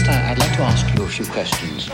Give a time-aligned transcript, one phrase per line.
[0.00, 1.88] First, I- I'd like to ask you a few questions.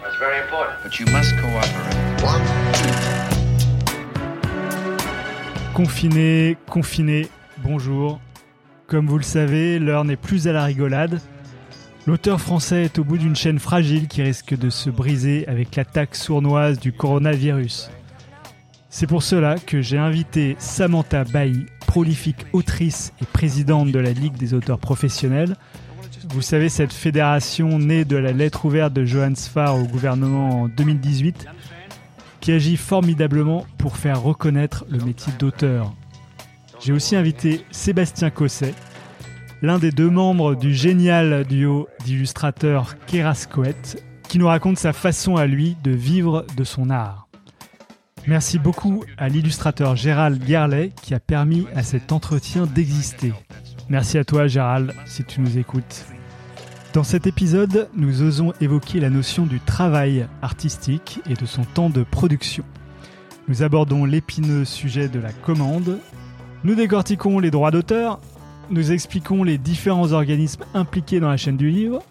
[0.00, 0.78] That's very important.
[0.82, 1.92] But you must cooperate.
[5.74, 8.20] Confiné, confiné, bonjour.
[8.86, 11.20] Comme vous le savez, l'heure n'est plus à la rigolade.
[12.06, 16.14] L'auteur français est au bout d'une chaîne fragile qui risque de se briser avec l'attaque
[16.14, 17.90] sournoise du coronavirus.
[18.88, 24.36] C'est pour cela que j'ai invité Samantha Bailly, prolifique autrice et présidente de la Ligue
[24.36, 25.56] des auteurs professionnels.
[26.32, 30.68] Vous savez, cette fédération née de la lettre ouverte de Johann Sfar au gouvernement en
[30.68, 31.46] 2018
[32.40, 35.92] qui agit formidablement pour faire reconnaître le métier d'auteur.
[36.80, 38.74] J'ai aussi invité Sébastien Cosset,
[39.60, 45.46] l'un des deux membres du génial duo d'illustrateurs Kerascoët, qui nous raconte sa façon à
[45.46, 47.28] lui de vivre de son art.
[48.26, 53.34] Merci beaucoup à l'illustrateur Gérald Gerlet qui a permis à cet entretien d'exister.
[53.90, 56.06] Merci à toi Gérald si tu nous écoutes.
[56.92, 61.88] Dans cet épisode, nous osons évoquer la notion du travail artistique et de son temps
[61.88, 62.64] de production.
[63.48, 66.00] Nous abordons l'épineux sujet de la commande.
[66.64, 68.20] Nous décortiquons les droits d'auteur.
[68.68, 72.02] Nous expliquons les différents organismes impliqués dans la chaîne du livre.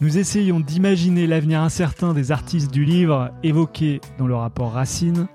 [0.00, 5.28] Nous essayons d'imaginer l'avenir incertain des artistes du livre évoqués dans le rapport Racine.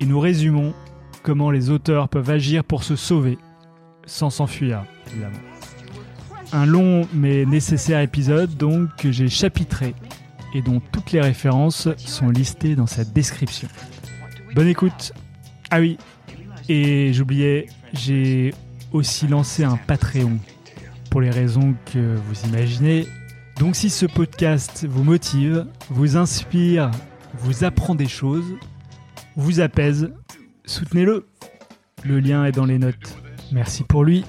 [0.00, 0.72] Et nous résumons
[1.22, 3.36] comment les auteurs peuvent agir pour se sauver,
[4.06, 5.51] sans s'enfuir, évidemment.
[6.52, 9.94] Un long mais nécessaire épisode donc que j'ai chapitré
[10.54, 13.68] et dont toutes les références sont listées dans sa description.
[14.54, 15.12] Bonne écoute.
[15.70, 15.96] Ah oui,
[16.68, 18.52] et j'oubliais, j'ai
[18.92, 20.38] aussi lancé un Patreon
[21.10, 23.06] pour les raisons que vous imaginez.
[23.58, 26.90] Donc si ce podcast vous motive, vous inspire,
[27.34, 28.56] vous apprend des choses,
[29.36, 30.12] vous apaise,
[30.64, 31.26] soutenez-le.
[32.04, 33.16] Le lien est dans les notes.
[33.52, 34.24] Merci pour lui.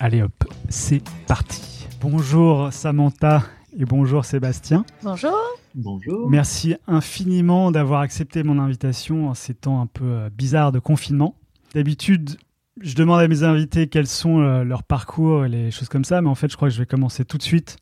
[0.00, 1.88] Allez hop, c'est parti.
[2.00, 3.42] Bonjour Samantha
[3.76, 4.84] et bonjour Sébastien.
[5.02, 5.36] Bonjour.
[5.74, 6.30] Bonjour.
[6.30, 11.34] Merci infiniment d'avoir accepté mon invitation en ces temps un peu euh, bizarres de confinement.
[11.74, 12.36] D'habitude,
[12.80, 16.22] je demande à mes invités quels sont euh, leurs parcours et les choses comme ça,
[16.22, 17.76] mais en fait, je crois que je vais commencer tout de suite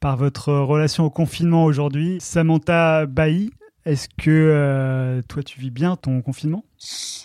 [0.00, 2.16] par votre relation au confinement aujourd'hui.
[2.20, 3.50] Samantha Bailly,
[3.90, 6.64] est-ce que euh, toi, tu vis bien ton confinement?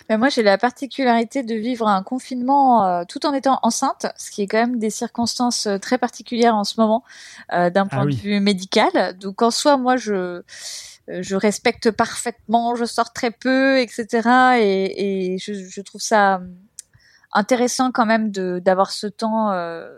[0.08, 4.30] Ben, moi, j'ai la particularité de vivre un confinement euh, tout en étant enceinte, ce
[4.30, 7.04] qui est quand même des circonstances euh, très particulières en ce moment
[7.52, 8.16] euh, d'un point Ah oui.
[8.16, 9.16] de vue médical.
[9.18, 10.42] Donc, en soi, moi, je
[11.08, 14.58] euh, je respecte parfaitement, je sors très peu, etc.
[14.60, 16.54] Et, et je, je trouve ça hum,
[17.32, 19.88] intéressant quand même de d'avoir ce temps euh,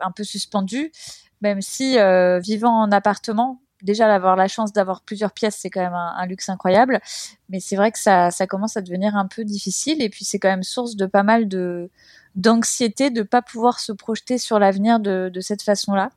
[0.00, 0.92] un peu suspendu,
[1.40, 5.80] même si euh, vivant en appartement, déjà d'avoir la chance d'avoir plusieurs pièces, c'est quand
[5.80, 7.00] même un, un luxe incroyable.
[7.48, 10.02] Mais c'est vrai que ça, ça commence à devenir un peu difficile.
[10.02, 11.90] Et puis c'est quand même source de pas mal de
[12.36, 16.10] d'anxiété de pas pouvoir se projeter sur l'avenir de, de cette façon-là.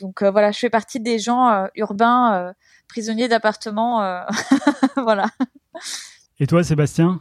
[0.00, 2.52] Donc euh, voilà, je fais partie des gens euh, urbains, euh,
[2.88, 4.02] prisonniers d'appartements.
[4.02, 4.20] euh,
[4.96, 5.26] voilà.
[6.40, 7.20] Et toi, Sébastien?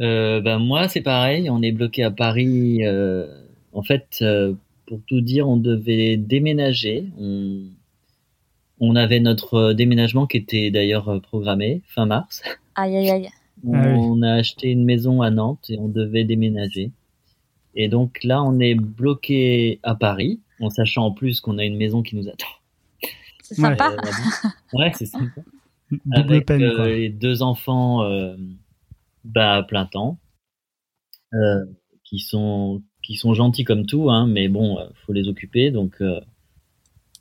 [0.00, 1.50] Euh, ben moi, c'est pareil.
[1.50, 2.84] On est bloqué à Paris.
[2.84, 3.26] euh,
[3.72, 4.54] en fait, euh,
[4.86, 7.06] pour tout dire, on devait déménager.
[7.20, 7.64] On,
[8.84, 12.42] on avait notre euh, déménagement qui était d'ailleurs euh, programmé fin mars.
[12.74, 13.28] Aïe aïe aïe.
[13.64, 13.94] On, Ah oui.
[13.96, 16.90] on a acheté une maison à Nantes et on devait déménager.
[17.74, 21.76] Et donc là, on est bloqué à Paris, en sachant en plus qu'on a une
[21.76, 22.46] maison qui nous attend.
[23.42, 23.92] C'est sympa.
[23.92, 25.40] Euh, ouais, c'est sympa.
[26.04, 26.88] Double avec peine, euh, quoi.
[26.88, 28.34] les deux enfants euh,
[29.24, 30.18] bah, à plein temps,
[31.34, 31.64] euh,
[32.04, 35.70] qui sont qui sont gentils comme tout, hein, mais bon, faut les occuper.
[35.70, 36.00] Donc,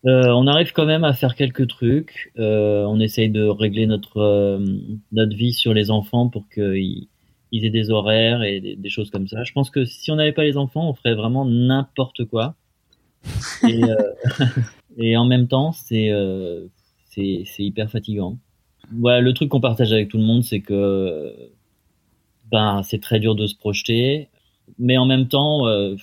[0.04, 2.32] on arrive quand même à faire quelques trucs.
[2.38, 4.66] Euh, on essaye de régler notre euh,
[5.12, 7.08] notre vie sur les enfants pour qu'ils
[7.52, 9.44] ils aient des horaires et des, des choses comme ça.
[9.44, 12.56] Je pense que si on n'avait pas les enfants, on ferait vraiment n'importe quoi.
[13.68, 13.96] Et, euh,
[14.98, 16.68] et en même temps, c'est euh,
[17.06, 18.38] c'est c'est hyper fatigant.
[18.98, 21.34] Ouais, le truc qu'on partage avec tout le monde, c'est que
[22.52, 24.30] ben c'est très dur de se projeter,
[24.80, 25.96] mais en même temps, euh,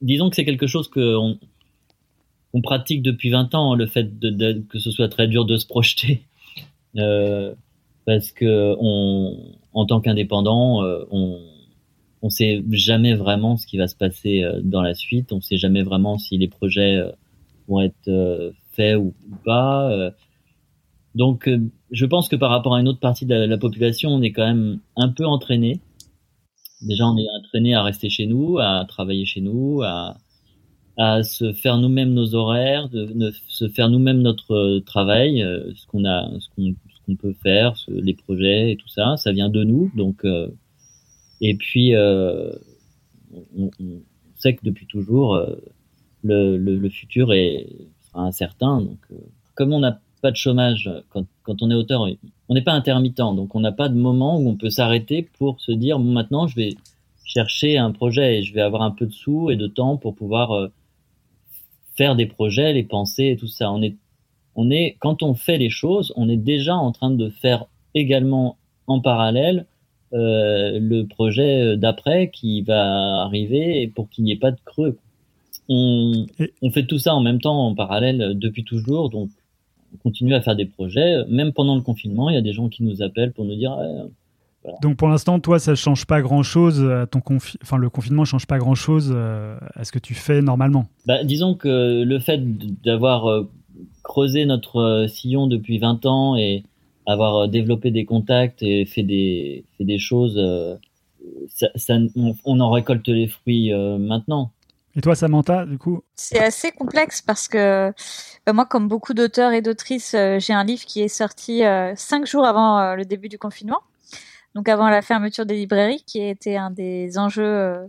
[0.00, 1.16] disons que c'est quelque chose que
[2.52, 5.56] on, pratique depuis 20 ans, le fait de, de- que ce soit très dur de
[5.56, 6.22] se projeter,
[6.98, 7.54] Euh,
[8.06, 11.40] parce que on, en tant qu'indépendant, euh, on
[12.22, 15.56] on sait jamais vraiment ce qui va se passer euh, dans la suite, on sait
[15.58, 17.10] jamais vraiment si les projets euh,
[17.68, 20.12] vont être euh, faits ou, pas.
[21.14, 21.48] donc,
[21.90, 24.32] je pense que par rapport à une autre partie de la, la population, on est
[24.32, 25.80] quand même un peu entraîné.
[26.82, 30.18] Déjà, on est entraîné à rester chez nous, à travailler chez nous, à,
[31.02, 35.84] à se faire nous-mêmes nos horaires, de, se faire nous-mêmes notre euh, travail, euh, ce
[35.88, 39.90] qu'on a, ce qu'on, peut faire, les projets et tout ça, ça vient de nous.
[39.96, 40.48] Donc, euh,
[41.40, 43.70] et puis, on,
[44.36, 45.38] sait que depuis toujours,
[46.22, 47.66] le, futur est,
[48.14, 48.80] incertain.
[48.80, 48.98] Donc,
[49.54, 52.06] comme on n'a pas de chômage quand, quand on est auteur,
[52.48, 55.60] on n'est pas intermittent, donc on n'a pas de moment où on peut s'arrêter pour
[55.60, 56.74] se dire bon maintenant je vais
[57.24, 60.14] chercher un projet et je vais avoir un peu de sous et de temps pour
[60.14, 60.70] pouvoir
[61.94, 63.70] faire des projets, les penser et tout ça.
[63.72, 63.96] On est,
[64.54, 68.56] on est, quand on fait les choses, on est déjà en train de faire également
[68.86, 69.66] en parallèle
[70.12, 74.98] euh, le projet d'après qui va arriver pour qu'il n'y ait pas de creux.
[75.68, 76.26] On,
[76.60, 79.08] on fait tout ça en même temps, en parallèle, depuis toujours.
[79.10, 79.30] Donc,
[79.94, 81.24] on continue à faire des projets.
[81.28, 83.76] Même pendant le confinement, il y a des gens qui nous appellent pour nous dire
[84.80, 87.20] donc pour l'instant, toi, ça change pas grand-chose à ton
[87.62, 90.86] enfin le confinement change pas grand-chose euh, à ce que tu fais normalement.
[91.06, 92.40] Bah, disons que le fait
[92.82, 93.50] d'avoir euh,
[94.04, 96.64] creusé notre euh, sillon depuis 20 ans et
[97.06, 100.40] avoir développé des contacts et fait des fait des choses,
[101.48, 101.98] ça,
[102.44, 104.52] on, en récolte les fruits maintenant.
[104.94, 106.04] Et toi, Samantha, du coup?
[106.14, 107.92] C'est assez complexe parce que
[108.52, 111.62] moi, comme beaucoup d'auteurs et d'autrices, j'ai un livre qui est sorti
[111.96, 113.80] cinq jours avant le début du confinement
[114.54, 117.86] donc avant la fermeture des librairies, qui était un des enjeux euh,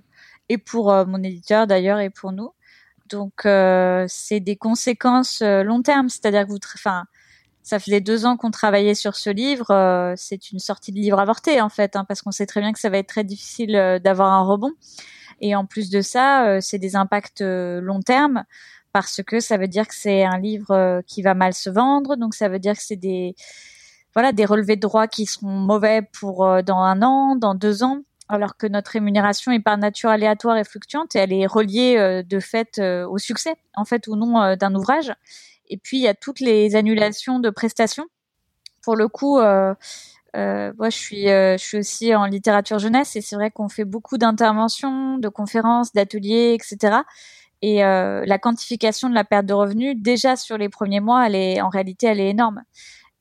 [0.50, 2.51] et pour euh, mon éditeur d'ailleurs et pour nous.
[3.10, 7.06] Donc euh, c'est des conséquences long terme, c'est-à-dire que vous, enfin,
[7.62, 10.13] ça faisait deux ans qu'on travaillait sur ce livre.
[10.18, 12.80] c'est une sortie de livre avorté en fait, hein, parce qu'on sait très bien que
[12.80, 14.71] ça va être très difficile d'avoir un rebond.
[15.42, 18.45] Et en plus de ça, c'est des impacts long terme
[18.94, 22.33] parce que ça veut dire que c'est un livre qui va mal se vendre, donc
[22.33, 23.36] ça veut dire que c'est des
[24.13, 27.83] voilà des relevés de droits qui seront mauvais pour euh, dans un an, dans deux
[27.83, 28.00] ans,
[28.30, 32.24] alors que notre rémunération est par nature aléatoire et fluctuante et elle est reliée euh,
[32.24, 35.13] de fait euh, au succès en fait ou non d'un ouvrage.
[35.69, 38.06] Et puis il y a toutes les annulations de prestations.
[38.83, 39.75] Pour le coup, moi
[40.89, 45.18] je suis je suis aussi en littérature jeunesse et c'est vrai qu'on fait beaucoup d'interventions,
[45.18, 46.98] de conférences, d'ateliers, etc.
[47.62, 51.62] Et la quantification de la perte de revenus déjà sur les premiers mois, elle est
[51.62, 52.63] en réalité elle est énorme.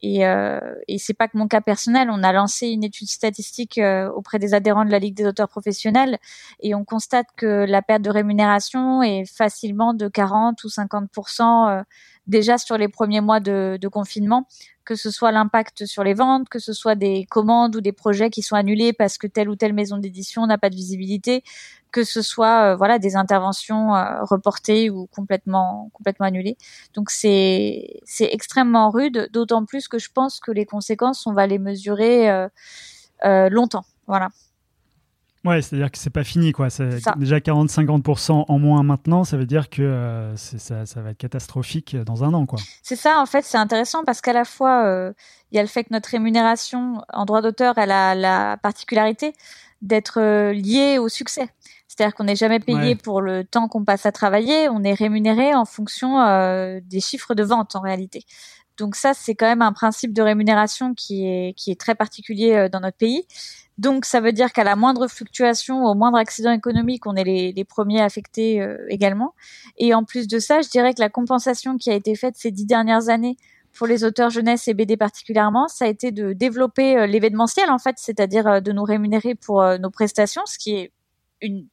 [0.02, 0.58] Et, euh,
[0.88, 2.08] et c'est pas que mon cas personnel.
[2.10, 5.48] On a lancé une étude statistique euh, auprès des adhérents de la Ligue des auteurs
[5.48, 6.18] professionnels
[6.60, 11.82] et on constate que la perte de rémunération est facilement de 40 ou 50% euh,
[12.26, 14.48] déjà sur les premiers mois de, de confinement,
[14.84, 18.30] que ce soit l'impact sur les ventes, que ce soit des commandes ou des projets
[18.30, 21.44] qui sont annulés parce que telle ou telle maison d'édition n'a pas de visibilité,
[21.92, 26.56] que ce soit euh, voilà des interventions euh, reportées ou complètement complètement annulées.
[26.94, 31.46] Donc c'est c'est extrêmement rude, d'autant plus que je pense que les conséquences on va
[31.46, 32.28] les mesurer
[33.24, 33.84] euh, longtemps.
[34.08, 34.30] Voilà.
[35.44, 36.70] Ouais, c'est-à-dire que c'est pas fini, quoi.
[36.70, 41.96] C'est déjà 40-50% en moins maintenant, ça veut dire que ça, ça, va être catastrophique
[41.96, 42.60] dans un an, quoi.
[42.84, 45.12] C'est ça, en fait, c'est intéressant parce qu'à la fois,
[45.50, 49.32] il y a le fait que notre rémunération en droit d'auteur, elle a la particularité
[49.82, 50.20] d'être
[50.52, 51.48] liée au succès.
[51.94, 55.54] C'est-à-dire qu'on n'est jamais payé pour le temps qu'on passe à travailler, on est rémunéré
[55.54, 58.24] en fonction euh, des chiffres de vente en réalité.
[58.78, 62.54] Donc ça, c'est quand même un principe de rémunération qui est qui est très particulier
[62.54, 63.26] euh, dans notre pays.
[63.76, 67.52] Donc ça veut dire qu'à la moindre fluctuation, au moindre accident économique, on est les,
[67.52, 69.34] les premiers affectés euh, également.
[69.76, 72.50] Et en plus de ça, je dirais que la compensation qui a été faite ces
[72.50, 73.36] dix dernières années
[73.74, 77.96] pour les auteurs jeunesse et BD particulièrement, ça a été de développer l'événementiel en fait,
[77.98, 80.92] c'est-à-dire de nous rémunérer pour nos prestations, ce qui est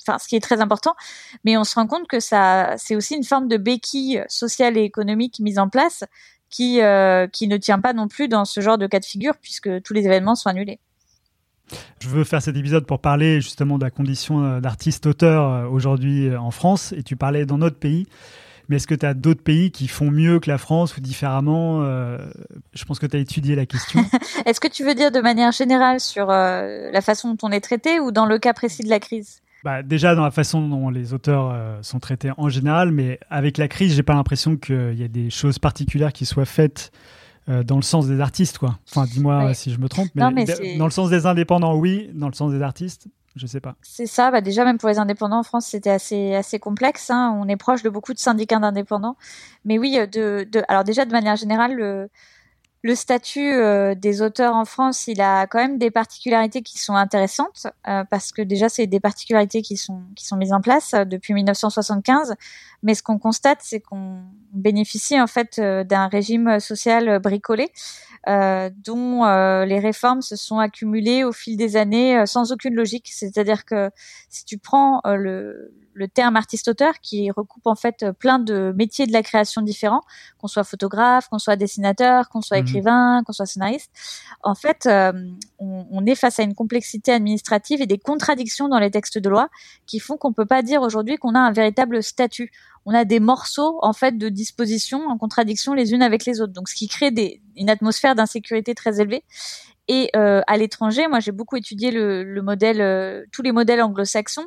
[0.02, 0.96] enfin, ce qui est très important.
[1.44, 4.84] Mais on se rend compte que ça, c'est aussi une forme de béquille sociale et
[4.84, 6.04] économique mise en place
[6.50, 9.36] qui, euh, qui ne tient pas non plus dans ce genre de cas de figure
[9.42, 10.80] puisque tous les événements sont annulés.
[12.02, 16.36] Je veux faire cet épisode pour parler justement de la condition euh, d'artiste-auteur euh, aujourd'hui
[16.36, 18.08] en France et tu parlais dans notre pays.
[18.68, 21.82] Mais est-ce que tu as d'autres pays qui font mieux que la France ou différemment
[21.82, 24.00] Je pense que tu as étudié la question.
[24.46, 28.00] est-ce que tu veux dire de manière générale sur la façon dont on est traité
[28.00, 29.42] ou dans le cas précis de la crise?
[29.64, 33.58] Bah, déjà dans la façon dont les auteurs euh, sont traités en général, mais avec
[33.58, 36.92] la crise, j'ai pas l'impression qu'il y a des choses particulières qui soient faites
[37.50, 38.80] euh, dans le sens des artistes, quoi.
[38.90, 40.46] Enfin, dis-moi si je me trompe, mais,
[40.78, 42.10] dans le sens des indépendants, oui.
[42.14, 43.76] Dans le sens des artistes, je sais pas.
[43.82, 44.32] C'est ça.
[44.32, 47.10] Bah déjà, même pour les indépendants en France, c'était assez assez complexe.
[47.10, 47.38] Hein.
[47.42, 49.18] On est proche de beaucoup de syndicats d'indépendants,
[49.66, 52.10] mais oui, de, de alors déjà de manière générale, le
[52.82, 56.96] le statut euh, des auteurs en France, il a quand même des particularités qui sont
[56.96, 60.94] intéressantes euh, parce que déjà c'est des particularités qui sont qui sont mises en place
[60.94, 62.36] euh, depuis 1975.
[62.82, 64.22] Mais ce qu'on constate, c'est qu'on
[64.54, 67.70] bénéficie en fait d'un régime social bricolé
[68.26, 69.26] dont
[69.66, 73.10] les réformes se sont accumulées au fil des années sans aucune logique.
[73.12, 73.90] C'est-à-dire que
[74.30, 79.12] si tu prends le le terme artiste-auteur qui recoupe en fait plein de métiers de
[79.12, 80.02] la création différents,
[80.38, 82.66] qu'on soit photographe, qu'on soit dessinateur, qu'on soit mhm.
[82.70, 83.92] Écrivain, qu'on soit scénariste.
[84.44, 85.12] En fait, euh,
[85.60, 89.50] on, est face à une complexité administrative et des contradictions dans les textes de loi
[89.86, 92.52] qui font qu'on peut pas dire aujourd'hui qu'on a un véritable statut.
[92.86, 96.54] On a des morceaux en fait de dispositions en contradiction les unes avec les autres.
[96.54, 97.14] Donc, ce qui crée
[97.56, 99.24] une atmosphère d'insécurité très élevée.
[99.90, 104.46] Et euh, à l'étranger, moi j'ai beaucoup étudié euh, tous les modèles anglo-saxons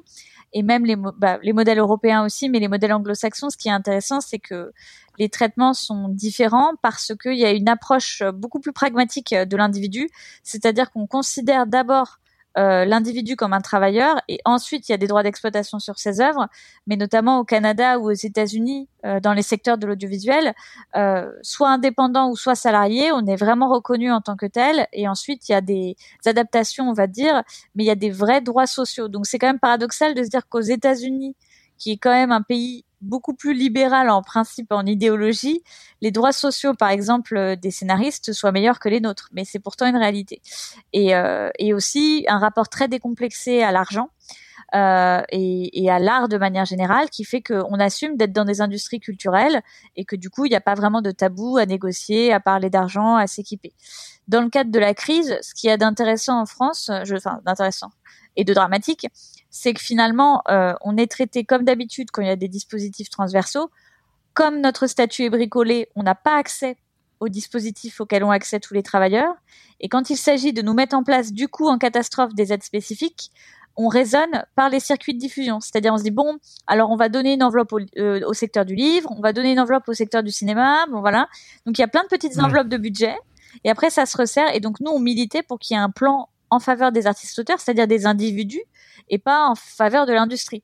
[0.53, 3.51] et même les, bah, les modèles européens aussi, mais les modèles anglo-saxons.
[3.51, 4.73] Ce qui est intéressant, c'est que
[5.19, 10.09] les traitements sont différents parce qu'il y a une approche beaucoup plus pragmatique de l'individu,
[10.43, 12.19] c'est-à-dire qu'on considère d'abord
[12.59, 14.21] euh, l'individu comme un travailleur.
[14.29, 16.49] Et ensuite il y a des droits d'exploitation sur ses œuvres,
[16.87, 20.55] mais notamment au Canada ou aux États-Unis euh, dans les secteurs de l'audiovisuel,
[20.97, 24.87] euh, soit indépendant ou soit salarié, on est vraiment reconnu en tant que tel.
[24.93, 27.43] Et ensuite il y a des adaptations on va dire,
[27.75, 29.09] mais il y a des vrais droits sociaux.
[29.09, 31.37] Donc c'est quand même paradoxal de se dire qu'aux États-Unis,
[31.79, 35.63] qui est quand même un pays beaucoup plus libéral en principe, en idéologie,
[36.01, 39.29] les droits sociaux, par exemple, euh, des scénaristes soient meilleurs que les nôtres.
[39.33, 40.41] Mais c'est pourtant une réalité.
[40.93, 44.09] Et, euh, et aussi un rapport très décomplexé à l'argent.
[44.75, 49.01] Euh, et, à l'art de manière générale, qui fait qu'on assume d'être dans des industries
[49.01, 49.63] culturelles
[49.97, 52.71] et que du coup, il n'y a pas vraiment de tabou à négocier, à parler
[52.71, 53.75] d'argent, à s'équiper.
[54.29, 57.91] Dans le cadre de la crise, ce qui y a d'intéressant en France, enfin d'intéressant
[58.37, 59.07] et de dramatique,
[59.51, 63.11] c'est que finalement, euh, on est traité comme d'habitude quand il y a des dispositifs
[63.11, 63.71] transversaux.
[64.33, 66.79] Comme notre statut est bricolé, on n'a pas accès
[67.21, 69.35] aux dispositifs auxquels ont accès tous les travailleurs.
[69.81, 72.63] Et quand il s'agit de nous mettre en place, du coup, en catastrophe, des aides
[72.63, 73.31] spécifiques,
[73.77, 75.61] on raisonne par les circuits de diffusion.
[75.61, 78.65] C'est-à-dire, on se dit, bon, alors on va donner une enveloppe au, euh, au, secteur
[78.65, 81.29] du livre, on va donner une enveloppe au secteur du cinéma, bon voilà.
[81.67, 82.43] Donc, il y a plein de petites ouais.
[82.43, 83.17] enveloppes de budget.
[83.65, 84.55] Et après, ça se resserre.
[84.55, 87.39] Et donc, nous, on militait pour qu'il y ait un plan en faveur des artistes
[87.39, 88.63] auteurs, c'est-à-dire des individus
[89.09, 90.63] et pas en faveur de l'industrie.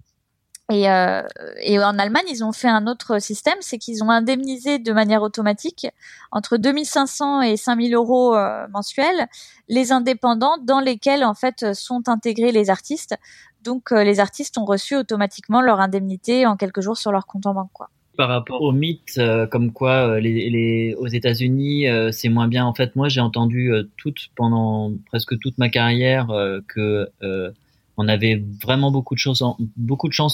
[0.70, 1.22] Et, euh,
[1.62, 5.22] et, en Allemagne, ils ont fait un autre système, c'est qu'ils ont indemnisé de manière
[5.22, 5.87] automatique
[6.30, 9.28] entre 2500 et 5000 euros euh, mensuels
[9.68, 13.16] les indépendants dans lesquels en fait sont intégrés les artistes.
[13.64, 17.46] Donc euh, les artistes ont reçu automatiquement leur indemnité en quelques jours sur leur compte
[17.46, 17.70] en banque.
[17.72, 17.88] Quoi.
[18.18, 22.66] Par rapport au mythe, euh, comme quoi les, les, aux États-Unis c'est moins bien.
[22.66, 26.26] En fait, moi j'ai entendu toute pendant presque toute ma carrière
[26.66, 27.10] que
[27.98, 29.42] on avait vraiment beaucoup de chance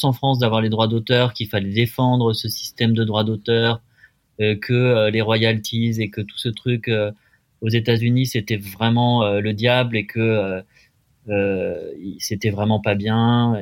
[0.05, 3.81] en, France d'avoir les droits d'auteur, qu'il fallait défendre ce système de droits d'auteur,
[4.41, 7.11] euh, que euh, les royalties et que tout ce truc euh,
[7.63, 10.63] aux États-Unis c'était vraiment le diable et que
[12.19, 13.57] c'était vraiment pas bien.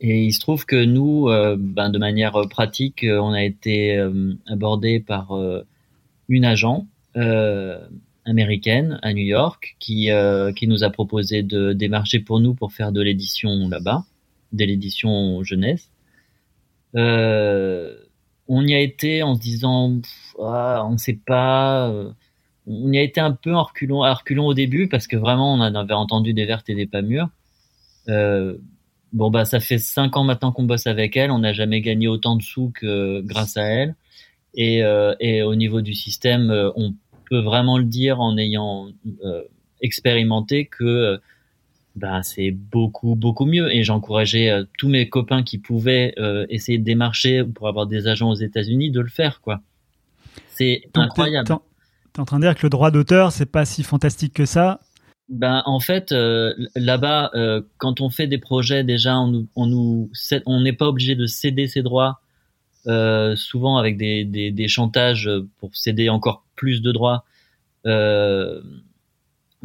[0.00, 1.26] Et il se trouve que nous,
[1.58, 3.98] ben, de manière pratique, on a été
[4.46, 5.36] abordé par
[6.28, 6.86] une agent
[8.24, 12.72] américaine à New York qui euh, qui nous a proposé de démarcher pour nous pour
[12.72, 14.04] faire de l'édition là-bas,
[14.52, 15.90] de l'édition jeunesse.
[16.96, 17.96] Euh,
[18.48, 20.00] on y a été en se disant
[20.40, 21.88] ah, on ne sait pas.
[21.90, 22.10] Euh,
[22.66, 25.54] on y a été un peu en reculons, à reculons au début parce que vraiment
[25.54, 27.28] on avait entendu des vertes et des pas mûres.
[28.08, 28.58] Euh,
[29.12, 32.08] bon bah ça fait cinq ans maintenant qu'on bosse avec elle, on n'a jamais gagné
[32.08, 33.96] autant de sous que grâce à elle.
[34.54, 36.94] Et, euh, et au niveau du système, euh, on
[37.28, 38.88] peut vraiment le dire en ayant
[39.24, 39.42] euh,
[39.80, 41.20] expérimenté que
[41.96, 46.78] bah, c'est beaucoup beaucoup mieux et j'encourageais euh, tous mes copains qui pouvaient euh, essayer
[46.78, 49.60] de démarcher pour avoir des agents aux États-Unis de le faire quoi.
[50.48, 51.48] C'est incroyable.
[52.12, 54.80] T'es en train de dire que le droit d'auteur c'est pas si fantastique que ça?
[55.28, 59.66] Ben en fait euh, là-bas euh, quand on fait des projets déjà on nous on
[59.66, 60.10] nous
[60.44, 62.20] on n'est pas obligé de céder ses droits
[62.86, 67.24] euh, souvent avec des, des, des, chantages pour céder encore plus de droits.
[67.86, 68.60] Euh,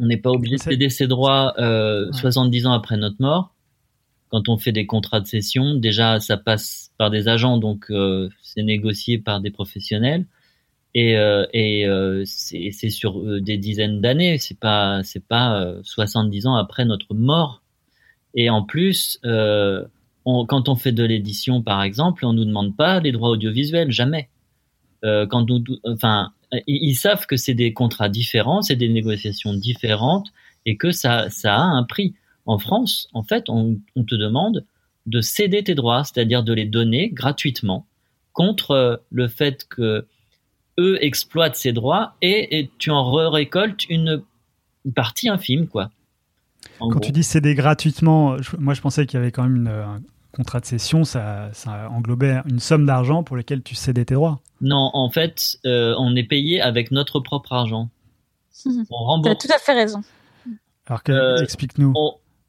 [0.00, 2.12] on n'est pas obligé de céder ses droits euh, ouais.
[2.12, 3.54] 70 ans après notre mort.
[4.30, 8.30] Quand on fait des contrats de cession, déjà ça passe par des agents, donc euh,
[8.42, 10.24] c'est négocié par des professionnels
[10.94, 11.84] et, euh, et
[12.24, 14.38] c'est sur des dizaines d'années.
[14.38, 17.62] C'est pas c'est pas 70 ans après notre mort.
[18.34, 23.00] Et en plus, on, quand on fait de l'édition, par exemple, on nous demande pas
[23.00, 24.30] les droits audiovisuels, jamais.
[25.02, 30.28] Quand nous, enfin, ils, ils savent que c'est des contrats différents, c'est des négociations différentes,
[30.66, 32.14] et que ça, ça a un prix.
[32.46, 34.64] En France, en fait, on, on te demande
[35.06, 37.86] de céder tes droits, c'est-à-dire de les donner gratuitement,
[38.32, 40.06] contre le fait que
[40.78, 44.22] eux exploitent ces droits et, et tu en récoltes une,
[44.84, 45.90] une partie infime, quoi.
[46.78, 47.00] En Quand gros.
[47.00, 50.00] tu dis céder gratuitement, je, moi je pensais qu'il y avait quand même une, un
[50.32, 54.40] contrat de cession, ça, ça englobait une somme d'argent pour laquelle tu cédais tes droits.
[54.60, 57.90] Non, en fait, euh, on est payé avec notre propre argent.
[58.66, 59.38] on rembourse.
[59.38, 60.02] Tu as tout à fait raison.
[60.90, 61.94] Alors euh, explique-nous.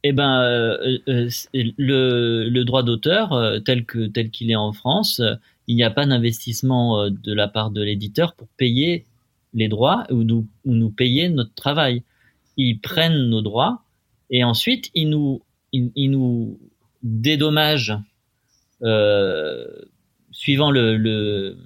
[0.04, 4.74] Eh ben, euh, euh le, le, droit d'auteur euh, tel que tel qu'il est en
[4.74, 5.22] France,
[5.68, 9.06] il n'y a pas d'investissement de la part de l'éditeur pour payer
[9.54, 12.04] les droits ou nous, ou nous payer notre travail.
[12.58, 13.84] Ils prennent nos droits
[14.32, 16.58] et ensuite ils nous, ils, ils nous
[17.04, 17.98] dédommagent
[18.84, 19.66] euh,
[20.32, 21.58] suivant le,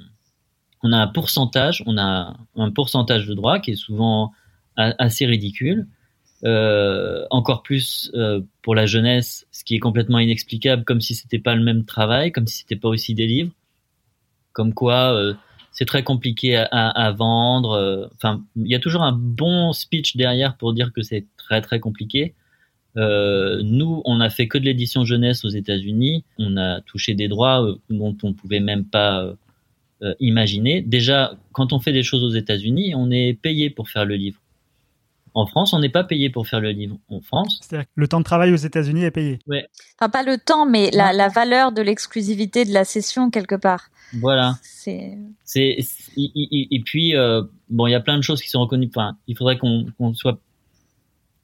[0.83, 4.31] on a un pourcentage, on a un pourcentage de droits qui est souvent
[4.75, 5.87] assez ridicule.
[6.43, 11.39] Euh, encore plus euh, pour la jeunesse, ce qui est complètement inexplicable, comme si c'était
[11.39, 13.51] pas le même travail, comme si c'était pas aussi des livres,
[14.51, 15.17] comme quoi
[15.71, 18.09] c'est très compliqué à, à, vendre.
[18.15, 21.79] Enfin, il y a toujours un bon speech derrière pour dire que c'est très très
[21.79, 22.35] compliqué.
[22.97, 26.23] Euh, nous, on a fait que de l'édition jeunesse aux États-Unis.
[26.37, 29.33] On a touché des droits euh, dont on pouvait même pas
[30.01, 30.81] euh, imaginer.
[30.81, 34.39] Déjà, quand on fait des choses aux États-Unis, on est payé pour faire le livre.
[35.37, 36.97] En France, on n'est pas payé pour faire le livre.
[37.09, 39.39] En France, C'est-à-dire que le temps de travail aux États-Unis est payé.
[39.99, 43.89] Enfin, pas le temps, mais la, la valeur de l'exclusivité de la session quelque part.
[44.13, 44.55] voilà.
[44.61, 48.41] C'est C'est c'est- et- et et puis euh, bon, il y a plein de choses
[48.41, 48.87] qui sont reconnues.
[48.87, 50.39] Enfin, il faudrait qu'on qu'on soit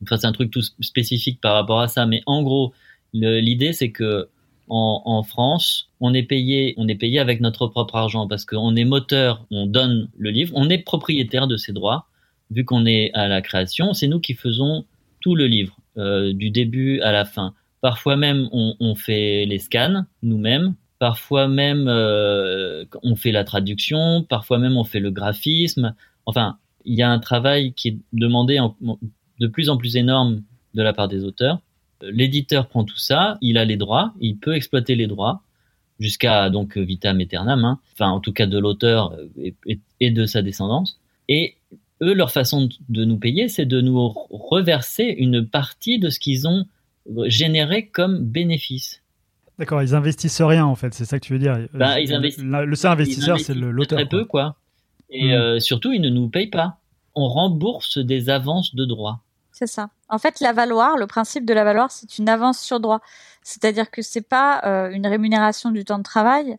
[0.02, 2.06] on fasse un truc tout spécifique par rapport à ça.
[2.06, 2.74] Mais en gros,
[3.14, 4.30] l'idée c'est que
[4.74, 8.86] en, France, on est payé, on est payé avec notre propre argent parce qu'on est
[8.86, 12.08] moteur, on donne le livre, on est propriétaire de ses droits.
[12.52, 14.86] Vu qu'on est à la création, c'est nous qui faisons
[15.20, 17.54] tout le livre, euh, du début à la fin.
[17.82, 20.76] Parfois même, on, on fait les scans nous-mêmes.
[21.00, 24.24] Parfois même, euh, on fait la traduction.
[24.24, 25.96] Parfois même, on fait le graphisme.
[26.26, 28.76] Enfin, il y a un travail qui est demandé en-
[29.42, 30.42] de plus en plus énorme
[30.74, 31.60] de la part des auteurs.
[32.02, 35.42] L'éditeur prend tout ça, il a les droits, il peut exploiter les droits
[36.00, 37.80] jusqu'à donc vitam aeternam, hein.
[37.94, 39.54] enfin en tout cas de l'auteur et,
[40.00, 41.00] et- de sa descendance.
[41.28, 41.56] Et
[42.02, 46.48] eux, leur façon de nous payer, c'est de nous reverser une partie de ce qu'ils
[46.48, 46.66] ont
[47.28, 49.02] généré comme bénéfice.
[49.60, 51.68] D'accord, ils investissent rien en fait, c'est ça que tu veux dire.
[51.74, 54.00] Bah, Euh, ils Le, le seul investisseur, c'est l'auteur.
[54.00, 54.20] Très quoi.
[54.20, 54.56] peu, quoi.
[55.12, 55.32] Et Mm.
[55.34, 56.78] euh, surtout, ils ne nous payent pas.
[57.14, 59.20] On rembourse des avances de droits.
[60.10, 63.02] En fait, la valoir, le principe de la valoir, c'est une avance sur droit.
[63.44, 66.58] C'est-à-dire que c'est pas euh, une rémunération du temps de travail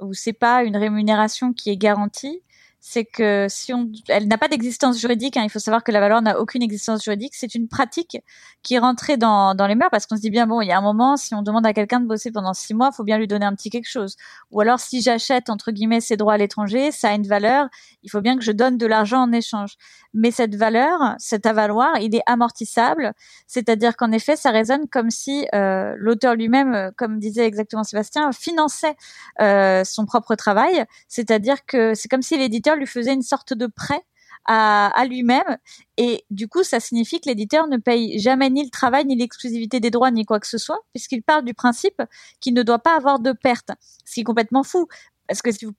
[0.00, 2.42] ou c'est pas une rémunération qui est garantie.
[2.86, 5.38] C'est que si on, elle n'a pas d'existence juridique.
[5.38, 7.32] Hein, il faut savoir que la valeur n'a aucune existence juridique.
[7.34, 8.18] C'est une pratique
[8.62, 10.72] qui est rentrée dans, dans les mœurs parce qu'on se dit bien bon, il y
[10.72, 13.16] a un moment, si on demande à quelqu'un de bosser pendant six mois, faut bien
[13.16, 14.16] lui donner un petit quelque chose.
[14.50, 17.68] Ou alors, si j'achète entre guillemets ces droits à l'étranger, ça a une valeur.
[18.02, 19.78] Il faut bien que je donne de l'argent en échange
[20.14, 23.12] mais cette valeur, cet avaloir, il est amortissable,
[23.48, 28.30] c'est-à-dire qu'en effet, ça résonne comme si euh, l'auteur lui-même, euh, comme disait exactement Sébastien,
[28.30, 28.94] finançait
[29.40, 33.66] euh, son propre travail, c'est-à-dire que c'est comme si l'éditeur lui faisait une sorte de
[33.66, 34.02] prêt
[34.46, 35.56] à, lui-même,
[35.96, 39.80] et du coup, ça signifie que l'éditeur ne paye jamais ni le travail, ni l'exclusivité
[39.80, 42.02] des droits, ni quoi que ce soit, puisqu'il part du principe
[42.40, 43.70] qu'il ne doit pas avoir de perte,
[44.04, 44.86] ce qui est complètement fou,
[45.28, 45.72] parce que si vous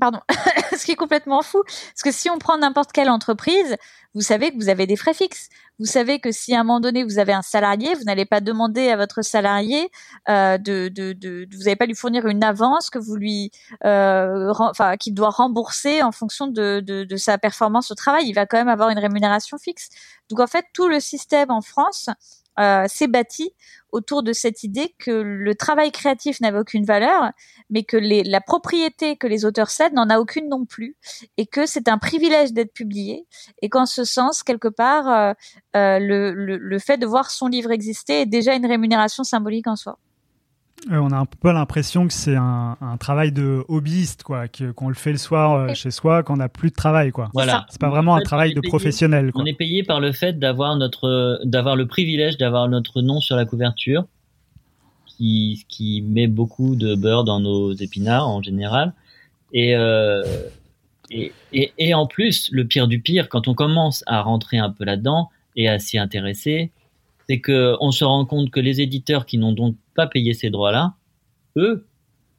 [0.00, 0.20] Pardon,
[0.76, 3.76] ce qui est complètement fou, parce que si on prend n'importe quelle entreprise,
[4.14, 5.48] vous savez que vous avez des frais fixes.
[5.78, 8.40] Vous savez que si à un moment donné vous avez un salarié, vous n'allez pas
[8.40, 9.90] demander à votre salarié
[10.28, 13.52] euh, de, de, de, vous n'allez pas lui fournir une avance que vous lui,
[13.84, 18.26] euh, enfin, qu'il doit rembourser en fonction de, de, de sa performance au travail.
[18.26, 19.88] Il va quand même avoir une rémunération fixe.
[20.30, 22.10] Donc en fait, tout le système en France
[22.58, 23.52] euh, s'est bâti
[23.90, 27.32] autour de cette idée que le travail créatif n'avait aucune valeur,
[27.70, 30.96] mais que les, la propriété que les auteurs cèdent n'en a aucune non plus,
[31.36, 33.26] et que c'est un privilège d'être publié,
[33.62, 35.32] et qu'en ce sens, quelque part, euh,
[35.76, 39.66] euh, le, le, le fait de voir son livre exister est déjà une rémunération symbolique
[39.66, 39.98] en soi.
[40.90, 44.88] Euh, on a un peu l'impression que c'est un, un travail de hobbyiste, quoi, qu'on
[44.88, 47.30] le fait le soir euh, chez soi, qu'on n'a plus de travail, quoi.
[47.34, 47.66] Voilà.
[47.68, 49.42] C'est pas vraiment En un travail de payé- professionnel, quoi.
[49.42, 53.36] On est payé par le fait d'avoir notre, d'avoir le privilège d'avoir notre nom sur
[53.36, 54.04] la couverture,
[55.06, 58.94] qui, qui met beaucoup de beurre dans nos épinards en général.
[59.52, 60.22] Et, euh,
[61.10, 64.70] et, et, et en plus, le pire du pire, quand on commence à rentrer un
[64.70, 66.70] peu là-dedans et à s'y intéresser,
[67.28, 70.48] c'est que on se rend compte que les éditeurs qui n'ont donc pas payé ces
[70.48, 70.94] droits-là,
[71.56, 71.84] eux,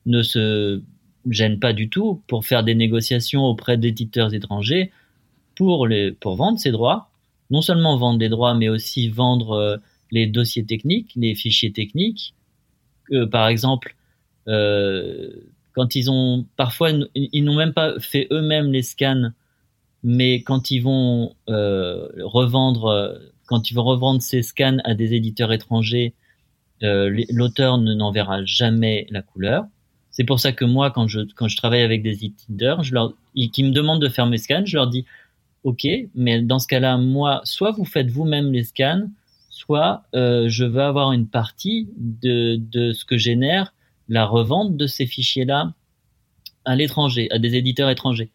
[0.05, 0.81] ne se
[1.29, 4.93] gênent pas du tout pour faire des négociations auprès d'éditeurs étrangers
[5.57, 7.09] pour, les, pour vendre ces droits.
[7.49, 9.77] Non seulement vendre des droits, mais aussi vendre euh,
[10.09, 12.33] les dossiers techniques, les fichiers techniques.
[13.11, 13.97] Euh, par exemple,
[14.47, 15.29] euh,
[15.73, 19.31] quand ils ont parfois ils n'ont même pas fait eux-mêmes les scans,
[20.01, 26.13] mais quand ils vont revendre, quand ils vont revendre ces scans à des éditeurs étrangers,
[26.81, 29.65] l'auteur ne n'en verra jamais la couleur.
[30.11, 33.13] C'est pour ça que moi, quand je quand je travaille avec des éditeurs, je leur
[33.35, 35.05] ils, qui me demandent de faire mes scans, je leur dis
[35.63, 39.07] OK, mais dans ce cas-là, moi, soit vous faites vous-même les scans,
[39.49, 43.73] soit euh, je veux avoir une partie de, de ce que génère
[44.07, 45.73] la revente de ces fichiers-là
[46.65, 48.29] à l'étranger, à des éditeurs étrangers.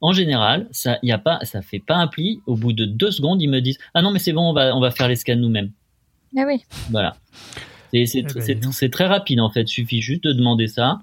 [0.00, 2.40] en général, ça y a pas, ça fait pas un pli.
[2.46, 4.74] Au bout de deux secondes, ils me disent ah non mais c'est bon, on va
[4.74, 5.72] on va faire les scans nous-mêmes.
[6.32, 6.64] Mais oui.
[6.90, 7.16] Voilà.
[7.92, 9.66] C'est Eh ben, très rapide en fait.
[9.68, 11.02] Suffit juste de demander ça.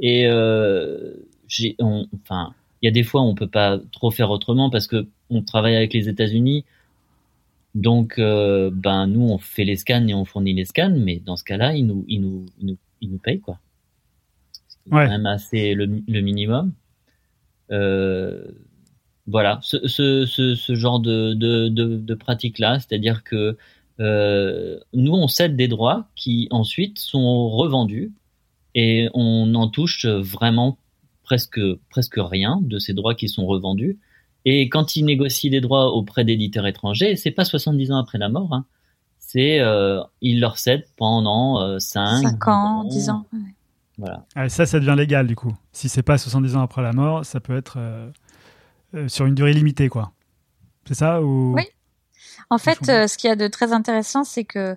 [0.00, 1.14] Et euh,
[1.48, 4.68] j'ai, on- enfin, il y a des fois où on peut pas trop faire autrement
[4.70, 6.64] parce que on travaille avec les États-Unis.
[7.74, 11.36] Donc, euh, ben nous on fait les scans et on fournit les scans, mais dans
[11.36, 13.58] ce cas-là, ils nous ils nous ils nous, ils nous payent quoi.
[14.68, 15.04] C'est Ouais.
[15.04, 16.72] quand même assez le, le minimum.
[17.72, 18.44] Euh,
[19.26, 23.56] voilà, ce, ce, ce, ce genre de, de, de, de pratique-là, c'est-à-dire que
[24.00, 28.12] euh, nous, on cède des droits qui ensuite sont revendus
[28.74, 30.78] et on en touche vraiment
[31.22, 33.98] presque, presque rien de ces droits qui sont revendus.
[34.44, 38.28] Et quand ils négocient des droits auprès d'éditeurs étrangers, c'est pas 70 ans après la
[38.28, 38.64] mort, hein.
[39.18, 43.26] c'est euh, ils leur cèdent pendant euh, 5, 5 ans, 10 ans.
[43.32, 43.40] ouais.
[43.98, 44.26] Voilà.
[44.34, 45.54] Ah, ça, ça devient légal du coup.
[45.72, 48.10] Si c'est pas 70 ans après la mort, ça peut être euh,
[48.94, 50.12] euh, sur une durée limitée, quoi.
[50.86, 51.54] C'est ça ou...
[51.54, 51.64] Oui.
[52.50, 54.76] En fait, euh, ce qu'il y a de très intéressant, c'est que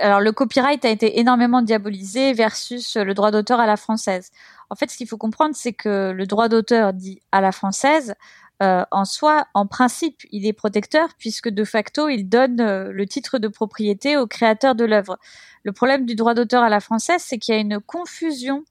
[0.00, 4.30] alors le copyright a été énormément diabolisé versus le droit d'auteur à la française.
[4.70, 8.14] En fait, ce qu'il faut comprendre, c'est que le droit d'auteur dit à la française,
[8.62, 13.06] euh, en soi, en principe, il est protecteur puisque de facto, il donne euh, le
[13.06, 15.18] titre de propriété au créateur de l'œuvre.
[15.62, 18.64] Le problème du droit d'auteur à la française, c'est qu'il y a une confusion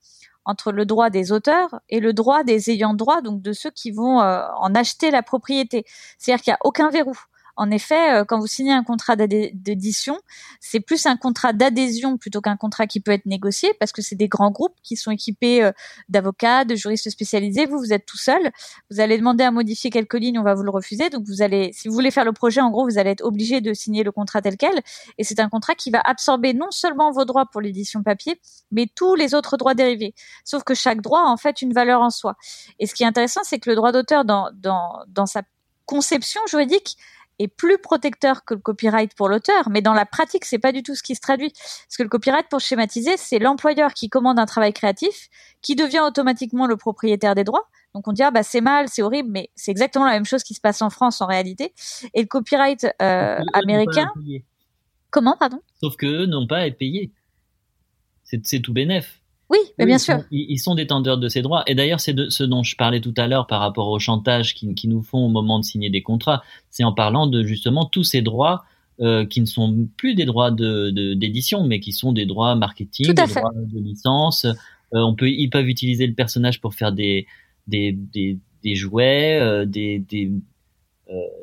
[0.44, 3.92] entre le droit des auteurs et le droit des ayants droit, donc de ceux qui
[3.92, 5.86] vont euh, en acheter la propriété.
[6.18, 7.18] C'est-à-dire qu'il n'y a aucun verrou.
[7.58, 10.20] En effet, euh, quand vous signez un contrat d'édition,
[10.60, 14.16] c'est plus un contrat d'adhésion plutôt qu'un contrat qui peut être négocié parce que c'est
[14.16, 15.72] des grands groupes qui sont équipés euh,
[16.08, 17.66] d'avocats, de juristes spécialisés.
[17.66, 18.52] Vous, vous êtes tout seul.
[18.92, 21.10] Vous allez demander à modifier quelques lignes, on va vous le refuser.
[21.10, 23.60] Donc vous allez, si vous voulez faire le projet, en gros, vous allez être obligé
[23.60, 24.80] de signer le contrat tel quel.
[25.18, 28.40] Et c'est un contrat qui va absorber non seulement vos droits pour l'édition papier,
[28.72, 30.14] mais tous les autres droits dérivés.
[30.46, 32.36] Sauf que chaque droit a en fait une valeur en soi.
[32.78, 35.42] Et ce qui est intéressant, c'est que le droit d'auteur dans, dans sa
[35.88, 36.98] conception juridique
[37.40, 40.84] est plus protecteur que le copyright pour l'auteur, mais dans la pratique, c'est pas du
[40.84, 41.52] tout ce qui se traduit.
[41.52, 45.30] Parce que le copyright, pour schématiser, c'est l'employeur qui commande un travail créatif,
[45.62, 47.68] qui devient automatiquement le propriétaire des droits.
[47.94, 50.44] Donc on dit ah bah c'est mal, c'est horrible, mais c'est exactement la même chose
[50.44, 51.74] qui se passe en France en réalité.
[52.14, 54.12] Et le copyright euh, américain,
[55.10, 55.62] comment pardon?
[55.82, 57.12] Sauf que eux n'ont pas à être payés.
[58.24, 59.22] C'est tout bénef.
[59.50, 60.16] Oui, mais bien ils sûr.
[60.20, 61.64] sont- ils, sont détenteurs de ces droits.
[61.68, 64.54] Et d'ailleurs, c'est de ce dont je parlais tout à l'heure par rapport au chantage
[64.54, 66.44] qui, qui nous font au moment de signer des contrats.
[66.70, 68.66] C'est en parlant de justement tous ces droits
[69.00, 72.56] euh, qui ne sont plus des droits de de- d'édition, mais qui sont des droits
[72.56, 73.40] marketing, des fait.
[73.40, 74.46] droits de licence.
[74.46, 74.54] Euh,
[74.94, 77.26] on peut, ils peuvent utiliser le personnage pour faire des
[77.68, 80.32] des des, des jouets, euh, des des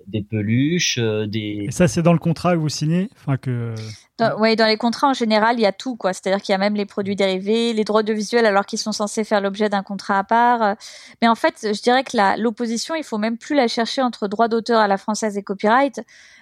[0.06, 3.74] des peluches, euh, des Et ça, c'est dans le contrat que vous signez Enfin, que...
[4.18, 6.12] Dans, ouais, dans les contrats en général, il y a tout, quoi.
[6.12, 9.24] C'est-à-dire qu'il y a même les produits dérivés, les droits audiovisuels, alors qu'ils sont censés
[9.24, 10.62] faire l'objet d'un contrat à part.
[10.62, 10.74] Euh,
[11.20, 14.28] Mais en fait, je dirais que la- l'opposition, il faut même plus la chercher entre
[14.28, 16.00] droit d'auteur à la française et copyright.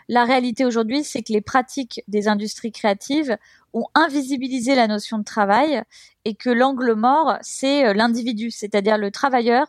[0.09, 3.37] La réalité aujourd'hui, c'est que les pratiques des industries créatives
[3.75, 5.83] ont invisibilisé la notion de travail
[6.25, 9.67] et que l'angle mort, c'est euh, l'individu, c'est-à-dire le travailleur,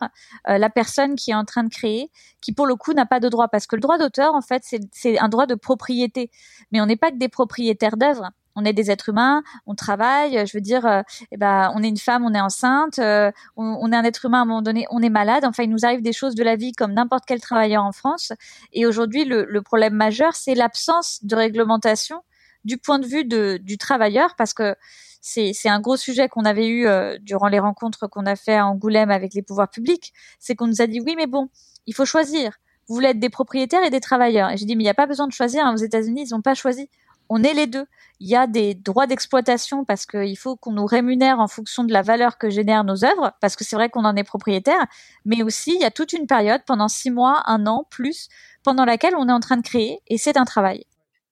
[0.48, 3.20] euh, la personne qui est en train de créer, qui pour le coup n'a pas
[3.20, 3.48] de droit.
[3.48, 4.62] Parce que le droit d'auteur, en fait,
[4.92, 6.30] c'est- un droit de propriété
[6.72, 8.30] mais on n'est pas que des propriétaires d'œuvres.
[8.56, 10.46] On est des êtres humains, on travaille.
[10.46, 13.64] Je veux dire, euh, eh ben, on est une femme, on est enceinte, euh, on,
[13.80, 15.44] on est un être humain à un moment donné, on est malade.
[15.44, 18.32] Enfin, il nous arrive des choses de la vie comme n'importe quel travailleur en France.
[18.72, 22.22] Et aujourd'hui, le, le problème majeur, c'est l'absence de réglementation
[22.64, 24.74] du point de vue de, du travailleur, parce que
[25.20, 28.66] c'est un gros sujet qu'on avait eu euh, durant les rencontres qu'on a fait à
[28.66, 30.12] Angoulême avec les pouvoirs publics.
[30.38, 31.48] C'est qu'on nous a dit oui, mais bon,
[31.86, 34.50] il faut choisir vous voulez être des propriétaires et des travailleurs.
[34.50, 35.64] Et j'ai dit, mais il n'y a pas besoin de choisir.
[35.66, 35.74] hein.
[35.74, 36.88] Aux États-Unis, ils n'ont pas choisi.
[37.30, 37.86] On est les deux.
[38.20, 41.92] Il y a des droits d'exploitation parce qu'il faut qu'on nous rémunère en fonction de
[41.92, 44.86] la valeur que génèrent nos œuvres, parce que c'est vrai qu'on en est propriétaire.
[45.24, 48.28] Mais aussi, il y a toute une période pendant six mois, un an, plus,
[48.62, 50.84] pendant laquelle on est en train de créer, et c'est un travail.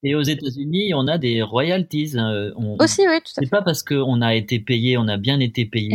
[0.04, 2.12] Et aux États-Unis, on a des royalties.
[2.16, 3.44] euh, on- Aussi, oui, tout à fait.
[3.44, 5.94] C'est pas parce qu'on a été payé, on a bien été payé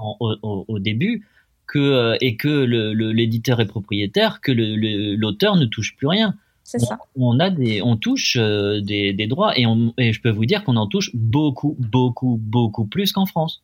[0.00, 1.26] en- au, début
[1.66, 5.94] que euh, et que le- le- l'éditeur est propriétaire, que le- le- l'auteur ne touche
[5.96, 6.34] plus rien.
[6.62, 6.98] C'est ça.
[7.16, 10.46] On a des, on touche euh, des, des droits et, on, et je peux vous
[10.46, 13.62] dire qu'on en touche beaucoup, beaucoup, beaucoup plus qu'en France.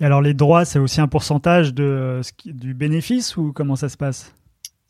[0.00, 3.90] Et alors, les droits, c'est aussi un pourcentage de, euh, du bénéfice ou comment ça
[3.90, 4.34] se passe?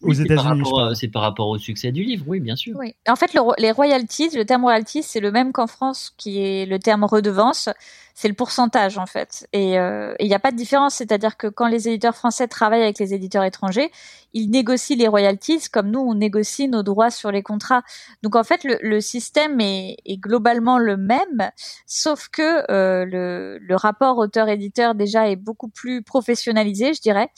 [0.01, 2.77] Aux Oui, c'est par États-Unis, C'est par rapport au succès du livre, oui, bien sûr.
[2.79, 2.95] Oui.
[3.09, 6.67] En fait, le les royalties, le terme royalties, c'est le même qu'en France, qui est
[6.67, 7.69] le terme redevance.
[8.21, 9.47] C'est le pourcentage en fait.
[9.53, 12.99] Et il n'y a pas de différence, c'est-à-dire que quand les éditeurs français travaillent avec
[12.99, 13.93] les éditeurs étrangers,
[14.33, 17.83] ils négocient les royalties comme nous on négocie nos droits sur les contrats.
[18.25, 21.51] Donc en fait, le, le système est, est, globalement le même,
[21.87, 27.31] sauf que le, le rapport auteur-éditeur déjà est beaucoup plus professionnalisé, je dirais,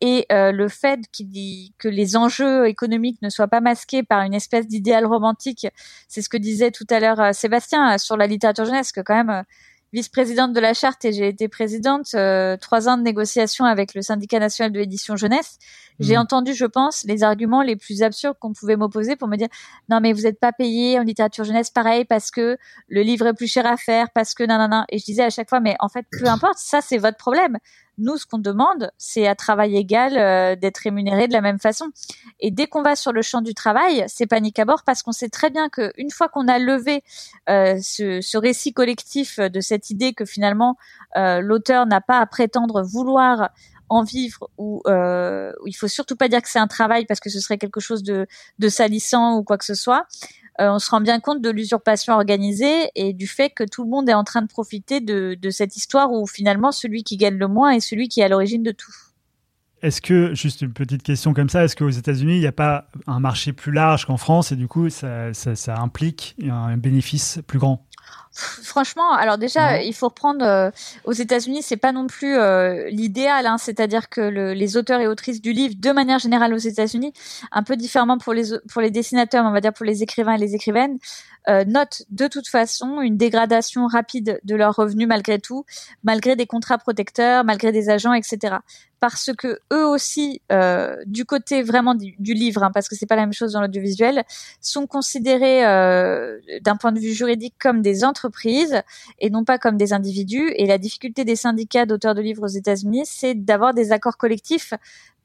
[0.00, 4.34] et euh, le fait dit que les enjeux économiques ne soient pas masqués par une
[4.34, 5.66] espèce d'idéal romantique,
[6.06, 9.00] c'est ce que disait tout à l'heure euh, Sébastien euh, sur la littérature jeunesse, que
[9.00, 9.44] quand même
[9.92, 12.16] vice-présidente de la charte et j'ai été présidente
[12.60, 15.58] trois ans de négociations avec le syndicat national de l'édition jeunesse.
[15.98, 16.20] J'ai mmh.
[16.20, 19.48] entendu, je pense, les arguments les plus absurdes qu'on pouvait m'opposer pour me dire
[19.88, 23.34] non mais vous n'êtes pas payé en littérature jeunesse pareil parce que le livre est
[23.34, 25.88] plus cher à faire parce que nanana et je disais à chaque fois mais en
[25.88, 27.58] fait peu importe ça c'est votre problème
[27.98, 31.86] nous, ce qu'on demande, c'est à travail égal euh, d'être rémunéré de la même façon.
[32.40, 35.12] Et dès qu'on va sur le champ du travail, c'est panique à bord parce qu'on
[35.12, 37.02] sait très bien qu'une fois qu'on a levé
[37.48, 40.76] euh, ce, ce, récit collectif de cette idée que finalement
[41.16, 43.50] euh, l'auteur n'a pas à prétendre vouloir
[43.88, 47.30] en vivre ou euh, il faut surtout pas dire que c'est un travail parce que
[47.30, 48.26] ce serait quelque chose de,
[48.58, 50.06] de salissant ou quoi que ce soit.
[50.60, 53.90] Euh, on se rend bien compte de l'usurpation organisée et du fait que tout le
[53.90, 57.48] monde est en train de profiter de, cette histoire où finalement celui qui gagne le
[57.48, 58.92] moins est celui qui est à l'origine de tout.
[59.82, 62.88] Est-ce que, juste une petite question comme ça, est-ce qu'aux États-Unis, il n'y a pas
[63.06, 67.58] un marché plus large qu'en France et du coup, ça, ça implique un bénéfice plus
[67.58, 67.85] grand?
[68.38, 70.70] Franchement, alors déjà, il faut reprendre euh,
[71.04, 75.06] aux États-Unis, c'est pas non plus euh, l'idéal, hein, c'est-à-dire que le, les auteurs et
[75.06, 77.14] autrices du livre, de manière générale aux États-Unis,
[77.50, 80.38] un peu différemment pour les pour les dessinateurs, on va dire pour les écrivains et
[80.38, 80.98] les écrivaines,
[81.48, 85.64] euh, notent de toute façon une dégradation rapide de leurs revenus malgré tout,
[86.04, 88.56] malgré des contrats protecteurs, malgré des agents, etc
[89.00, 93.16] parce que eux aussi, euh, du côté vraiment du, livre, hein, parce que c'est pas
[93.16, 94.24] la même chose dans l'audiovisuel,
[94.60, 98.82] sont considérés euh, d'un point de vue juridique comme des entreprises
[99.18, 100.52] et non pas comme des individus.
[100.56, 104.72] Et la difficulté des syndicats d'auteurs de livres aux États-Unis, c'est d'avoir des accords collectifs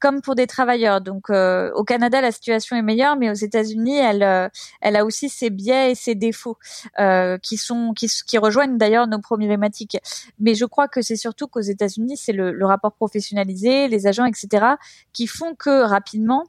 [0.02, 1.00] comme pour des travailleurs.
[1.00, 4.48] Donc euh, au Canada, la situation est meilleure, mais aux États-Unis, elle, euh,
[4.80, 6.58] elle a aussi ses biais et ses défauts
[6.98, 9.96] euh, qui sont qui, qui rejoignent d'ailleurs nos problématiques.
[10.40, 14.26] Mais je crois que c'est surtout qu'aux États-Unis, c'est le, le rapport professionnalisé, les agents,
[14.26, 14.66] etc.,
[15.12, 16.44] qui font que rapidement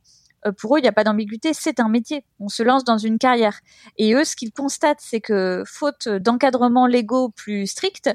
[0.46, 2.26] euh, pour eux, il n'y a pas d'ambiguïté, c'est un métier.
[2.40, 3.60] On se lance dans une carrière.
[3.98, 8.10] Et eux, ce qu'ils constatent, c'est que faute d'encadrement légaux plus stricts,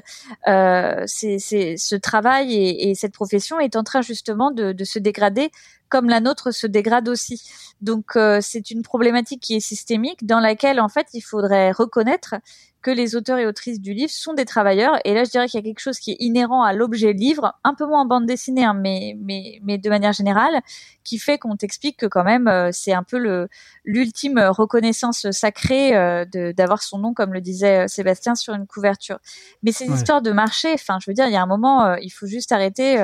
[0.47, 5.51] euh, ce travail et, cette profession est en train justement de, de se dégrader
[5.89, 7.41] comme la nôtre se dégrade aussi.
[7.81, 12.35] Donc euh, c'est une problématique qui est systémique dans laquelle en fait il faudrait reconnaître
[12.81, 14.99] que les auteurs et autrices du livre sont des travailleurs.
[15.03, 17.53] Et là, je dirais qu'il y a quelque chose qui est inhérent à l'objet livre,
[17.63, 20.61] un peu moins en bande dessinée, hein, mais, mais, mais de manière générale,
[21.03, 23.49] qui fait qu'on t'explique que quand même, euh, c'est un peu le
[23.83, 29.17] l'ultime reconnaissance sacrée euh, d'avoir son nom, comme le disait euh, Sébastien, sur une couverture.
[29.63, 32.11] Mais ces histoires de marché, enfin, je veux dire, il y a un moment, il
[32.11, 32.97] faut juste arrêter.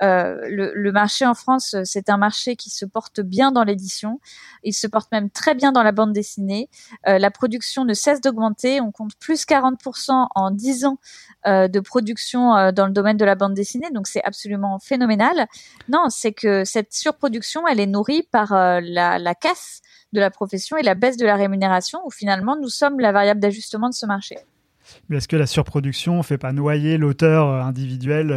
[0.00, 4.20] le, le marché en France, c'est un marché qui se porte bien dans l'édition.
[4.64, 6.68] Il se porte même très bien dans la bande dessinée.
[7.04, 8.80] la production ne cesse d'augmenter.
[8.80, 10.98] On compte plus 40% en 10 ans
[11.46, 15.46] euh, de production euh, dans le domaine de la bande dessinée, donc c'est absolument phénoménal.
[15.88, 19.80] Non, c'est que cette surproduction, elle est nourrie par euh, la, la casse
[20.12, 23.40] de la profession et la baisse de la rémunération, où finalement nous sommes la variable
[23.40, 24.36] d'ajustement de ce marché.
[25.08, 28.28] Mais est-ce que la surproduction ne fait pas noyer l'auteur individuel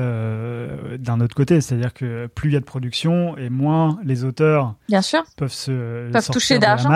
[0.99, 1.61] d'un autre côté?
[1.61, 5.23] C'est-à-dire que plus il y a de production et moins les auteurs bien sûr.
[5.37, 6.89] peuvent se peuvent toucher d'argent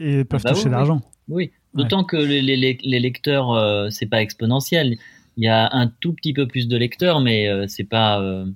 [0.00, 1.00] et peuvent ah bah toucher d'argent.
[1.28, 1.50] oui.
[1.74, 4.96] D'autant que les, les, les lecteurs, euh, c'est pas exponentiel.
[5.36, 8.20] Il y a un tout petit peu plus de lecteurs, mais euh, c'est pas.
[8.20, 8.46] Euh,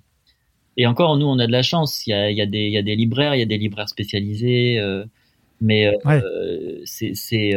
[0.76, 2.06] et encore, nous, on a de la chance.
[2.06, 3.46] Il y a, il y a, des, il y a des libraires, il y a
[3.46, 4.80] des libraires spécialisés,
[5.61, 5.92] mais
[6.84, 7.54] c'est.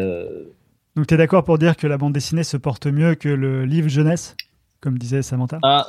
[0.96, 3.66] Donc, tu es d'accord pour dire que la bande dessinée se porte mieux que le
[3.66, 4.36] livre jeunesse,
[4.82, 5.60] comme disait Samantha?
[5.64, 5.88] Ah,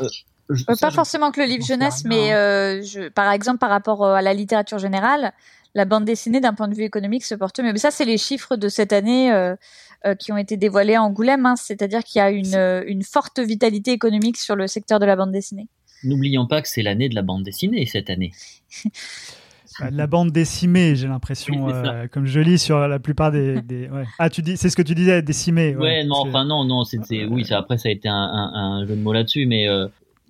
[0.81, 2.31] Pas forcément que le livre jeunesse, mais
[2.83, 5.33] je, par exemple, par rapport à la littérature générale,
[5.75, 7.73] la bande dessinée d'un point de vue économique se porte mieux.
[7.73, 9.57] Mais ça, c'est les chiffres de cette année euh,
[10.05, 11.47] euh, qui ont été dévoilés à Angoulême.
[11.47, 11.57] Hein.
[11.57, 15.17] C'est-à-dire qu'il y a une, euh, une, forte vitalité économique sur le secteur de la
[15.17, 15.69] bande dessinée.
[16.05, 18.33] N'oublions pas que c'est l'année de la bande dessinée cette année.
[19.81, 21.69] Bah, la bande décimée, j'ai l'impression,
[22.13, 23.61] comme je lis sur la plupart des.
[24.19, 25.77] Ah, tu dis, c'est ce que tu disais, décimée.
[25.77, 28.97] Ouais, non, enfin non, non, c'est, oui, ça, après ça a été un, un, jeu
[28.97, 29.67] de mots là-dessus, mais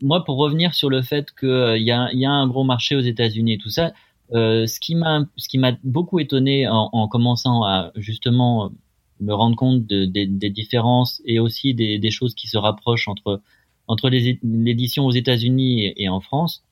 [0.02, 3.00] moi, pour revenir sur le fait qu'il y, a, y a un gros marché aux
[3.00, 3.92] États-Unis et tout ça,
[4.34, 8.72] euh, ce qui m'a ce qui m'a beaucoup étonné en, en, commençant à justement
[9.20, 13.40] me rendre compte de, des différences et aussi des, des, choses qui se rapprochent entre
[13.88, 16.64] entre l'édition aux États-Unis et, et, en France,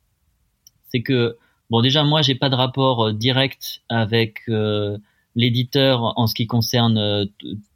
[0.91, 1.37] c'est que
[1.71, 4.99] bon déjà moi j'ai pas de rapport euh, direct avec euh,
[5.37, 7.27] l'éditeur en ce qui concerne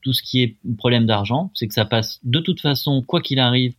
[0.03, 3.39] tout ce qui est problème d'argent, c'est que ça passe de toute façon quoi qu'il
[3.39, 3.75] arrive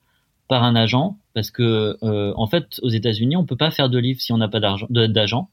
[0.48, 1.18] par un agent.
[1.34, 4.38] Parce que euh, en fait aux États-Unis on peut pas faire de livre si on
[4.38, 5.50] n'a pas d'agent.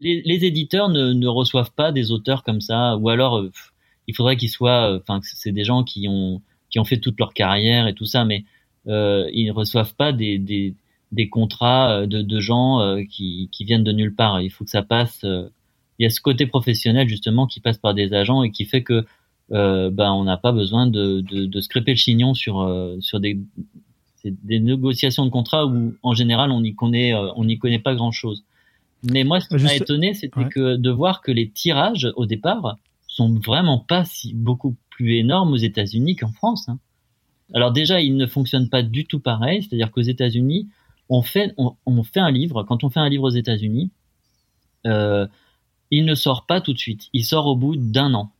[0.00, 2.96] Les, les, éditeurs ne, ne, reçoivent pas des auteurs comme ça.
[2.96, 3.52] Ou alors euh,
[4.06, 7.18] il faudrait qu'ils soient euh, enfin c'est des gens qui ont qui ont fait toute
[7.18, 8.24] leur carrière et tout ça.
[8.24, 8.44] Mais
[8.86, 10.74] euh, ils reçoivent pas des, des,
[11.14, 14.40] des contrats de, de gens qui, qui viennent de nulle part.
[14.40, 15.20] Il faut que ça passe.
[15.22, 18.82] il y a ce côté professionnel justement qui passe par des agents et qui fait
[18.82, 19.04] que
[19.52, 22.66] euh, ben on n'a pas besoin de, de, de scraper le chignon sur
[23.00, 23.38] sur des
[24.24, 27.94] des négociations de contrat où en général on n'y connaît euh, on n'y connaît pas
[27.94, 28.44] grand chose.
[29.02, 32.78] Mais moi ce qui m'a étonné c'était que de voir que les tirages au départ
[33.06, 36.68] sont vraiment pas si beaucoup plus énormes aux États-Unis qu'en France.
[36.68, 36.78] Hein.
[37.52, 40.68] Alors déjà ils ne fonctionnent pas du tout pareil, c'est-à-dire qu'aux États-Unis
[41.08, 43.90] on fait on, fait un livre quand on fait un livre aux États-Unis
[44.86, 45.26] euh,
[45.90, 48.32] il ne sort pas tout de suite, il sort au bout d'un an.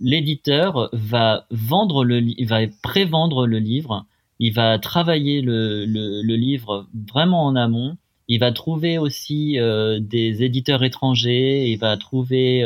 [0.00, 4.06] L'éditeur va vendre le, il va prévendre le livre,
[4.38, 7.96] il va travailler le, le, livre vraiment en amont.
[8.28, 11.70] Il va trouver aussi euh, des éditeurs étrangers.
[11.70, 12.64] Il va trouver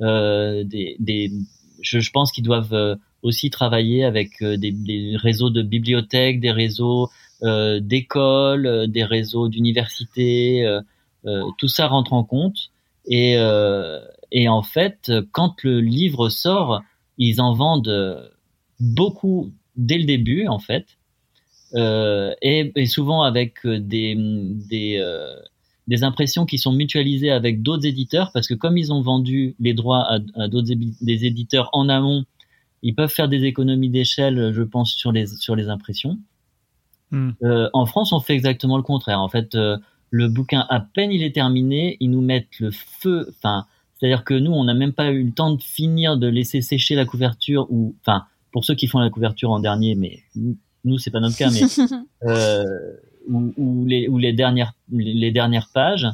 [0.00, 1.32] euh, des, des,
[1.80, 7.08] je, je pense qu'ils doivent aussi travailler avec euh, des, réseaux de bibliothèques, des réseaux
[7.80, 10.64] d'écoles, des réseaux d'universités.
[11.58, 12.70] tout ça rentre en compte.
[13.04, 16.82] Et, en fait, quand le livre sort,
[17.18, 18.30] ils en vendent
[18.78, 20.86] beaucoup dès le début, en fait.
[21.74, 24.16] Euh, et, souvent avec des,
[25.00, 25.34] euh,
[26.02, 30.02] impressions qui sont mutualisées avec d'autres éditeurs, parce que comme ils ont vendu les droits
[30.02, 32.24] à, à d'autres éditeurs en amont,
[32.82, 36.18] ils peuvent faire des économies d'échelle, je pense, sur les, sur les impressions.
[37.12, 37.30] Hmm.
[37.42, 39.20] Euh, en France, on fait exactement le contraire.
[39.20, 39.76] En fait, euh,
[40.10, 44.34] le bouquin, à peine il est terminé, ils nous mettent le feu, enfin, c'est-à-dire que
[44.34, 47.66] nous, on n'a même pas eu le temps de finir de laisser sécher la couverture
[47.70, 50.20] ou, enfin, pour ceux qui font la couverture en dernier, mais
[50.84, 51.60] nous, c'est pas notre cas, mais
[52.28, 52.64] euh,
[53.28, 56.08] ou, ou, les, ou les dernières les dernières pages,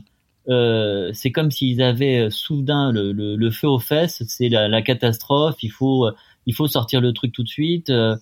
[0.49, 4.23] euh, c'est comme s'ils avaient soudain le, le, le, feu aux fesses.
[4.27, 5.57] C'est la, la, catastrophe.
[5.63, 6.09] Il faut
[6.49, 7.91] il faut sortir le truc tout de suite.
[7.91, 8.17] Euh,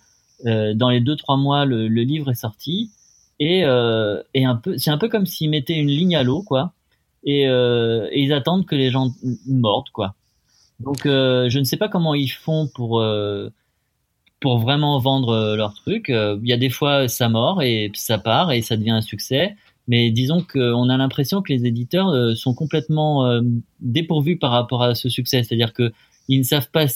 [0.75, 2.91] dans les deux trois mois, le, livre est sorti
[3.39, 4.23] et, euh,
[4.77, 6.75] c'est un peu comme s'ils mettaient une ligne à l'eau, quoi
[7.25, 9.11] et, euh, ils attendent que les gens
[9.47, 10.15] mordent quoi.
[10.81, 13.51] Donc euh, je ne sais pas comment ils font pour euh,
[14.41, 16.09] pour vraiment vendre euh, leur truc.
[16.09, 19.57] Il y a des fois ça mord et ça part et ça devient un succès.
[19.89, 23.41] Mais disons qu'on a l'impression que les éditeurs sont complètement
[23.79, 25.45] dépourvus par rapport à ce succès.
[25.45, 25.93] C'est-à-dire que
[26.27, 26.87] ils ne savent pas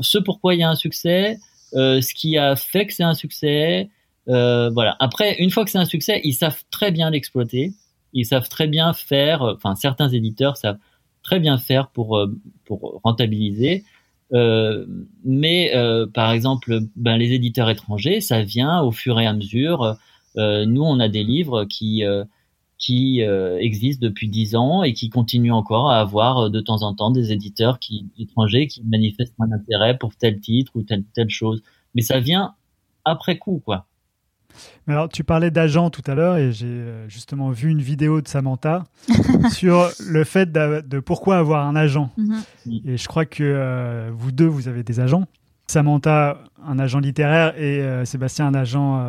[0.00, 1.38] ce pourquoi il y a un succès,
[1.72, 3.90] ce qui a fait que c'est un succès.
[4.26, 4.96] voilà.
[5.00, 7.72] Après, une fois que c'est un succès, ils savent très bien l'exploiter
[8.12, 10.78] ils savent très bien faire, enfin certains éditeurs savent
[11.22, 13.84] très bien faire pour euh, pour rentabiliser.
[14.34, 14.86] Euh,
[15.24, 19.96] mais euh, par exemple, ben, les éditeurs étrangers, ça vient au fur et à mesure.
[20.36, 22.04] Euh, nous, on a des livres qui
[22.90, 26.94] euh, qui existent depuis dix ans et qui continuent encore à avoir de temps en
[26.94, 31.30] temps des éditeurs qui étrangers qui manifestent un intérêt pour tel titre ou telle telle
[31.30, 31.62] chose.
[31.94, 32.54] Mais ça vient
[33.04, 33.86] après coup, quoi.
[34.86, 38.20] Mais alors, tu parlais d'agent tout à l'heure et j'ai euh, justement vu une vidéo
[38.20, 38.84] de Samantha
[39.52, 42.10] sur le fait de, pourquoi avoir un agent.
[42.16, 42.42] Mhm.
[42.86, 45.26] Et je crois que euh, vous deux, vous avez des agents.
[45.68, 49.04] Samantha, un agent littéraire et euh, Sébastien, un agent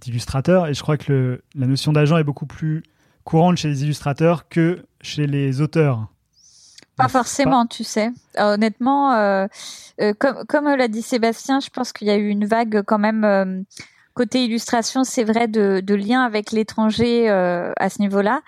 [0.00, 0.66] d'illustrateur.
[0.66, 2.82] Et je crois que le, la notion d'agent est beaucoup plus
[3.24, 6.08] courante chez les illustrateurs que chez les auteurs.
[6.96, 8.10] Pas forcément, tu sais.
[8.38, 9.46] honnêtement,
[10.18, 13.64] comme, comme l'a dit Sébastien, je pense qu'il y a eu une vague quand même
[14.16, 18.40] côté illustration, c'est vrai de, de lien avec l'étranger euh, à ce niveau-là.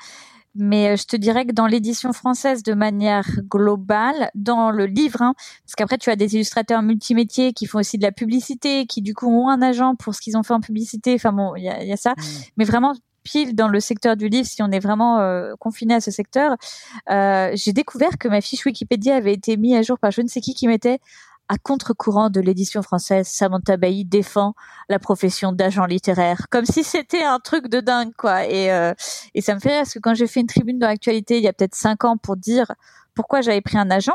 [0.58, 5.22] Mais euh, je te dirais que dans l'édition française, de manière globale, dans le livre,
[5.22, 9.00] hein, parce qu'après tu as des illustrateurs multimétiers qui font aussi de la publicité, qui
[9.00, 11.14] du coup ont un agent pour ce qu'ils ont fait en publicité.
[11.14, 12.10] Enfin bon, il y a, y a, ça.
[12.10, 12.22] Mmh.
[12.56, 16.00] Mais vraiment pile dans le secteur du livre, si on est vraiment euh, confiné à
[16.00, 16.56] ce secteur,
[17.10, 20.28] euh, j'ai découvert que ma fiche Wikipédia avait été mise à jour par je ne
[20.28, 20.98] sais qui qui mettait
[21.48, 24.54] à contre-courant de l'édition française, Samantha Bailly défend
[24.88, 28.44] la profession d'agent littéraire, comme si c'était un truc de dingue, quoi.
[28.46, 28.94] Et, euh,
[29.34, 31.44] et ça me fait rire, parce que quand j'ai fait une tribune dans l'actualité il
[31.44, 32.72] y a peut-être cinq ans pour dire
[33.14, 34.14] pourquoi j'avais pris un agent,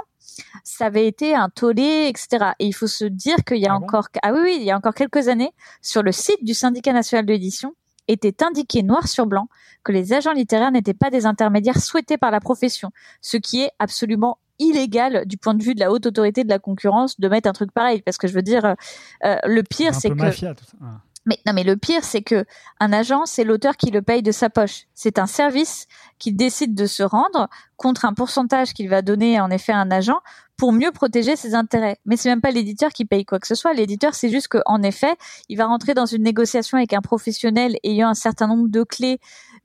[0.64, 2.54] ça avait été un tollé, etc.
[2.60, 4.72] Et il faut se dire qu'il y a ah encore, ah oui, oui, il y
[4.72, 7.74] a encore quelques années, sur le site du syndicat national de l'édition,
[8.08, 9.48] était indiqué noir sur blanc
[9.84, 12.92] que les agents littéraires n'étaient pas des intermédiaires souhaités par la profession,
[13.22, 16.60] ce qui est absolument illégal du point de vue de la haute autorité de la
[16.60, 18.76] concurrence de mettre un truc pareil parce que je veux dire
[19.26, 20.78] euh, le pire c'est que mafia, tout ça.
[21.26, 22.46] Mais non, mais le pire, c'est que
[22.80, 24.88] un agent, c'est l'auteur qui le paye de sa poche.
[24.94, 25.88] C'est un service
[26.20, 29.90] qui décide de se rendre contre un pourcentage qu'il va donner en effet à un
[29.90, 30.20] agent
[30.58, 31.98] pour mieux protéger ses intérêts.
[32.06, 33.74] Mais c'est même pas l'éditeur qui paye quoi que ce soit.
[33.74, 35.16] L'éditeur, c'est juste qu'en effet,
[35.48, 39.20] il va rentrer dans une négociation avec un professionnel ayant un certain nombre de clés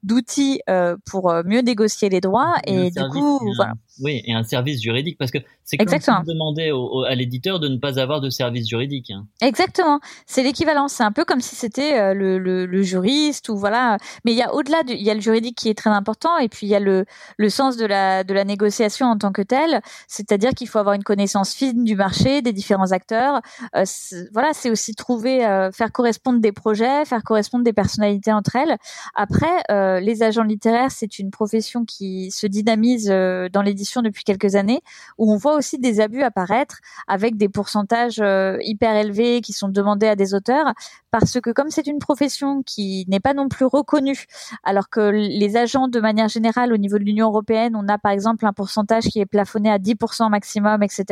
[0.04, 3.74] d'outils euh, pour euh, mieux négocier les droits et, du coup voilà.
[4.00, 6.70] Oui, et un service juridique parce que c'est comme si on demandait
[7.08, 9.10] à l'éditeur de ne pas avoir de service juridique.
[9.10, 9.26] Hein.
[9.40, 10.88] Exactement, c'est l'équivalent.
[10.88, 13.98] C'est un peu comme si c'était euh, le, le, le, juriste ou voilà.
[14.24, 16.48] Mais il y a au-delà, il y a le juridique qui est très important et
[16.48, 17.04] puis il y a le,
[17.36, 19.80] le sens de la de la négociation en tant que telle.
[20.06, 23.40] C'est-à-dire qu'il faut avoir une connaissance fine du marché, des différents acteurs.
[23.76, 23.84] Euh,
[24.32, 28.76] voilà, c'est aussi trouver, euh, faire correspondre des projets, faire correspondre des personnalités entre elles.
[29.14, 34.54] Après, euh, les agents littéraires, c'est une profession qui se dynamise dans l'édition depuis quelques
[34.54, 34.80] années,
[35.18, 39.68] où on voit aussi des abus apparaître avec des pourcentages euh, hyper élevés qui sont
[39.68, 40.72] demandés à des auteurs,
[41.10, 44.26] parce que comme c'est une profession qui n'est pas non plus reconnue,
[44.64, 48.12] alors que les agents de manière générale au niveau de l'Union européenne, on a par
[48.12, 51.04] exemple un pourcentage qui est plafonné à 10% maximum, etc.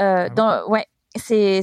[0.00, 0.86] Euh, ah dans, ouais,
[1.18, 1.62] c'est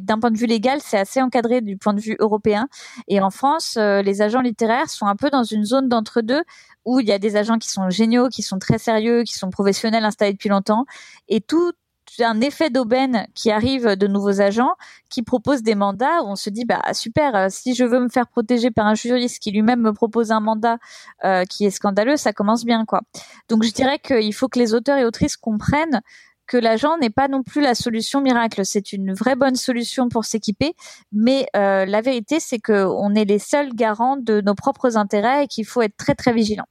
[0.00, 2.68] d'un point de vue légal, c'est assez encadré du point de vue européen.
[3.08, 6.42] Et en France, euh, les agents littéraires sont un peu dans une zone d'entre-deux
[6.84, 9.50] où il y a des agents qui sont géniaux, qui sont très sérieux, qui sont
[9.50, 10.86] professionnels installés depuis longtemps,
[11.28, 11.72] et tout
[12.20, 14.74] un effet d'aubaine qui arrive de nouveaux agents
[15.10, 18.08] qui proposent des mandats où on se dit bah super euh, si je veux me
[18.08, 20.78] faire protéger par un juriste qui lui-même me propose un mandat
[21.24, 23.02] euh, qui est scandaleux ça commence bien quoi
[23.48, 26.00] donc je dirais qu'il faut que les auteurs et autrices comprennent
[26.46, 28.64] que l'agent n'est pas non plus la solution miracle.
[28.64, 30.74] C'est une vraie bonne solution pour s'équiper,
[31.12, 35.46] mais euh, la vérité, c'est qu'on est les seuls garants de nos propres intérêts et
[35.46, 36.66] qu'il faut être très très vigilant.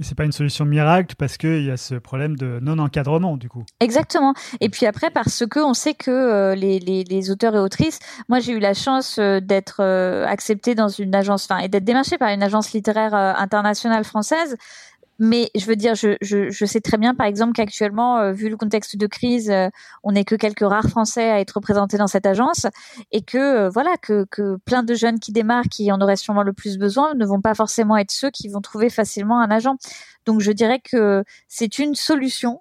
[0.00, 3.64] C'est pas une solution miracle parce qu'il y a ce problème de non-encadrement du coup.
[3.80, 4.34] Exactement.
[4.60, 7.98] Et puis après parce que on sait que euh, les, les, les, auteurs et autrices,
[8.28, 11.84] moi j'ai eu la chance euh, d'être euh, acceptée dans une agence, enfin et d'être
[11.84, 14.56] démarchée par une agence littéraire internationale française
[15.18, 18.48] mais je veux dire, je, je, je, sais très bien, par exemple, qu'actuellement, euh, vu
[18.48, 19.68] le contexte de crise, euh,
[20.02, 22.66] on n'est que quelques rares Français à être représentés dans cette agence,
[23.12, 26.42] et que euh, voilà, que, que plein de jeunes qui démarrent, qui en auraient sûrement
[26.42, 29.76] le plus besoin, ne vont pas forcément être ceux qui vont trouver facilement un agent.
[30.26, 32.60] Donc, je dirais que c'est une solution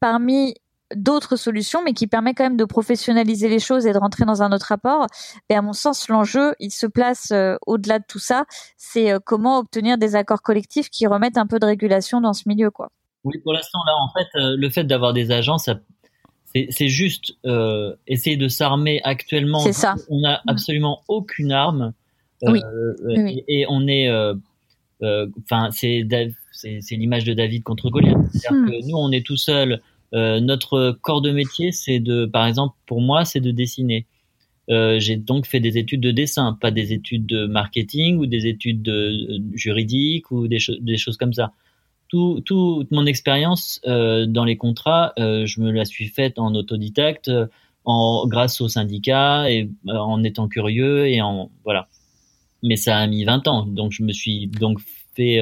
[0.00, 0.54] parmi
[0.96, 4.42] d'autres solutions, mais qui permet quand même de professionnaliser les choses et de rentrer dans
[4.42, 5.06] un autre rapport.
[5.48, 8.44] Et à mon sens, l'enjeu, il se place euh, au-delà de tout ça.
[8.76, 12.48] C'est euh, comment obtenir des accords collectifs qui remettent un peu de régulation dans ce
[12.48, 12.90] milieu, quoi.
[13.24, 17.32] Oui, pour l'instant, là, en fait, euh, le fait d'avoir des agents, c'est juste
[18.06, 19.60] essayer de s'armer actuellement.
[19.60, 19.94] C'est ça.
[20.10, 20.50] On n'a mm.
[20.50, 21.94] absolument aucune arme.
[22.42, 22.60] Oui.
[23.48, 24.10] Et, on est,
[25.00, 26.06] enfin, c'est
[26.52, 28.16] c'est l'image de David contre Goliath.
[28.32, 28.66] C'est-à-dire mm.
[28.66, 29.80] que nous, on est tout seul
[30.12, 34.06] euh, notre corps de métier, c'est de, par exemple, pour moi, c'est de dessiner.
[34.70, 38.46] Euh, j'ai donc fait des études de dessin, pas des études de marketing ou des
[38.46, 41.52] études de, juridiques ou des, choses comme ça.
[42.08, 46.54] Tout, toute mon expérience euh, dans les contrats, euh, je me la suis faite en
[46.54, 47.30] autodidacte,
[47.84, 51.88] en grâce aux syndicats et euh, en étant curieux et en voilà.
[52.62, 54.80] Mais ça a mis 20 ans, donc je me suis donc
[55.14, 55.38] fait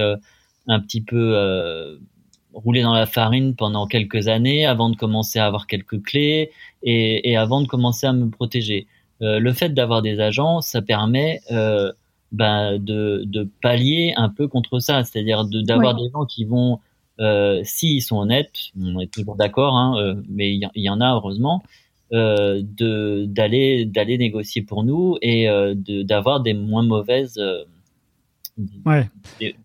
[0.67, 2.01] un petit peu
[2.55, 6.51] rouler dans la farine pendant quelques années avant de commencer à avoir quelques clés
[6.83, 8.87] et, et avant de commencer à me protéger.
[9.23, 11.93] Euh, le fait d'avoir des agents, ça permet euh,
[12.33, 16.81] ben, de, de, pallier un peu contre ça, c'est-à-dire d'avoir des gens qui vont,
[17.21, 21.15] euh, s'ils sont honnêtes, on est toujours d'accord, hein, euh, mais il y, en a
[21.15, 21.63] heureusement,
[22.13, 27.41] euh, d'aller d'aller négocier pour nous et euh, d'avoir des moins mauvaises
[28.85, 29.09] Ouais.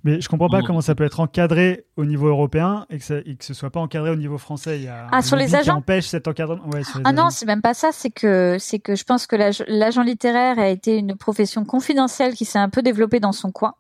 [0.04, 3.16] Mais je comprends pas comment ça peut être encadré au niveau européen et que, ça,
[3.26, 4.78] et que ce soit pas encadré au niveau français.
[4.78, 6.64] Il y a ah, sur les agents qui empêche cet encadrement.
[6.70, 7.90] Ouais, sur les ah non, c'est même pas ça.
[7.92, 9.36] C'est que c'est que je pense que
[9.68, 13.74] l'agent littéraire a été une profession confidentielle qui s'est un peu développée dans son coin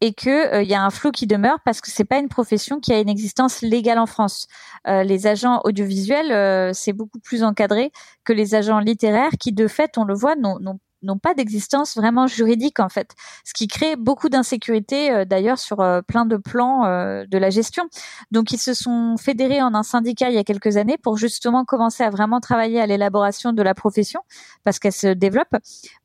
[0.00, 2.28] et que euh, il y a un flou qui demeure parce que c'est pas une
[2.28, 4.46] profession qui a une existence légale en France.
[4.86, 7.90] Euh, les agents audiovisuels, euh, c'est beaucoup plus encadré
[8.24, 12.26] que les agents littéraires qui, de fait, on le voit, n'ont n'ont pas d'existence vraiment
[12.26, 16.84] juridique en fait, ce qui crée beaucoup d'insécurité euh, d'ailleurs sur euh, plein de plans
[16.84, 17.84] euh, de la gestion.
[18.30, 21.64] Donc ils se sont fédérés en un syndicat il y a quelques années pour justement
[21.64, 24.20] commencer à vraiment travailler à l'élaboration de la profession
[24.64, 25.54] parce qu'elle se développe.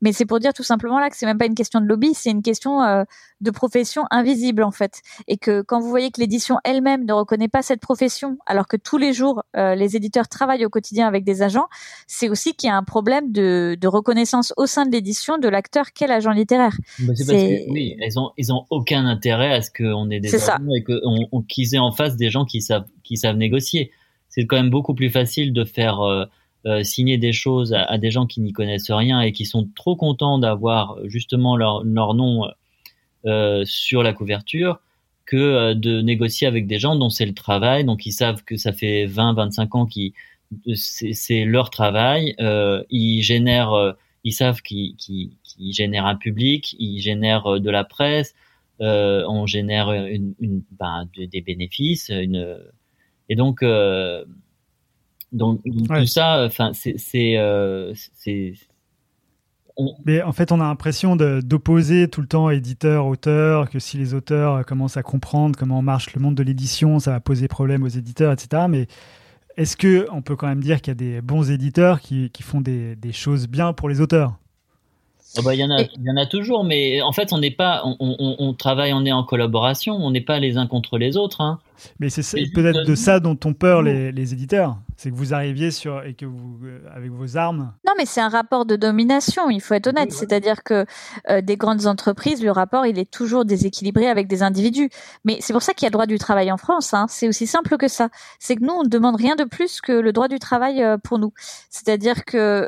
[0.02, 2.14] Mais c'est pour dire tout simplement là que c'est même pas une question de lobby,
[2.14, 3.06] c'est une question
[3.42, 7.48] de profession invisible en fait, et que quand vous voyez que l'édition elle-même ne reconnaît
[7.48, 11.42] pas cette profession alors que tous les jours les éditeurs travaillent au quotidien avec des
[11.42, 11.68] agents,
[12.08, 15.94] c'est aussi qu'il y a un problème de, reconnaissance au sein de l'édition de l'acteur
[15.94, 16.76] qu'est l'agent littéraire.
[17.00, 20.20] Bah, c'est parce que, oui, ils ont, ils ont aucun intérêt à ce qu'on ait
[20.20, 20.84] des agents et
[21.48, 23.92] qu'ils aient en face des gens qui savent, qui savent négocier.
[24.30, 26.26] C'est quand même beaucoup plus facile de faire, euh,
[26.68, 29.96] euh, signer des choses à, des gens qui n'y connaissent rien et qui sont trop
[29.96, 32.44] contents d'avoir justement leur, leur nom
[33.26, 34.80] euh, sur la couverture
[35.26, 38.74] que de négocier avec des gens dont c'est le travail, donc ils savent que ça
[38.74, 40.14] fait 20, 25 ans qui
[40.76, 45.36] c'est leur travail, euh, ils génèrent, ils savent qu'ils
[45.72, 48.34] génèrent un public, ils génèrent de la presse,
[48.80, 52.58] on génère une, une ben, des bénéfices, une
[53.30, 53.64] et donc
[55.32, 58.54] donc tout ça, enfin, c'est euh, c'est
[60.06, 64.14] mais en fait, on a l'impression d'opposer tout le temps éditeur, auteur, que si les
[64.14, 67.88] auteurs commencent à comprendre comment marche le monde de l'édition, ça va poser problème aux
[67.88, 68.64] éditeurs, etc.
[68.70, 68.88] Mais
[69.58, 72.62] est-ce que on peut quand même dire qu'il y a des bons éditeurs qui, font
[72.62, 74.36] des, choses bien pour les auteurs?
[75.38, 77.52] Oh bah, il y en a, y en a toujours, mais en fait, on n'est
[77.52, 81.42] pas, on, travaille, on est en collaboration, on n'est pas les uns contre les autres.
[81.42, 81.60] Hein.
[82.00, 82.22] Mais c'est
[82.54, 84.78] peut-être de ça dont ont peur les, les éditeurs.
[84.98, 87.74] C'est que vous arriviez sur et que vous euh, avec vos armes.
[87.88, 89.50] Non, mais c'est un rapport de domination.
[89.50, 90.12] Il faut être honnête.
[90.12, 90.86] C'est-à-dire que
[91.30, 94.90] euh, des grandes entreprises, le rapport il est toujours déséquilibré avec des individus.
[95.26, 96.94] Mais c'est pour ça qu'il y a le droit du travail en France.
[96.94, 97.06] Hein.
[97.10, 98.10] C'est aussi simple que ça.
[98.40, 100.98] C'est que nous on ne demande rien de plus que le droit du travail euh,
[100.98, 101.34] pour nous.
[101.70, 102.68] C'est-à-dire que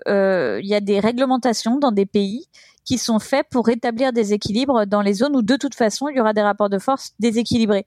[0.62, 2.48] il y a des réglementations dans des pays
[2.86, 6.18] qui sont faits pour rétablir des équilibres dans les zones où de toute façon il
[6.18, 7.86] y aura des rapports de force déséquilibrés.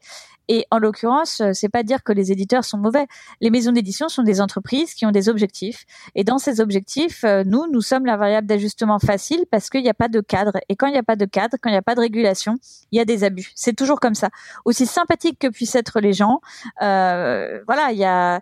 [0.49, 3.07] Et en l'occurrence, euh, c'est pas dire que les éditeurs sont mauvais.
[3.41, 5.85] Les maisons d'édition sont des entreprises qui ont des objectifs.
[6.15, 9.89] Et dans ces objectifs, euh, nous, nous sommes la variable d'ajustement facile parce qu'il n'y
[9.89, 10.53] a pas de cadre.
[10.69, 12.57] Et quand il n'y a pas de cadre, quand il n'y a pas de régulation,
[12.93, 13.53] il y a des abus.
[13.55, 14.31] C'est toujours comme ça.
[14.65, 16.41] Aussi sympathique que puissent être les gens,
[16.83, 18.41] euh, voilà, il y a,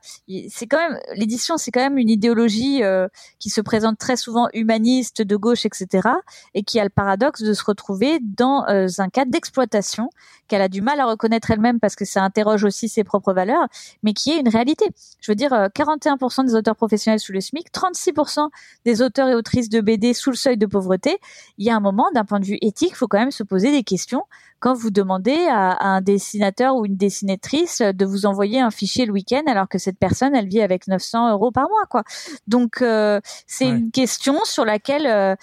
[0.49, 4.49] c'est quand même l'édition, c'est quand même une idéologie euh, qui se présente très souvent
[4.53, 6.09] humaniste, de gauche, etc.
[6.55, 10.11] Et qui a le paradoxe de se retrouver dans un cadre d'exploitation
[10.49, 13.67] qu'elle a du mal à reconnaître elle-même parce que ça interroge aussi ses propres valeurs,
[14.03, 14.87] mais qui est une réalité.
[15.21, 18.49] Je veux dire, 41% euh, des auteurs professionnels sous le SMIC, 36%
[18.85, 21.19] des auteurs et autrices de BD sous le seuil de pauvreté.
[21.59, 23.43] Il y a un moment, d'un point de vue éthique, il faut quand même se
[23.43, 24.25] poser des questions
[24.61, 29.13] quand vous demandez à, un dessinateur ou une dessinatrice de vous envoyer un fichier le
[29.13, 32.03] week-end alors que cette personne, elle vit avec 900 euros par mois, quoi.
[32.47, 35.07] Donc, euh, c'est une question sur laquelle...
[35.07, 35.35] Euh,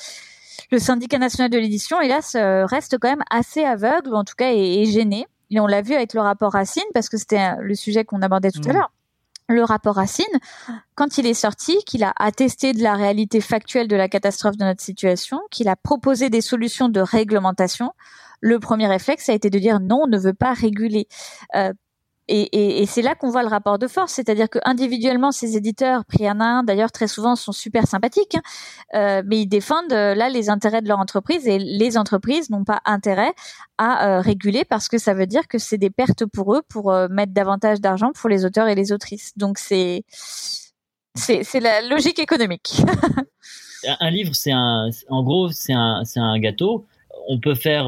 [0.71, 4.35] le syndicat national de l'édition, hélas, euh, reste quand même assez aveugle, ou en tout
[4.37, 5.27] cas est, gêné.
[5.51, 8.51] Et on l'a vu avec le rapport Racine, parce que c'était le sujet qu'on abordait
[8.51, 8.75] tout à mmh.
[8.75, 8.91] l'heure.
[9.49, 10.25] Le rapport Racine,
[10.95, 14.63] quand il est sorti, qu'il a attesté de la réalité factuelle de la catastrophe de
[14.63, 17.91] notre situation, qu'il a proposé des solutions de réglementation,
[18.39, 21.07] le premier réflexe a été de dire non, on ne veut pas réguler.
[21.55, 21.73] Euh,
[22.31, 26.25] et, c'est là qu'on voit le rapport de force, c'est-à-dire que individuellement, ces éditeurs, pris
[26.25, 28.41] à un, d'ailleurs très souvent, sont super sympathiques, hein,
[28.95, 32.63] euh, mais ils défendent euh, là les intérêts de leur entreprise et les entreprises n'ont
[32.63, 33.33] pas intérêt
[33.77, 36.93] à euh, réguler parce que ça veut dire que c'est des pertes pour eux pour
[37.09, 39.37] mettre davantage d'argent pour les auteurs et les autrices.
[39.37, 40.03] Donc c'est
[41.15, 42.81] c'est la logique économique.
[43.99, 46.85] un livre, c'est un, en gros, c'est un, c'est un gâteau.
[47.27, 47.87] On peut faire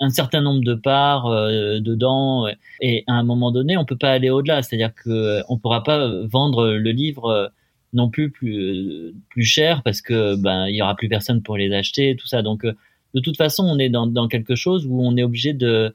[0.00, 2.46] un certain nombre de parts euh, dedans
[2.80, 4.62] et à un moment donné on peut pas aller au-delà.
[4.62, 7.48] C'est-à-dire que euh, on pourra pas vendre le livre euh,
[7.92, 11.72] non plus plus plus cher parce que ben il y aura plus personne pour les
[11.72, 12.42] acheter tout ça.
[12.42, 15.94] Donc de toute façon on est dans, dans quelque chose où on est obligé de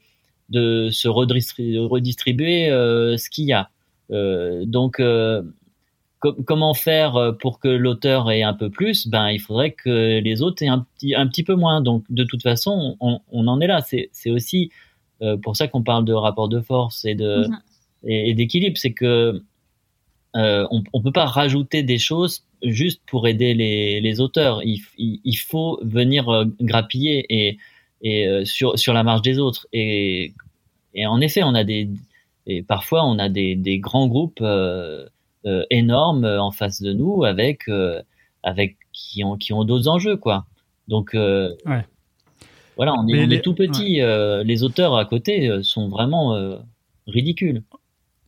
[0.49, 3.70] de se redistribuer, redistribuer ce qu'il y a.
[4.10, 4.99] Donc
[6.45, 9.07] comment faire euh, pour que l'auteur ait un peu plus?
[9.07, 11.82] Ben, il faudrait que les autres aient un petit, un petit peu moins.
[11.82, 13.82] Donc, de toute façon, on, on en est là.
[13.82, 14.71] C'est aussi
[15.21, 17.59] euh, pour ça qu'on parle de rapport de force et de mhm.
[18.05, 18.78] et, d'équilibre.
[18.78, 19.41] C'est que
[20.36, 24.61] euh, on, on peut pas rajouter des choses juste pour aider les, les auteurs.
[24.63, 27.57] Il, il, faut venir euh, grappiller et,
[28.01, 29.67] et sur sur la marge des autres.
[29.74, 30.34] Et,
[30.93, 31.89] et en effet, on a des
[32.45, 35.07] et parfois on a des, des grands groupes euh,
[35.70, 38.02] énormes euh, en face de nous avec euh,
[38.44, 40.46] avec qui ont qui ont d'autres enjeux quoi.
[40.88, 41.86] Donc ouais.
[42.76, 44.02] voilà, on est, tout petit.
[44.02, 46.36] les auteurs à côté sont vraiment
[47.08, 47.64] ridicules.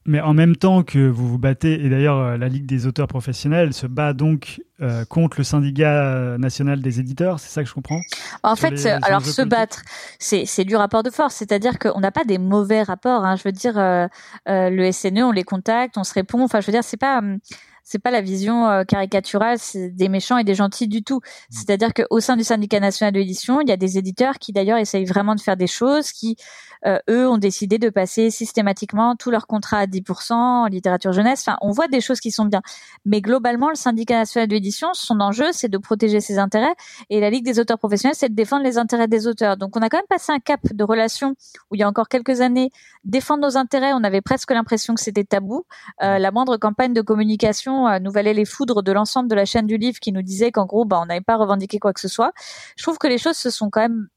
[0.05, 3.07] Mais en même temps que vous vous battez, et d'ailleurs euh, la Ligue des auteurs
[3.07, 7.73] professionnels se bat donc euh, contre le syndicat national des éditeurs, c'est ça que je
[7.73, 8.01] comprends?
[8.43, 9.81] En fait, alors se battre,
[10.19, 13.25] c'est du rapport de force, c'est-à-dire qu'on n'a pas des mauvais rapports.
[13.25, 13.35] Hein.
[13.35, 14.07] Je veux dire, euh,
[14.45, 16.43] le SNE, on les contacte, on se répond.
[16.43, 17.39] Enfin, je veux dire, c'est pas hum,
[17.85, 21.17] c'est pas la vision euh, caricaturale des méchants et des gentils du tout.
[21.17, 21.19] Mm.
[21.51, 24.79] C'est-à-dire qu'au sein du syndicat national de l'édition, il y a des éditeurs qui d'ailleurs
[24.79, 26.35] essayent vraiment de faire des choses, qui
[26.85, 31.43] euh, eux ont décidé de passer systématiquement tous leurs contrats à 10% en littérature jeunesse.
[31.47, 32.61] Enfin, on voit des choses qui sont bien,
[33.05, 36.73] mais globalement, le syndicat national de l'édition, son enjeu, c'est de protéger ses intérêts,
[37.09, 39.57] et la Ligue des auteurs professionnels, c'est de défendre les intérêts des auteurs.
[39.57, 41.35] Donc, on a quand même passé un cap de relation
[41.69, 42.71] où il y a encore quelques années,
[43.03, 45.65] défendre nos intérêts, on avait presque l'impression que c'était tabou.
[46.01, 49.67] Euh, la moindre campagne de communication nous valait les foudres de l'ensemble de la chaîne
[49.67, 52.07] du livre qui nous disait qu'en gros, bah, on n'avait pas revendiqué quoi que ce
[52.07, 52.33] soit.
[52.77, 54.07] Je trouve que les choses se sont quand même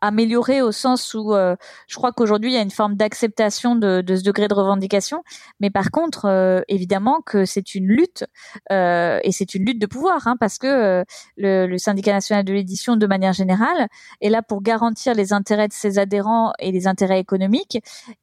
[0.00, 1.56] amélioré au sens où euh,
[1.88, 5.22] je crois qu'aujourd'hui il y a une forme d'acceptation de, ce degré de revendication,
[5.60, 8.24] mais par contre euh, évidemment que c'est une lutte
[8.72, 11.04] euh, et c'est une lutte de pouvoir hein, parce que
[11.36, 13.88] le, syndicat national de l'édition de manière générale
[14.20, 17.78] est là pour garantir les intérêts de ses adhérents et les intérêts économiques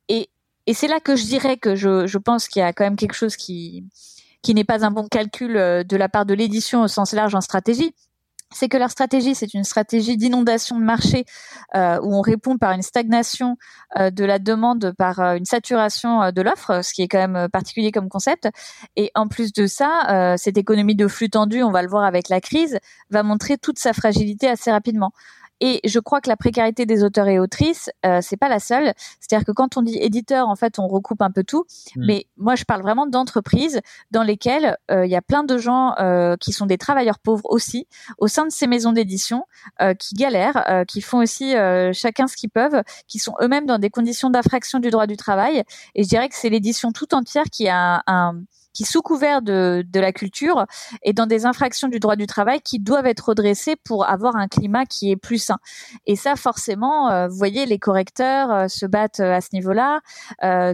[0.10, 0.30] et,
[0.68, 2.96] et c'est là que je dirais que je, je pense qu'il y a quand même
[2.96, 3.86] quelque chose qui
[4.44, 7.42] qui n'est pas un bon calcul de la part de l'édition au sens large en
[7.42, 7.96] stratégie
[8.54, 11.26] c'est que leur stratégie, c'est une stratégie d'inondation de marché
[11.76, 13.58] euh, où on répond par une stagnation
[13.98, 17.50] euh, de la demande, par euh, une saturation de l'offre, ce qui est quand même
[17.50, 18.48] particulier comme concept.
[18.96, 22.30] Et en plus de ça, cette économie de flux tendu, on va le voir avec
[22.30, 22.78] la crise,
[23.10, 25.12] va montrer toute sa fragilité assez rapidement.
[25.60, 28.94] Et je crois que la précarité des auteurs et autrices, euh, c'est pas la seule.
[29.20, 31.66] C'est-à-dire que quand on dit éditeur, en fait, on recoupe un peu tout.
[31.96, 32.06] Hmm.
[32.06, 33.80] Mais moi, je parle vraiment d'entreprises
[34.12, 37.46] dans lesquelles euh, il y a plein de gens euh, qui sont des travailleurs pauvres
[37.46, 37.88] aussi
[38.18, 39.46] au sein de ces maisons d'édition,
[39.82, 41.54] euh, qui galèrent, euh, qui font aussi
[41.94, 45.64] chacun ce qu'ils peuvent, qui sont eux-mêmes dans des conditions d'infraction du droit du travail.
[45.96, 48.42] Et je dirais que c'est l'édition tout entière qui a un
[48.74, 50.66] qui, sous couvert de, de la culture,
[51.04, 54.48] est dans des infractions du droit du travail qui doivent être redressées pour avoir un
[54.48, 55.58] climat qui est plus sain.
[56.06, 60.02] Et ça, forcément, euh, vous voyez, les correcteurs euh, se battent euh, à ce niveau-là,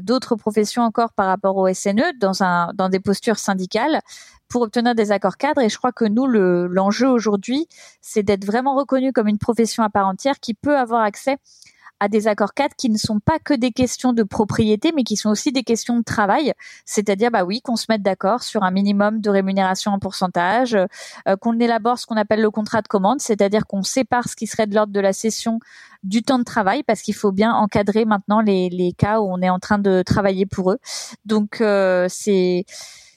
[0.02, 4.02] d'autres professions encore par rapport au SNE, dans, un, dans des postures syndicales
[4.47, 5.62] pour obtenir des accords cadres.
[5.62, 7.68] Et je crois que nous, l'enjeu aujourd'hui,
[8.02, 11.38] c'est d'être vraiment reconnu comme une profession à part entière qui peut avoir accès
[12.00, 15.18] à des accords cadres qui ne sont pas que des questions de propriété, mais qui
[15.18, 16.54] sont aussi des questions de travail.
[16.86, 21.36] C'est-à-dire, bah oui, qu'on se mette d'accord sur un minimum de rémunération en pourcentage, euh,
[21.38, 24.68] qu'on élabore ce qu'on appelle le contrat de commande, c'est-à-dire qu'on sépare ce qui serait
[24.68, 25.60] de l'ordre de la session
[26.04, 29.41] du temps de travail, parce qu'il faut bien encadrer maintenant les, les cas où on
[29.41, 30.80] est en train de travailler pour eux.
[31.26, 32.66] Donc, euh, c'est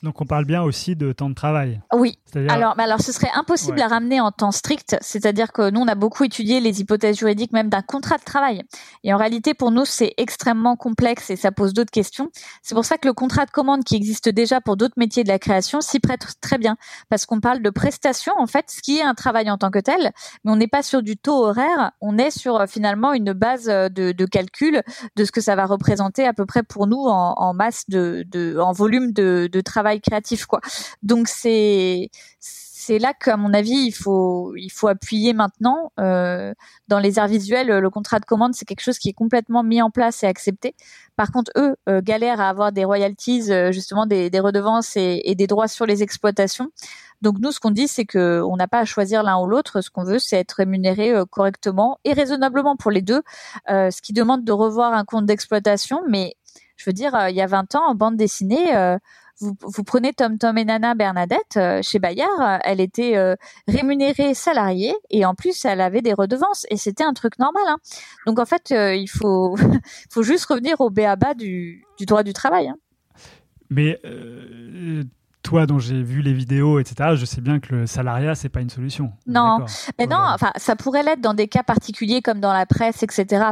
[0.02, 1.80] donc on parle bien aussi de temps de travail.
[1.94, 2.18] Oui.
[2.48, 5.94] Alors, alors ce serait impossible à ramener en temps strict, c'est-à-dire que nous on a
[5.94, 8.62] beaucoup étudié les hypothèses juridiques même d'un contrat de travail.
[9.04, 12.30] Et en réalité pour nous c'est extrêmement complexe et ça pose d'autres questions.
[12.62, 15.28] C'est pour ça que le contrat de commande qui existe déjà pour d'autres métiers de
[15.28, 16.76] la création s'y prête très bien
[17.08, 19.78] parce qu'on parle de prestation en fait, ce qui est un travail en tant que
[19.78, 20.12] tel,
[20.44, 23.68] mais on n'est pas sur du taux horaire, on est sur euh, finalement une base
[23.68, 24.82] euh, de, de, calcul
[25.16, 28.24] de ce que ça va représenter à peu près pour nous en, en masse de,
[28.28, 30.60] de en volume de, de travail créatif quoi.
[31.02, 32.10] Donc c'est
[32.84, 36.52] c'est là qu'à mon avis il faut il faut appuyer maintenant euh,
[36.88, 39.80] dans les arts visuels le contrat de commande c'est quelque chose qui est complètement mis
[39.80, 40.74] en place et accepté.
[41.14, 45.34] Par contre eux euh, galèrent à avoir des royalties euh, justement des, des redevances et,
[45.36, 46.70] des droits sur les exploitations.
[47.20, 49.80] Donc nous ce qu'on dit c'est que on n'a pas à choisir l'un ou l'autre.
[49.80, 53.22] Ce qu'on veut c'est être rémunéré euh, correctement et raisonnablement pour les deux
[53.68, 56.00] ce qui demande de revoir un compte d'exploitation.
[56.08, 56.34] Mais
[56.76, 58.72] je veux dire, il y a 20 ans, en bande dessinée,
[59.42, 63.34] vous, prenez Tom Tom et Nana Bernadette euh, chez Bayard, euh, elle était euh,
[63.66, 67.64] rémunérée salariée et en plus elle avait des redevances et c'était un truc normal.
[67.66, 67.76] Hein.
[68.26, 69.56] Donc en fait, il faut
[70.10, 72.68] faut juste revenir au béaba du, du droit du travail.
[72.68, 72.76] Hein.
[73.70, 74.00] Mais
[75.42, 78.60] toi dont j'ai vu les vidéos, etc., je sais bien que le salariat, c'est pas
[78.60, 79.12] une solution.
[79.26, 79.58] Non,
[79.98, 83.46] mais non, enfin, ça pourrait l'être dans des cas particuliers comme dans la presse, etc.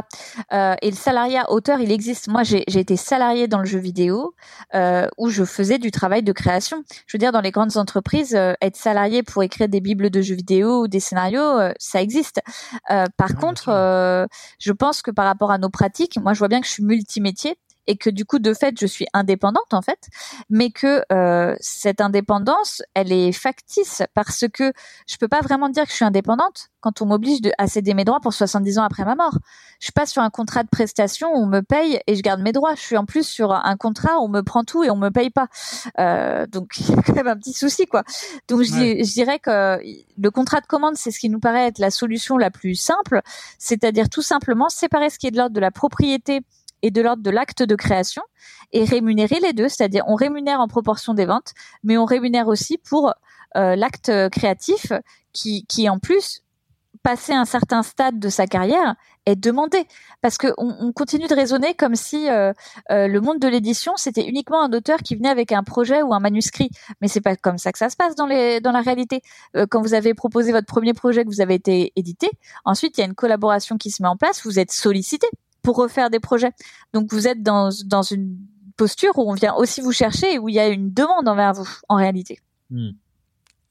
[0.53, 2.27] Euh, et le salariat auteur, il existe.
[2.27, 4.33] Moi, j'ai été salarié dans le jeu vidéo
[4.73, 6.83] euh, où je faisais du travail de création.
[7.07, 10.21] Je veux dire, dans les grandes entreprises, euh, être salarié pour écrire des bibles de
[10.21, 12.41] jeux vidéo ou des scénarios, euh, ça existe.
[12.89, 14.27] Euh, par contre,
[14.59, 16.83] je pense que par rapport à nos pratiques, moi, je vois bien que je suis
[16.83, 17.57] multimétier
[17.87, 20.07] et que du coup de fait je suis indépendante en fait,
[20.49, 24.73] mais que euh, cette indépendance elle est factice parce que
[25.07, 28.03] je peux pas vraiment dire que je suis indépendante quand on m'oblige à céder mes
[28.03, 29.37] droits pour 70 ans après ma mort.
[29.79, 32.41] Je suis pas sur un contrat de prestation où on me paye et je garde
[32.41, 32.75] mes droits.
[32.75, 35.09] Je suis en plus sur un contrat où on me prend tout et on me
[35.09, 35.47] paye pas.
[35.99, 38.03] Euh, donc il y a quand même un petit souci quoi.
[38.47, 39.79] Donc je, je dirais que
[40.17, 43.21] le contrat de commande c'est ce qui nous paraît être la solution la plus simple,
[43.57, 46.41] c'est-à-dire tout simplement séparer ce qui est de l'ordre de la propriété
[46.81, 48.23] et de l'ordre de l'acte de création
[48.71, 51.53] et rémunérer les deux, c'est-à-dire on rémunère en proportion des ventes,
[51.83, 53.13] mais on rémunère aussi pour
[53.57, 54.93] euh, l'acte créatif
[55.33, 56.41] qui, qui en plus
[57.03, 59.85] passé un certain stade de sa carrière est demandé.
[60.21, 62.53] Parce que on, continue de raisonner comme si euh,
[62.91, 66.13] euh, le monde de l'édition c'était uniquement un auteur qui venait avec un projet ou
[66.13, 66.69] un manuscrit.
[67.01, 69.21] Mais c'est pas comme ça que ça se passe dans les dans la réalité.
[69.69, 72.29] Quand vous avez proposé votre premier projet que vous avez été édité
[72.65, 75.27] ensuite il y a une collaboration qui se met en place vous êtes sollicité
[75.61, 76.51] pour refaire des projets.
[76.93, 77.69] Donc vous êtes dans,
[78.11, 78.37] une
[78.77, 81.53] posture où on vient aussi vous chercher et où il y a une demande envers
[81.53, 82.39] vous en réalité.
[82.69, 82.91] Hmm.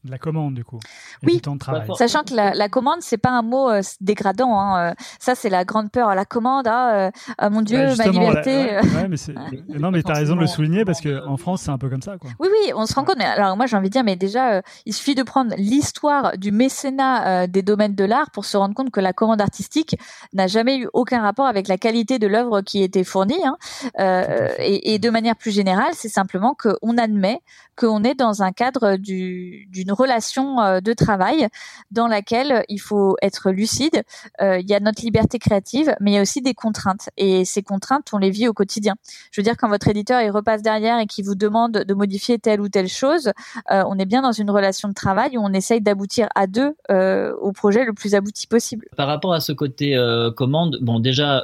[0.04, 0.78] De la commande du coup.
[1.22, 1.34] et Oui.
[1.34, 1.86] du temps de travail.
[1.86, 4.58] Pas Sachant que la, la commande, c'est pas un mot euh, dégradant.
[4.58, 4.90] Hein.
[4.90, 6.14] euh, Ça, c'est la grande peur.
[6.14, 8.72] La commande, ah, euh, ah, mon Dieu, Ouais, ma liberté.
[8.72, 9.34] la- ouais, ouais, mais c'est-
[9.68, 12.02] non, mais t'as raison de le souligner parce que en France, c'est un peu comme
[12.02, 12.30] ça, quoi.
[12.40, 13.16] Oui, oui, on se rend compte.
[13.18, 16.38] Mais alors moi, j'ai envie de dire, mais déjà, euh, il suffit de prendre l'histoire
[16.38, 19.96] du mécénat euh, des domaines de l'art pour se rendre compte que la commande artistique
[20.32, 23.42] n'a jamais eu aucun rapport avec la qualité de l'œuvre qui était fournie.
[23.44, 23.56] Hein.
[23.98, 27.40] Euh, et, et de manière plus générale, c'est simplement qu'on admet
[27.76, 31.48] qu'on est dans un cadre du- d'une relation euh, de travail
[31.90, 34.02] dans laquelle il faut être lucide.
[34.40, 37.08] Euh, Il y a notre liberté créative, mais il y a aussi des contraintes.
[37.16, 38.94] Et ces contraintes, on les vit au quotidien.
[39.32, 42.38] Je veux dire, quand votre éditeur il repasse derrière et qui vous demande de modifier
[42.38, 43.32] telle ou telle chose,
[43.70, 46.74] euh, on est bien dans une relation de travail où on essaye d'aboutir à deux
[46.90, 48.86] au projet le plus abouti possible.
[48.96, 49.96] Par rapport à ce côté
[50.36, 51.42] commande, bon déjà,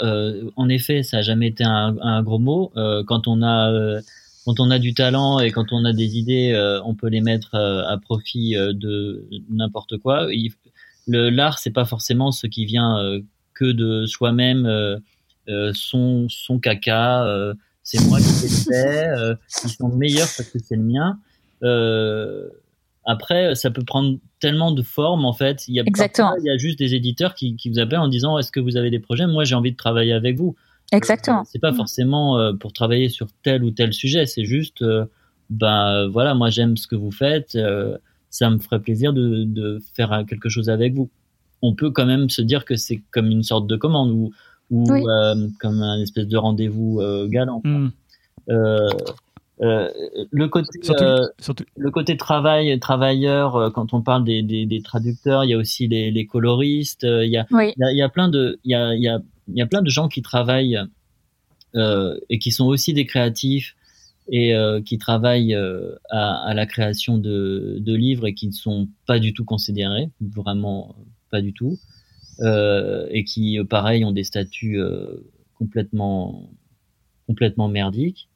[0.57, 2.73] en effet, ça a jamais été un, gros mot.
[3.07, 4.01] Quand on a
[4.47, 7.21] quand on a du talent et quand on a des idées, euh, on peut les
[7.21, 10.29] mettre euh, à profit euh, de n'importe quoi.
[10.33, 10.53] Il-
[11.09, 12.99] le l'art, c'est pas forcément ce qui vient
[13.55, 14.69] que de soi-même,
[15.73, 17.25] son son caca.
[17.85, 19.09] c'est moi qui l'ai fait.
[19.65, 21.21] Ils sont meilleurs parce que c'est le mien.
[23.05, 25.69] Après, ça peut prendre tellement de formes en fait.
[25.69, 26.31] Il y a Exactement.
[26.31, 28.59] parfois, il y a juste des éditeurs qui, qui vous appellent en disant est-ce que
[28.59, 29.29] vous avez des projets?
[29.29, 30.57] Moi, j'ai envie de travailler avec vous.
[30.93, 31.41] Exactement.
[31.41, 31.77] Euh, c'est pas Mm.
[31.77, 34.27] forcément euh, pour travailler sur tel ou tel sujet.
[34.27, 35.05] C'est juste, euh,
[35.51, 37.55] ben voilà, moi j'aime ce que vous faites.
[37.57, 37.97] euh,
[38.31, 41.09] ça me ferait plaisir de, de faire quelque chose avec vous.
[41.63, 44.33] On peut quand même se dire que c'est comme une sorte de commande ou,
[44.71, 45.03] ou Oui.
[45.09, 47.63] euh, comme un espèce de rendez-vous euh, galant.
[48.51, 48.89] Euh,
[49.63, 49.89] euh,
[50.31, 51.65] le côté Surtout, euh, surtout.
[51.77, 55.57] le côté travail, travailleur, euh, quand on parle des, des, des traducteurs, il y a
[55.57, 57.73] aussi les, les coloristes, euh, il y a, Oui.
[57.77, 59.19] il y a, il y a plein de, il y a, il y a,
[59.49, 60.79] il y a plein de gens qui travaillent
[61.75, 63.77] euh, et qui sont aussi des créatifs
[64.29, 69.19] et euh, qui travaillent euh, à, la création de, livres et qui ne sont pas
[69.19, 70.97] du tout considérés, vraiment
[71.31, 71.79] pas du tout,
[72.41, 74.81] et qui, pareil, ont des statuts
[75.55, 76.51] complètement,
[77.27, 78.29] complètement merdiques.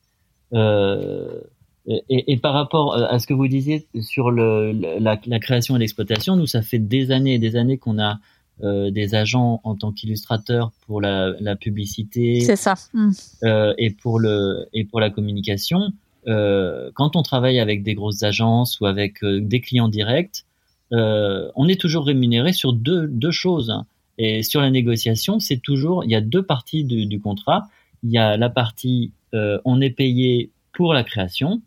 [0.53, 6.63] Et, par rapport à ce que vous disiez sur la création et l'exploitation, nous, ça
[6.63, 8.21] fait des années et des années qu'on a
[8.63, 12.75] euh, des agents en tant qu'illustrateurs pour la, la publicité C'est ça.
[12.93, 13.11] Mm.
[13.45, 15.93] euh, et pour le et pour la communication.
[16.27, 20.45] Euh, quand on travaille avec des grosses agences ou avec des clients directs,
[20.91, 23.73] on est toujours rémunéré sur deux deux choses.
[24.19, 27.69] Et sur la négociation, c'est toujours il y a deux parties du, du contrat.
[28.03, 31.63] Il y a la partie on est payé pour la création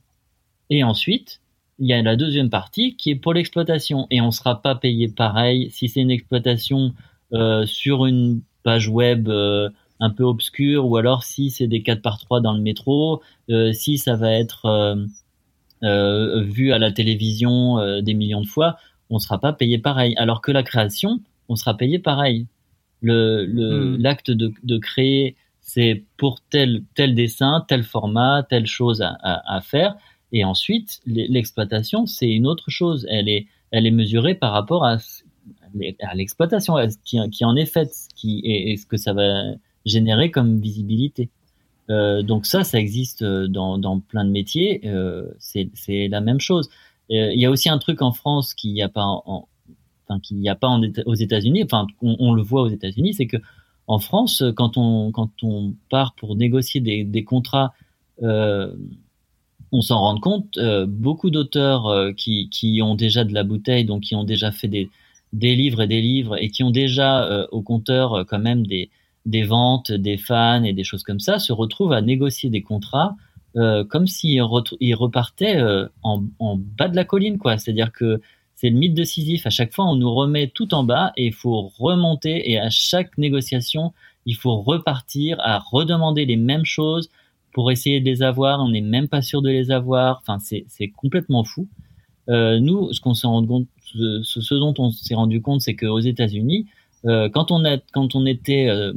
[0.69, 1.39] et ensuite
[1.79, 5.07] il y a la deuxième partie qui est pour l'exploitation et on sera pas payé
[5.09, 6.93] pareil si c'est une exploitation
[7.33, 9.69] euh, sur une page web euh,
[9.99, 13.73] un peu obscure ou alors si c'est des 4 par 3 dans le métro, euh,
[13.73, 14.67] si ça va être
[15.81, 18.77] vu à la télévision des millions de fois,
[19.09, 20.13] on sera pas payé pareil.
[20.17, 21.19] Alors que la création,
[21.49, 22.47] on sera payé pareil.
[23.01, 23.97] Le le- Hmm.
[23.97, 29.57] l'acte de, de créer, c'est pour tel tel dessin, tel format, telle chose à, à,
[29.57, 29.95] à faire.
[30.33, 33.05] Et ensuite, l'e- l'exploitation, c'est une autre chose.
[33.09, 34.97] Elle est elle est mesurée par rapport à
[36.01, 39.43] à l'exploitation, qui, qui en est faite, qui et, ce que ça va
[39.85, 41.29] générer comme visibilité.
[41.89, 44.81] Euh, donc ça, ça existe euh, dans, dans plein de métiers.
[44.85, 46.69] Euh, c'est la même chose.
[47.11, 49.47] Euh, Il y a aussi un truc en France qu'il n'y a pas en, en-
[50.07, 51.63] enfin qu'il n'y a pas en aux États-Unis.
[51.63, 53.37] Enfin, on, on le voit aux États-Unis, c'est que
[53.87, 57.73] en France, quand on quand on part pour négocier des, des contrats,
[58.21, 58.73] euh,
[59.73, 60.57] on s'en rend compte.
[60.57, 64.51] euh, beaucoup d'auteurs euh, qui qui ont déjà de la bouteille, donc qui ont déjà
[64.51, 64.89] fait des
[65.33, 68.89] des livres et des livres et qui ont déjà euh, au compteur quand même des
[69.25, 73.15] des ventes, des fans et des choses comme ça, se retrouvent à négocier des contrats
[73.89, 74.41] comme s'ils
[74.79, 75.61] ils repartaient
[76.01, 77.59] en, en bas de la colline, quoi.
[77.59, 78.19] C'est-à-dire que
[78.55, 79.45] c'est le mythe de Sisyphe.
[79.45, 82.49] À chaque fois, on nous remet tout en bas et il faut remonter.
[82.49, 83.93] Et à chaque négociation,
[84.25, 87.09] il faut repartir à redemander les mêmes choses
[87.53, 88.59] pour essayer de les avoir.
[88.59, 90.21] On n'est même pas sûr de les avoir.
[90.21, 91.67] Enfin, c'est complètement fou.
[92.29, 95.99] Euh, nous, ce qu'on s'est rendu compte, ce, dont on s'est rendu compte, c'est qu'aux
[95.99, 96.67] États-Unis,
[97.05, 98.93] euh, quand on a, quand on était euh,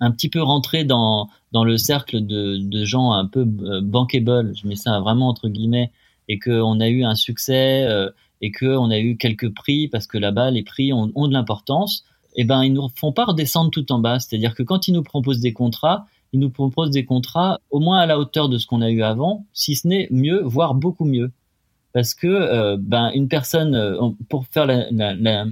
[0.00, 4.52] un petit peu rentré dans dans le cercle de, de gens un peu euh, bankable,
[4.56, 5.92] je mets ça vraiment entre guillemets,
[6.28, 8.10] et que on a eu un succès euh,
[8.40, 11.32] et que on a eu quelques prix parce que là-bas les prix ont, ont de
[11.32, 12.04] l'importance,
[12.34, 14.18] et ben ils nous font pas redescendre tout en bas.
[14.18, 18.00] C'est-à-dire que quand ils nous proposent des contrats, ils nous proposent des contrats au moins
[18.00, 21.04] à la hauteur de ce qu'on a eu avant, si ce n'est mieux, voire beaucoup
[21.04, 21.30] mieux.
[21.92, 25.46] Parce que euh, ben une personne, euh, pour faire la, la, la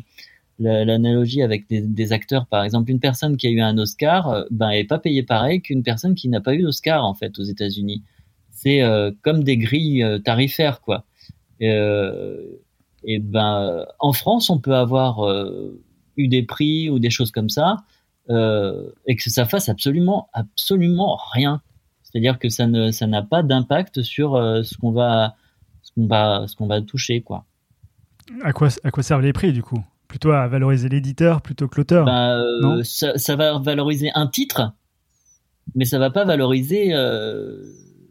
[0.59, 4.43] la- l'analogie avec des, acteurs, par exemple, une personne qui a eu un Oscar, euh,
[4.51, 7.45] ben, est pas payée pareil qu'une personne qui n'a pas eu d'Oscar en fait aux
[7.45, 8.03] États-Unis.
[8.51, 8.83] C'est
[9.22, 11.05] comme des grilles tarifaires, quoi.
[11.61, 15.18] Et ben en France, on peut avoir
[16.16, 17.78] eu des prix ou des choses comme ça
[18.29, 21.61] et que ça fasse absolument absolument rien.
[22.03, 25.35] C'est-à-dire que ça ne ça n'a pas d'impact sur ce qu'on va
[25.83, 27.45] ce qu'on va ce qu'on va toucher quoi.
[28.43, 29.83] À quoi à quoi servent les prix du coup?
[30.12, 32.39] Plutôt à valoriser l'éditeur plutôt que l'auteur bah,
[32.85, 34.73] ça, ça, va valoriser un titre,
[35.75, 37.62] mais ça va pas valoriser euh,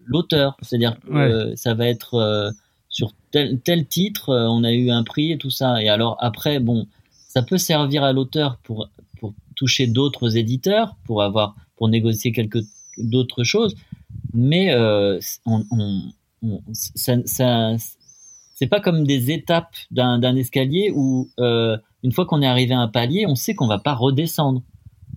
[0.05, 0.57] l'auteur.
[0.63, 2.49] C'est-à-dire que euh, ça va être euh,
[2.89, 5.79] sur tel, tel titre, on a eu un prix et tout ça.
[5.81, 6.87] Et alors après, bon,
[7.27, 8.89] ça peut servir à l'auteur pour
[9.61, 12.63] toucher d'autres éditeurs, pour avoir pour négocier quelques
[12.97, 13.75] d'autres choses,
[14.33, 14.75] mais
[15.45, 16.01] on, on,
[16.41, 17.75] on, ça, ça
[18.61, 22.79] c'est pas comme des étapes d'un escalier où euh, une fois qu'on est arrivé à
[22.79, 24.61] un palier, on sait qu'on va pas redescendre.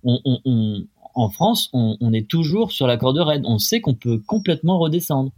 [0.03, 3.43] en France, on, est toujours sur la corde raide.
[3.45, 5.31] On sait qu'on peut complètement redescendre.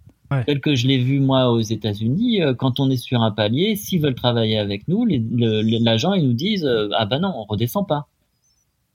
[0.45, 3.75] Tel que je l'ai vu moi aux États-Unis, euh, quand on est sur un palier,
[3.75, 7.85] s'ils veulent travailler avec nous, l'agent ils nous disent euh, ah bah non, on redescend
[7.85, 8.07] pas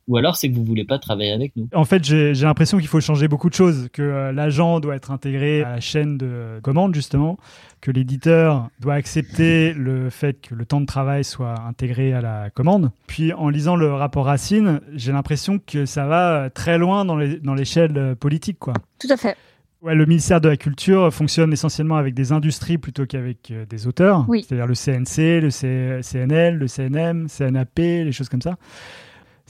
[0.09, 1.68] ou alors c'est que vous voulez pas travailler avec nous.
[1.74, 5.11] En fait, j'ai l'impression qu'il faut changer beaucoup de choses, que euh, l'agent doit être
[5.11, 7.38] intégré à la chaîne de commande justement,
[7.80, 12.50] que l'éditeur doit accepter le fait que le temps de travail soit intégré à la
[12.50, 12.90] commande.
[13.07, 17.96] Puis en lisant le rapport Racine, j'ai l'impression que ça va très loin dans l'échelle
[17.96, 18.74] euh, politique, quoi.
[18.98, 19.36] Tout à fait.
[19.82, 23.88] Ouais, le ministère de la Culture fonctionne essentiellement avec des industries plutôt qu'avec euh, des
[23.88, 24.44] auteurs, oui.
[24.46, 28.57] c'est-à-dire le CNC, le CNL, le CNM, CNAP, les choses comme ça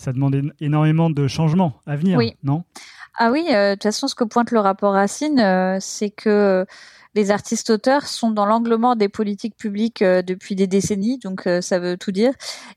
[0.03, 2.65] ça demande énormément de changements à venir, non?
[3.19, 6.67] Ah oui, euh, de toute façon, ce que pointe le rapport Racine, euh, c'est que
[7.15, 11.61] les artistes auteurs sont dans l'anglement des politiques publiques euh, depuis des décennies, donc euh,
[11.61, 12.33] ça veut tout dire,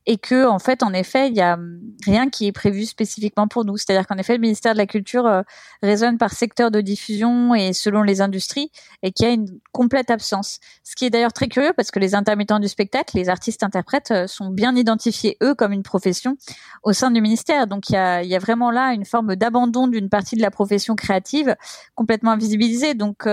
[0.06, 3.48] et que en fait, en effet, il y a hum, rien qui est prévu spécifiquement
[3.48, 3.78] pour nous.
[3.78, 5.42] C'est-à-dire qu'en effet, le ministère de la Culture euh,
[5.82, 8.72] raisonne par secteur de diffusion et selon les industries,
[9.04, 10.60] et qu'il y a une complète absence.
[10.84, 14.28] Ce qui est d'ailleurs très curieux parce que les intermittents du spectacle, les artistes interprètes,
[14.28, 16.38] sont bien identifiés eux comme une profession
[16.84, 17.68] au sein du ministère.
[17.68, 20.52] Donc il y a, y a vraiment là une forme d'abandon d'une partie de la
[20.52, 21.56] profession créative
[21.96, 22.94] complètement invisibilisée.
[22.94, 23.28] Donc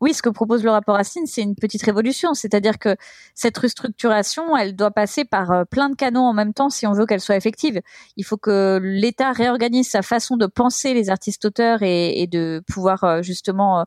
[0.00, 2.34] oui, ce que propose le rapport Racine, c'est une petite révolution.
[2.34, 2.96] C'est-à-dire que
[3.34, 6.92] cette restructuration, elle doit passer par euh, plein de canaux en même temps si on
[6.92, 7.80] veut qu'elle soit effective.
[8.16, 13.22] Il faut que l'État réorganise sa façon de penser les artistes-auteurs et, de pouvoir euh,
[13.22, 13.86] justement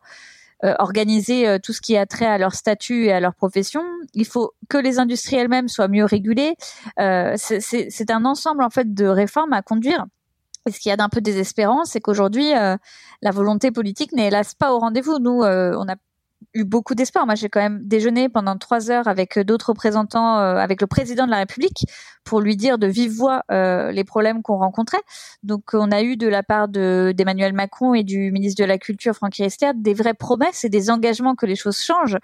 [0.64, 3.84] euh, organiser tout ce qui a trait à leur statut et à leur profession.
[4.14, 6.56] Il faut que les industries elles-mêmes soient mieux régulées.
[6.98, 10.06] c'est un ensemble en fait de réformes à conduire
[10.70, 12.78] et ce qu'il y a d'un peu désespérant, c'est qu'aujourd'hui, euh,
[13.22, 15.18] la volonté politique n'est hélas pas au rendez-vous.
[15.20, 15.96] Nous, euh, on a
[16.54, 17.26] eu beaucoup d'espoir.
[17.26, 20.88] Moi, j'ai quand même déjeuné pendant trois heures avec euh, d'autres représentants, euh, avec le
[20.88, 21.86] président de la République,
[22.24, 25.02] pour lui dire de vive voix euh, les problèmes qu'on rencontrait.
[25.44, 28.78] Donc, on a eu de la part de d'Emmanuel Macron et du ministre de la
[28.78, 32.18] Culture, Franck Riester, des vraies promesses et des engagements que les choses changent.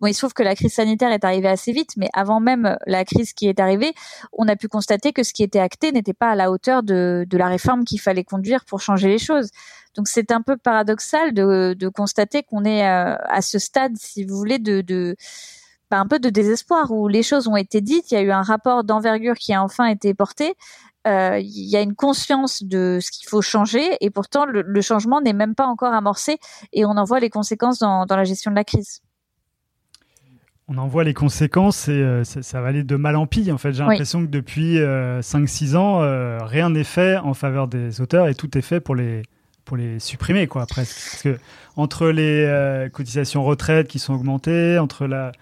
[0.00, 2.76] Bon, il se trouve que la crise sanitaire est arrivée assez vite, mais avant même
[2.86, 3.92] la crise qui est arrivée,
[4.32, 7.26] on a pu constater que ce qui était acté n'était pas à la hauteur de,
[7.28, 9.50] de la réforme qu'il fallait conduire pour changer les choses.
[9.94, 14.24] Donc c'est un peu paradoxal de, de constater qu'on est euh, à ce stade, si
[14.24, 15.16] vous voulez, de, de
[15.90, 18.10] bah, un peu de désespoir où les choses ont été dites.
[18.10, 20.54] Il y a eu un rapport d'envergure qui a enfin été porté.
[21.06, 24.80] Euh, il y a une conscience de ce qu'il faut changer et pourtant le, le
[24.80, 26.38] changement n'est même pas encore amorcé
[26.72, 29.02] et on en voit les conséquences dans, dans la gestion de la crise.
[30.68, 33.50] On en voit les conséquences et euh, ça, ça, va aller de mal en pis.
[33.50, 35.98] En fait, j'ai l'impression que depuis 5-6 ans,
[36.46, 39.22] rien n'est fait en faveur des auteurs et tout est fait pour les,
[39.64, 40.94] pour les supprimer, quoi, presque.
[40.94, 41.38] Parce que
[41.76, 45.32] entre les euh, cotisations retraite qui sont augmentées, entre la,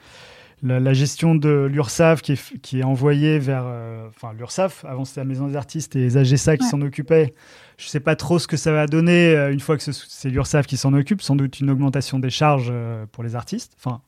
[0.62, 3.64] la, gestion de l'URSSAF qui est, qui est envoyée vers.
[3.66, 7.34] Euh, enfin, l'URSSAF, avant c'était la Maison des artistes et les AGSA qui s'en occupaient.
[7.78, 10.28] Je ne sais pas trop ce que ça va donner euh, une fois que c'est
[10.28, 11.22] l'URSSAF qui s'en occupe.
[11.22, 12.72] Sans doute une augmentation des charges
[13.12, 13.72] pour les artistes.
[13.78, 14.00] Enfin,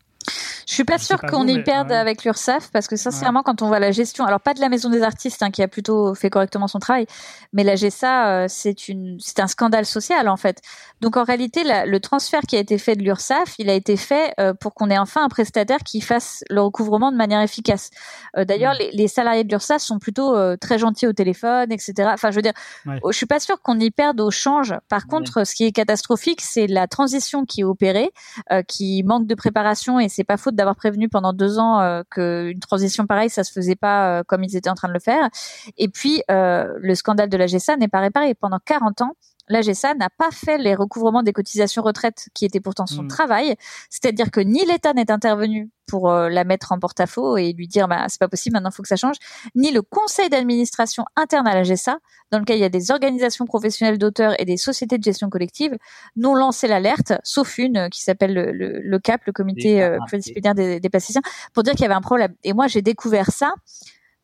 [0.68, 3.78] je suis pas sûre qu'on y perde avec l'URSSAF parce que sincèrement, quand on voit
[3.78, 6.68] la gestion, alors pas de la Maison des artistes hein, qui a plutôt fait correctement
[6.68, 7.06] son travail,
[7.52, 10.60] mais la GSA, euh, c'est une, c'est un scandale social en fait.
[11.00, 14.32] Donc en réalité, le transfert qui a été fait de l'URSSAF, il a été fait
[14.38, 17.90] euh, pour qu'on ait enfin un prestataire qui fasse le recouvrement de manière efficace.
[18.36, 18.90] Euh, d'ailleurs, mm.
[18.92, 22.10] les, salariés de l'URSSAF sont plutôt très gentils au téléphone, etc.
[22.12, 22.54] Enfin, je veux dire,
[22.86, 24.74] je suis pas sûre qu'on y perde au change.
[24.88, 28.12] Par contre, ce qui est catastrophique, c'est la transition qui est opérée,
[28.68, 32.60] qui manque de préparation et c'est pas faute d'avoir prévenu pendant deux ans euh, qu'une
[32.60, 35.28] transition pareille, ça se faisait pas euh, comme ils étaient en train de le faire.
[35.78, 38.34] Et puis, euh, le scandale de la GSA n'est pas réparé.
[38.34, 39.16] Pendant 40 ans,
[39.52, 43.08] l'AGSA n'a pas fait les recouvrements des cotisations retraite qui étaient pourtant son Mm.
[43.08, 43.56] travail.
[43.90, 47.86] C'est-à-dire que ni l'État n'est intervenu pour euh, la mettre en porte-à-faux et lui dire
[47.88, 49.16] bah c'est pas possible maintenant il faut que ça change
[49.54, 51.98] ni le conseil d'administration interne à l'AGSA
[52.30, 55.76] dans lequel il y a des organisations professionnelles d'auteurs et des sociétés de gestion collective
[56.16, 59.98] n'ont lancé l'alerte sauf une euh, qui s'appelle le, le, le CAP le comité euh,
[60.06, 61.20] pluridisciplinaire des, des plasticiens
[61.52, 63.52] pour dire qu'il y avait un problème et moi j'ai découvert ça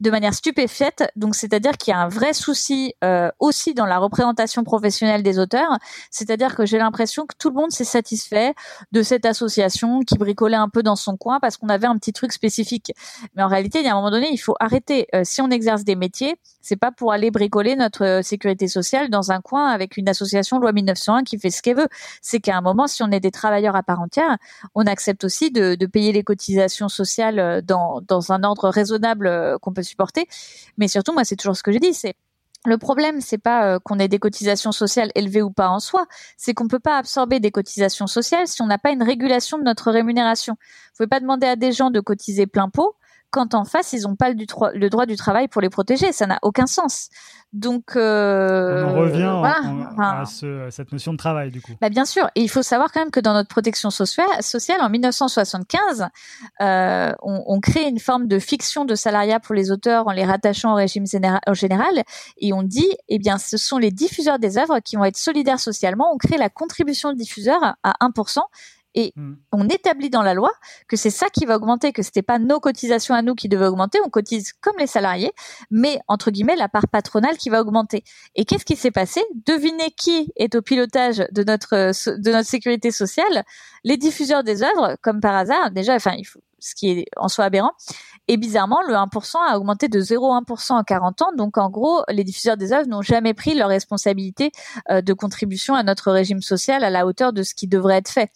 [0.00, 1.02] de manière stupéfiante.
[1.16, 5.38] Donc, c'est-à-dire qu'il y a un vrai souci euh, aussi dans la représentation professionnelle des
[5.38, 5.78] auteurs.
[6.10, 8.54] C'est-à-dire que j'ai l'impression que tout le monde s'est satisfait
[8.92, 12.12] de cette association qui bricolait un peu dans son coin parce qu'on avait un petit
[12.12, 12.92] truc spécifique.
[13.34, 15.06] Mais en réalité, il y a un moment donné, il faut arrêter.
[15.14, 16.36] Euh, si on exerce des métiers,
[16.68, 20.58] c'est pas pour aller bricoler notre euh, sécurité sociale dans un coin avec une association
[20.58, 21.88] loi 1901 qui fait ce qu'elle veut.
[22.20, 24.36] C'est qu'à un moment, si on est des travailleurs à part entière,
[24.74, 29.72] on accepte aussi de, payer les cotisations sociales euh, dans, un ordre raisonnable euh, qu'on
[29.72, 30.28] peut supporter.
[30.76, 32.14] Mais surtout, moi, c'est toujours ce que j'ai dit, c'est
[32.66, 36.06] le problème, c'est pas qu'on ait des cotisations sociales élevées ou pas en soi,
[36.36, 39.62] c'est qu'on peut pas absorber des cotisations sociales si on n'a pas une régulation de
[39.62, 40.54] notre rémunération.
[40.54, 42.96] Vous pouvez pas demander à des gens de cotiser plein pot
[43.30, 46.38] quand en face ils n'ont pas le, droit du travail pour les protéger, ça n'a
[46.42, 47.08] aucun sens.
[47.54, 49.60] Donc euh, On en revient en- voilà.
[49.64, 51.72] en- Enfin, à, ce- à cette notion de travail, du coup.
[51.80, 54.88] bah bien sûr, et il faut savoir quand même que dans notre protection sociale, en
[54.90, 56.08] 1975,
[56.60, 60.24] euh, on, on crée une forme de fiction de salariat pour les auteurs en les
[60.24, 62.02] rattachant au régime général,
[62.38, 65.60] et on dit, eh bien, ce sont les diffuseurs des œuvres qui vont être solidaires
[65.60, 66.12] socialement.
[66.12, 68.40] On crée la contribution de diffuseur à 1%.
[68.98, 69.34] Et Mm.
[69.52, 70.50] on établit dans la loi
[70.88, 73.68] que c'est ça qui va augmenter, que c'était pas nos cotisations à nous qui devaient
[73.68, 75.30] augmenter, on cotise comme les salariés,
[75.70, 78.02] mais entre guillemets la part patronale qui va augmenter.
[78.34, 79.22] Et qu'est-ce qui s'est passé?
[79.46, 83.44] Devinez qui est au pilotage de notre euh, de notre sécurité sociale?
[83.84, 85.70] Les diffuseurs des œuvres, comme par hasard.
[85.70, 87.70] Déjà, enfin, il faut, ce qui est en soi aberrant.
[88.26, 91.32] Et bizarrement, le 1% a augmenté de 0,1% en 40 ans.
[91.36, 94.50] Donc, en gros, les diffuseurs des œuvres n'ont jamais pris leur responsabilité
[94.90, 98.10] euh, de contribution à notre régime social à la hauteur de ce qui devrait être
[98.10, 98.30] fait.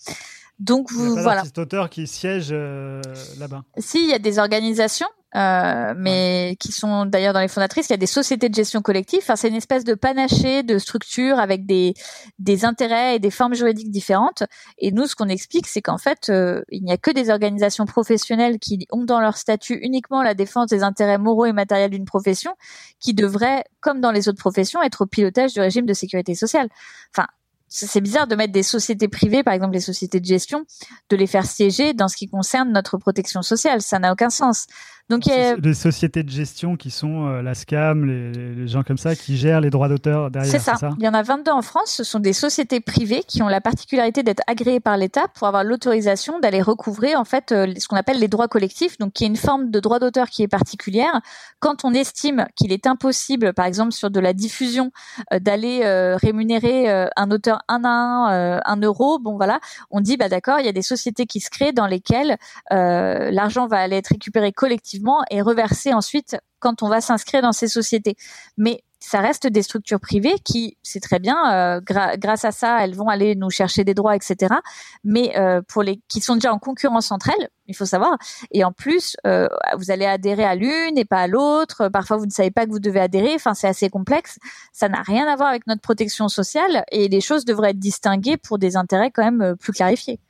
[0.62, 1.42] Donc, Il n'y a vous, pas voilà.
[1.56, 3.02] auteur qui siège euh,
[3.40, 3.64] là-bas.
[3.78, 7.92] Si, il y a des organisations, euh, mais qui sont d'ailleurs dans les fondatrices, il
[7.92, 9.18] y a des sociétés de gestion collective.
[9.22, 11.94] Enfin, c'est une espèce de panaché de structures avec des,
[12.38, 14.44] des intérêts et des formes juridiques différentes.
[14.78, 17.84] Et nous, ce qu'on explique, c'est qu'en fait, euh, il n'y a que des organisations
[17.84, 22.04] professionnelles qui ont dans leur statut uniquement la défense des intérêts moraux et matériels d'une
[22.04, 22.54] profession,
[23.00, 26.68] qui devraient, comme dans les autres professions, être au pilotage du régime de sécurité sociale.
[27.12, 27.26] Enfin,
[27.72, 30.66] c'est bizarre de mettre des sociétés privées, par exemple les sociétés de gestion,
[31.08, 33.80] de les faire siéger dans ce qui concerne notre protection sociale.
[33.80, 34.66] Ça n'a aucun sens.
[35.10, 38.68] Donc, il y a- Les sociétés de gestion qui sont euh, la SCAM, les, les
[38.68, 40.50] gens comme ça, qui gèrent les droits d'auteur derrière.
[40.50, 40.76] c'est ça.
[40.98, 41.90] Il y en a 22 en France.
[41.90, 45.64] Ce sont des sociétés privées qui ont la particularité d'être agréées par l'État pour avoir
[45.64, 49.26] l'autorisation d'aller recouvrer en fait euh, ce qu'on appelle les droits collectifs, donc qui est
[49.26, 51.20] une forme de droit d'auteur qui est particulière.
[51.60, 54.92] Quand on estime qu'il est impossible, par exemple sur de la diffusion,
[55.32, 55.82] euh, d'aller
[56.16, 60.66] rémunérer un auteur un à un, un euro, bon voilà, on dit bah d'accord, il
[60.66, 62.36] y a des sociétés qui se créent dans lesquelles
[62.70, 64.91] l'argent va aller être récupéré collectivement
[65.30, 68.16] et reversé ensuite quand on va s'inscrire dans ces sociétés.
[68.56, 72.94] Mais ça reste des structures privées qui, c'est très bien, euh, grâce à ça, elles
[72.94, 74.54] vont aller nous chercher des droits, etc.
[75.02, 78.16] Mais euh, pour les qui sont déjà en concurrence entre elles, il faut savoir.
[78.52, 81.88] Et en plus, euh, vous allez adhérer à l'une et pas à l'autre.
[81.88, 83.34] Parfois, vous ne savez pas que vous devez adhérer.
[83.34, 84.38] Enfin, c'est assez complexe.
[84.72, 88.36] Ça n'a rien à voir avec notre protection sociale et les choses devraient être distinguées
[88.36, 90.20] pour des intérêts quand même plus clarifiés.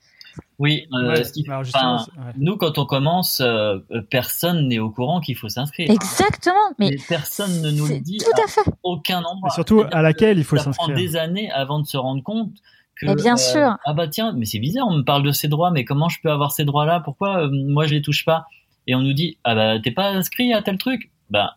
[0.58, 2.32] Oui, euh, Ouais, alors justement, ouais.
[2.36, 5.90] nous, quand on commence, euh, euh, personne n'est au courant qu'il faut s'inscrire.
[5.90, 6.54] Exactement.
[6.78, 8.60] Mais Mais personne ne nous le dit tout à fait.
[8.82, 9.48] aucun endroit.
[9.50, 10.96] Et surtout à laquelle il faut ça prend s'inscrire.
[10.96, 12.50] des années avant de se rendre compte
[12.96, 13.76] que Mais bien sûr.
[13.84, 16.18] ah bah tiens mais c'est bizarre on me parle de ces droits mais comment je
[16.22, 18.46] peux avoir ces droits là pourquoi euh, moi je les touche pas?
[18.86, 21.10] Et on nous dit ah bah t'es pas inscrit à tel truc?
[21.30, 21.56] Bah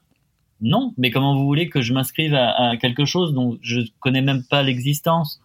[0.61, 4.21] non mais comment vous voulez que je m'inscrive à, à quelque chose dont je connais
[4.21, 5.41] même pas l'existence?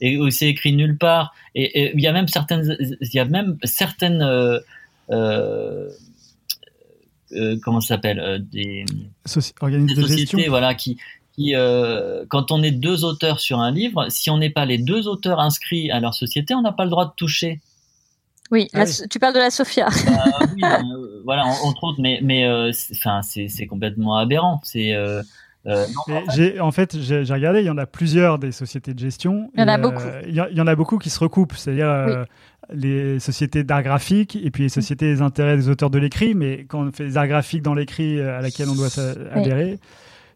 [0.00, 3.24] Et où c'est écrit nulle part et il y a même certaines il y a
[3.24, 4.58] même certaines euh,
[5.10, 5.88] euh,
[7.32, 8.84] euh, comment ça s'appelle euh, des
[9.26, 10.24] Soci- organismes des de gestion.
[10.38, 10.98] sociétés voilà qui
[11.32, 14.78] qui euh, quand on est deux auteurs sur un livre si on n'est pas les
[14.78, 17.60] deux auteurs inscrits à leur société on n'a pas le droit de toucher
[18.50, 19.08] Oui, Ah la- oui.
[19.10, 19.88] tu parles de la Sophia.
[20.06, 24.16] Bah oui, euh, voilà en- entre autres mais mais euh, c'est- enfin c'est c'est complètement
[24.16, 24.94] aberrant c'est
[25.66, 29.50] euh, non, en fait, j'ai regardé, il y en a plusieurs des sociétés de gestion.
[29.54, 30.02] Il y en a euh, beaucoup.
[30.26, 32.24] Il y, en a beaucoup qui se recoupent, c'est-à-dire euh,
[32.72, 36.34] les sociétés d'art graphique et puis les sociétés des intérêts des auteurs de l'écrit.
[36.34, 39.14] Mais quand on fait des arts graphiques dans l'écrit euh, à laquelle on doit s'a-
[39.32, 39.78] adhérer,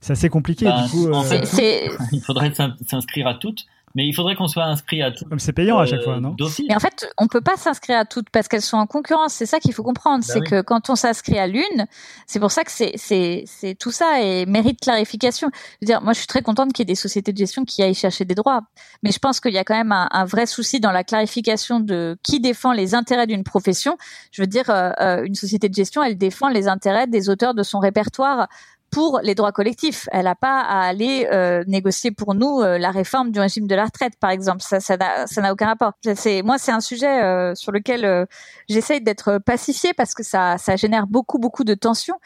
[0.00, 0.64] c'est assez compliqué.
[0.66, 4.36] Bah, du coup, en euh, fait, il faudrait s'in- s'inscrire à toutes Mais il faudrait
[4.36, 5.24] qu'on soit inscrit à tout.
[5.24, 6.36] Comme c'est payant à chaque fois, non?
[6.68, 9.34] Mais en fait, on peut pas s'inscrire à toutes parce qu'elles sont en concurrence.
[9.34, 10.24] C'est ça qu'il faut comprendre.
[10.26, 10.46] Bah c'est oui.
[10.46, 11.86] que quand on s'inscrit à l'une,
[12.26, 15.50] c'est pour ça que c'est c'est c'est tout ça et mérite clarification.
[15.52, 17.64] Je veux dire, moi, je suis très contente qu'il y ait des sociétés de gestion
[17.64, 18.62] qui aillent chercher des droits,
[19.02, 21.80] mais je pense qu'il y a quand même un, un vrai souci dans la clarification
[21.80, 23.96] de qui défend les intérêts d'une profession.
[24.32, 27.54] Je veux dire, euh, euh, une société de gestion, elle défend les intérêts des auteurs
[27.54, 28.48] de son répertoire
[28.90, 30.08] pour les droits collectifs.
[30.12, 33.74] Elle n'a pas à aller euh, négocier pour nous euh, la réforme du régime de
[33.74, 34.62] la retraite, par exemple.
[34.62, 35.92] Ça, ça n'a, aucun rapport.
[36.14, 38.24] C'est, moi, c'est un sujet euh, sur lequel euh,
[38.68, 42.16] j'essaye d'être pacifiée parce que ça, ça génère beaucoup, beaucoup de tensions.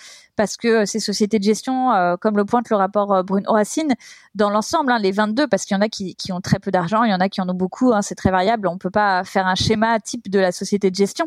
[0.42, 3.52] Parce que euh, ces sociétés de gestion, euh, comme le pointe le rapport euh, Bruno
[3.52, 3.94] Racine,
[4.34, 7.04] dans l'ensemble, hein, les 22, parce qu'il y en a qui, ont très peu d'argent,
[7.04, 8.66] il y en a qui en ont beaucoup, hein, c'est très variable.
[8.66, 11.26] On peut pas faire un schéma type de la société de gestion.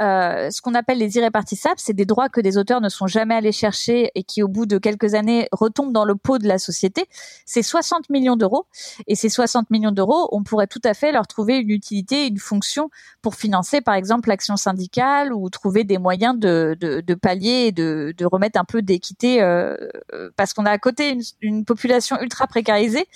[0.00, 3.52] Ce qu'on appelle les irrépartissables, c'est des droits que des auteurs ne sont jamais allés
[3.52, 7.06] chercher et qui, au bout de quelques années, retombent dans le pot de la société.
[7.44, 8.66] C'est 60 millions d'euros.
[9.06, 12.38] Et ces 60 millions d'euros, on pourrait tout à fait leur trouver une utilité, une
[12.38, 12.90] fonction
[13.22, 18.24] pour financer, par exemple, l'action syndicale ou trouver des moyens de pallier et de, de
[18.24, 19.76] remettre un peu d'équité, euh,
[20.12, 23.06] euh, parce qu'on a à côté une, une population ultra précarisée.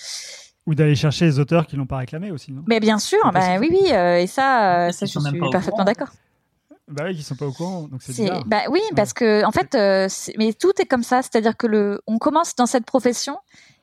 [0.65, 2.63] Ou d'aller chercher les auteurs qui l'ont pas réclamé aussi, non?
[2.67, 6.09] Mais bien sûr, bah, oui, oui, euh, et ça, euh, ça je suis parfaitement d'accord.
[6.87, 9.73] Bah oui, qui sont pas au courant, donc c'est bah oui parce que en fait
[9.73, 10.07] euh,
[10.37, 13.39] mais tout est comme ça c'est-à-dire que le on commence dans cette profession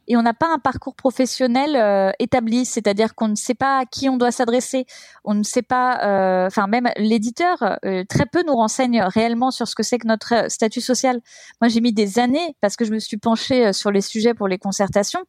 [0.09, 2.65] et on n'a pas un parcours professionnel euh, établi.
[2.65, 4.87] C'est-à-dire qu'on ne sait pas à qui on doit s'adresser.
[5.25, 9.69] On ne sait pas euh, enfin même l'éditeur euh, très peu nous renseigne réellement sur
[9.69, 11.21] ce que c'est que notre euh, statut social.
[11.61, 14.35] Moi j'ai mis des années parce que je me suis penchée euh, sur les sujets
[14.35, 15.25] pour les concertations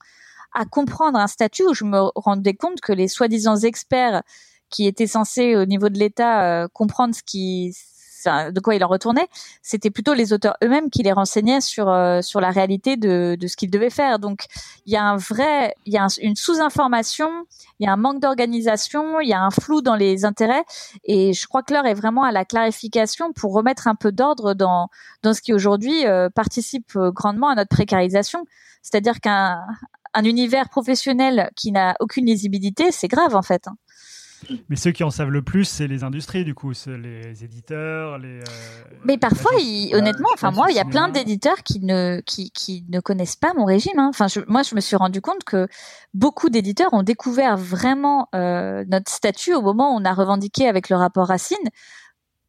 [0.54, 4.22] à comprendre un statut où je me rendais compte que les soi-disant experts
[4.70, 7.74] qui étaient censés au niveau de l'État comprendre ce qui
[8.26, 9.28] de quoi il en retournait,
[9.62, 13.48] c'était plutôt les auteurs eux-mêmes qui les renseignaient sur euh, sur la réalité de, de
[13.48, 14.20] ce qu'ils devaient faire.
[14.20, 14.46] Donc
[14.86, 17.30] il y a un vrai, il y a un- une sous-information,
[17.80, 20.64] il y a un manque d'organisation, il y a un flou dans les intérêts,
[21.04, 24.54] et je crois que l'heure est vraiment à la clarification pour remettre un peu d'ordre
[24.54, 24.90] dans
[25.24, 28.46] dans ce qui aujourd'hui euh, participe euh, grandement à notre précarisation.
[28.82, 29.60] C'est-à-dire qu'un
[30.16, 33.68] un univers professionnel qui n'a aucune lisibilité, c'est grave en fait.
[33.68, 33.76] hein.
[34.70, 38.18] Mais ceux qui en savent le plus, c'est les industries, du coup, c'est les éditeurs,
[38.18, 38.40] les.
[38.40, 38.44] euh,
[39.06, 42.86] Mais parfois, il- honnêtement, enfin moi, il y a plein d'éditeurs qui ne qui, qui
[42.90, 43.98] ne connaissent pas mon régime.
[44.00, 44.08] hein.
[44.10, 45.68] Enfin, je, moi, je me suis rendu compte que
[46.14, 50.90] beaucoup d'éditeurs ont découvert vraiment euh, notre statut au moment où on a revendiqué avec
[50.90, 51.58] le rapport Racine.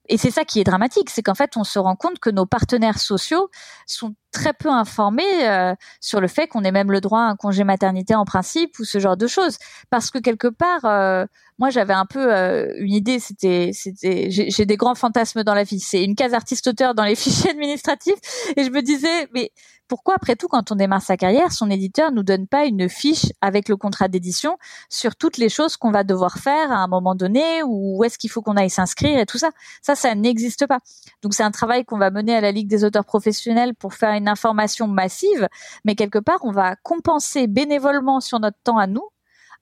[0.08, 2.44] Et c'est ça qui est dramatique, c'est qu'en fait, on se rend compte que nos
[2.46, 3.48] partenaires sociaux
[3.86, 7.36] sont très peu informés euh, sur le fait qu'on ait même le droit à un
[7.36, 9.56] congé maternité en principe ou ce genre de choses.
[9.90, 11.24] Parce que quelque part, euh,
[11.58, 13.18] moi, j'avais un peu euh, une idée.
[13.18, 15.80] C'était, c'était, j'ai j'ai des grands fantasmes dans la vie.
[15.80, 18.18] C'est une case artiste-auteur dans les fichiers administratifs,
[18.56, 19.52] et je me disais, mais
[19.88, 23.26] pourquoi, après tout, quand on démarre sa carrière, son éditeur nous donne pas une fiche
[23.40, 24.56] avec le contrat d'édition
[24.88, 28.18] sur toutes les choses qu'on va devoir faire à un moment donné, ou où est-ce
[28.18, 29.50] qu'il faut qu'on aille s'inscrire et tout ça?
[29.82, 30.78] Ça, ça n'existe pas.
[31.22, 34.12] Donc, c'est un travail qu'on va mener à la Ligue des auteurs professionnels pour faire
[34.14, 35.48] une information massive,
[35.84, 39.08] mais quelque part, on va compenser bénévolement sur notre temps à nous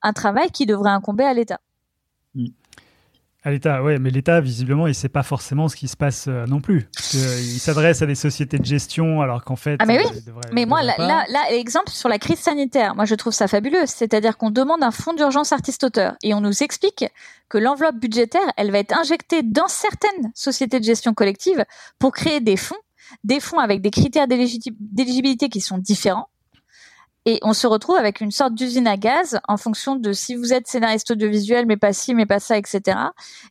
[0.03, 1.61] un travail qui devrait incomber à l'État.
[3.45, 6.47] À l'État, ouais, mais l'État, visiblement, il sait pas forcément ce qui se passe euh,
[6.47, 6.83] non plus.
[7.11, 9.79] Que, euh, il s'adresse à des sociétés de gestion, alors qu'en fait.
[9.81, 10.05] Ah, mais oui.
[10.17, 13.33] euh, devrait- Mais moi, là, là, là, exemple sur la crise sanitaire, moi je trouve
[13.33, 13.85] ça fabuleux.
[13.87, 17.05] C'est-à-dire qu'on demande un fonds d'urgence artiste-auteur et on nous explique
[17.49, 21.65] que l'enveloppe budgétaire, elle va être injectée dans certaines sociétés de gestion collective
[21.99, 22.77] pour créer des fonds,
[23.25, 26.29] des fonds avec des critères d'éligi- d'éligibilité qui sont différents.
[27.25, 30.53] Et on se retrouve avec une sorte d'usine à gaz en fonction de si vous
[30.53, 32.99] êtes scénariste audiovisuel, mais pas ci, mais pas ça, etc.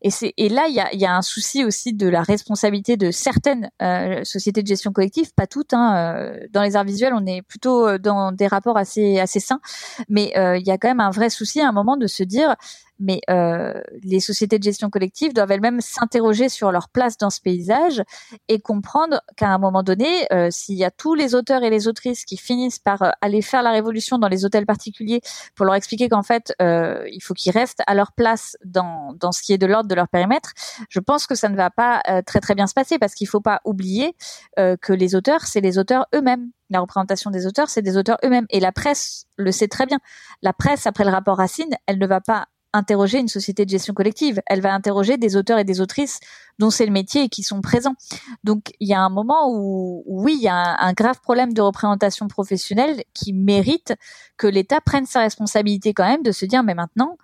[0.02, 2.98] Et, c'est, et là, il y a, y a un souci aussi de la responsabilité
[2.98, 5.74] de certaines euh, sociétés de gestion collective, pas toutes.
[5.74, 9.40] Hein, euh, dans les arts visuels, on est plutôt euh, dans des rapports assez assez
[9.40, 9.62] sains,
[10.10, 12.24] mais euh, il y a quand même un vrai souci à un moment de se
[12.24, 12.56] dire,
[13.02, 13.74] mais euh,
[14.04, 18.04] les sociétés de gestion collective doivent elles-mêmes s'interroger sur leur place dans ce paysage
[18.48, 21.88] et comprendre qu'à un moment donné, euh, s'il y a tous les auteurs et les
[21.88, 25.22] autrices qui finissent par euh, aller faire la révolution dans les hôtels particuliers
[25.56, 29.32] pour leur expliquer qu'en fait, euh, il faut qu'ils restent à leur place dans, dans
[29.32, 30.52] ce qui est de l'ordre de leur périmètre,
[30.90, 33.28] je pense que ça ne va pas euh, très très bien se passer parce qu'il
[33.28, 34.16] faut pas oublier
[34.58, 36.52] que les auteurs, c'est les auteurs eux-mêmes.
[36.70, 38.46] La représentation des auteurs, c'est des auteurs eux-mêmes.
[38.50, 40.00] Et la presse le sait très bien.
[40.42, 43.94] La presse, après le rapport Racine, elle ne va pas interroger une société de gestion
[43.94, 44.42] collective.
[44.48, 46.20] Elle va interroger des auteurs et des autrices
[46.60, 47.96] dont c'est le métier et qui sont présents.
[48.44, 51.20] Donc il y a un moment où, où oui, il y a un, un grave
[51.22, 53.94] problème de représentation professionnelle qui mérite
[54.38, 57.18] que l'État prenne sa responsabilité quand même de se dire mais maintenant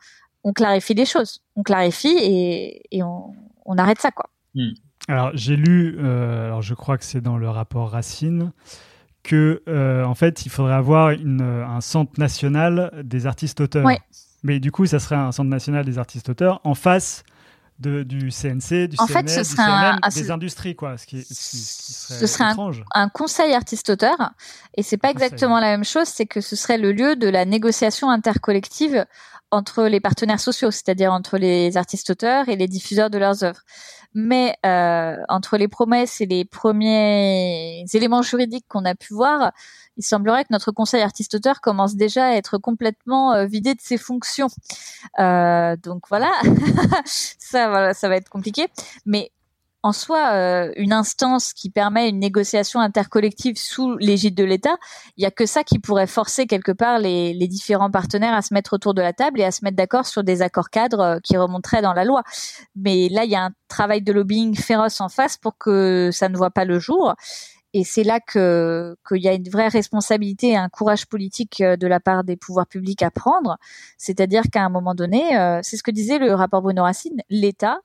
[0.43, 3.33] on clarifie les choses, on clarifie et, et on,
[3.65, 4.29] on arrête ça quoi.
[5.07, 8.51] Alors, j'ai lu, euh, alors je crois que c'est dans le rapport Racine,
[9.23, 13.85] que euh, en fait, il faudrait avoir une, un centre national des artistes auteurs.
[13.85, 13.99] Ouais.
[14.43, 17.23] Mais du coup, ça serait un centre national des artistes auteurs en face
[17.79, 20.97] de, du CNC, du En CNL, fait, ce du serait CNM, ah, des industries, quoi.
[20.97, 22.43] Ce qui, ce qui- ce qui serait, Ce serait
[22.95, 24.15] un- conseil artiste-auteur,
[24.75, 25.25] et c'est pas Conseil.
[25.27, 29.05] exactement la même chose, c'est que ce serait le lieu de la négociation intercollective
[29.51, 33.61] entre les partenaires sociaux, c'est-à-dire entre les artistes-auteurs et les diffuseurs de leurs œuvres.
[34.19, 39.51] Mais euh, entre les promesses et les premiers éléments juridiques qu'on a pu voir,
[39.95, 43.99] il semblerait que notre conseil artiste-auteur commence déjà à être complètement euh, vidé de ses
[43.99, 44.47] fonctions.
[45.19, 46.31] Euh, donc voilà,
[47.05, 48.69] ça, voilà, ça va être compliqué.
[49.87, 54.75] En soi, euh, une instance qui permet une négociation intercollective sous l'égide de l'État,
[55.15, 58.41] il y a que ça qui pourrait forcer quelque part les, les différents partenaires à
[58.41, 60.99] se mettre autour de la table et à se mettre d'accord sur des accords cadres
[60.99, 62.23] euh, qui remonteraient dans la loi.
[62.75, 66.27] Mais là, il y a un travail de lobbying féroce en face pour que ça
[66.27, 67.15] ne voit pas le jour.
[67.73, 71.77] Et c'est là que qu'il y a une vraie responsabilité et un courage politique euh,
[71.77, 73.57] de la part des pouvoirs publics à prendre.
[73.97, 77.79] C'est-à-dire qu'à un moment donné, euh, c'est ce que disait le rapport Bruno Racine, l'État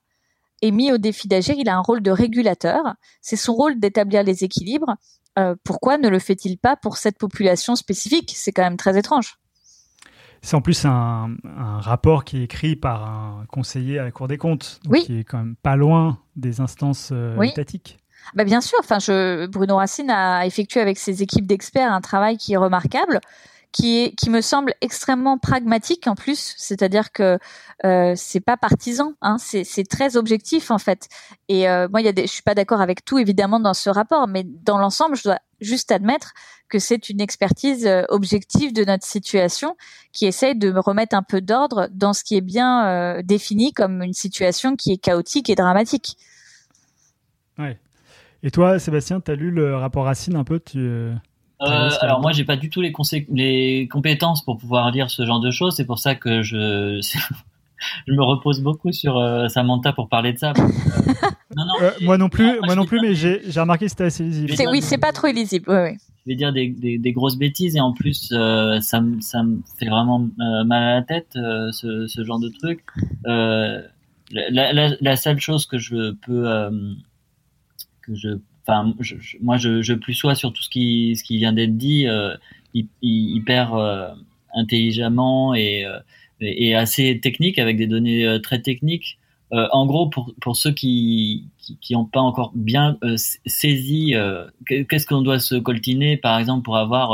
[0.65, 1.55] est mis au défi d'agir.
[1.57, 2.81] Il a un rôle de régulateur.
[3.21, 4.95] C'est son rôle d'établir les équilibres.
[5.39, 8.33] Euh, pourquoi ne le fait-il pas pour cette population spécifique?
[8.35, 9.37] C'est quand même très étrange.
[10.41, 14.27] C'est en plus un, un rapport qui est écrit par un conseiller à la Cour
[14.27, 15.03] des comptes, donc Oui.
[15.05, 17.49] qui est quand même pas loin des instances euh, Oui.
[17.49, 17.97] étatiques.
[18.35, 18.77] Bah bien sûr.
[18.81, 23.19] Enfin, je, Bruno Racine a effectué avec ses équipes d'experts un travail qui est remarquable,
[23.73, 26.53] qui est, qui me semble extrêmement pragmatique en plus.
[26.57, 27.39] C'est-à-dire que
[27.83, 31.09] euh, c'est pas partisan, hein, c'est, très objectif en fait.
[31.49, 33.73] Et euh, moi, il y a des, je suis pas d'accord avec tout évidemment dans
[33.73, 36.33] ce rapport, mais dans l'ensemble, je dois juste admettre
[36.69, 39.75] que c'est une expertise euh, objective de notre situation
[40.11, 43.73] qui essaye de me remettre un peu d'ordre dans ce qui est bien euh, défini
[43.73, 46.15] comme une situation qui est chaotique et dramatique.
[47.57, 47.79] Ouais.
[48.43, 50.59] Et toi, Sébastien, tu as lu le rapport Racine un peu?
[50.59, 51.11] Tu,
[51.71, 52.21] euh, alors vrai.
[52.21, 52.93] moi j'ai pas du tout les,
[53.31, 56.99] les compétences pour pouvoir lire ce genre de choses, c'est pour ça que je
[58.07, 60.53] je me repose beaucoup sur euh, Samantha pour parler de ça.
[60.53, 61.11] parce euh,
[61.55, 63.91] non non, euh, Moi non plus, Non, moi, non plus, mais j'ai j'ai remarqué que
[63.91, 64.53] c'était assez lisible.
[64.69, 65.97] Oui, c'est pas trop oui.
[66.25, 69.43] je vais dire des, des, des grosses bêtises et en plus euh, ça me ça
[69.43, 72.81] me fait vraiment euh, mal à la tête euh, ce, ce genre de truc.
[73.27, 73.81] Euh,
[74.31, 76.71] la, la, la seule chose que je peux euh,
[78.01, 78.29] que je
[78.65, 81.53] enfin je, je- moi je, je plus sois sur tout ce qui ce qui vient
[81.53, 82.35] d'être dit euh,
[82.73, 84.07] hy- hy- hyper euh,
[84.55, 85.99] intelligemment et, euh,
[86.39, 89.17] et et assez technique avec des données euh, très techniques
[89.53, 94.13] Euh, en gros, pour, pour ceux qui qui qui ont pas encore bien euh, saisi
[94.67, 97.05] que- qu'est-ce qu'on doit se coltiner, par exemple, pour avoir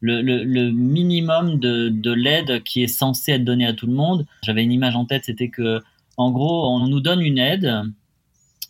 [0.00, 3.92] le, le, le minimum de, de l'aide qui est censée être donnée à tout le
[4.04, 4.20] monde.
[4.46, 5.68] J'avais une image en tête, c'était que
[6.16, 7.68] en gros, on nous donne une aide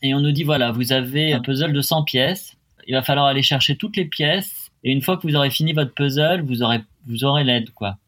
[0.03, 2.57] et on nous dit voilà, vous avez un puzzle de 100 pièces,
[2.87, 5.73] il va falloir aller chercher toutes les pièces et une fois que vous aurez fini
[5.73, 7.99] votre puzzle, vous aurez vous aurez l'aide quoi.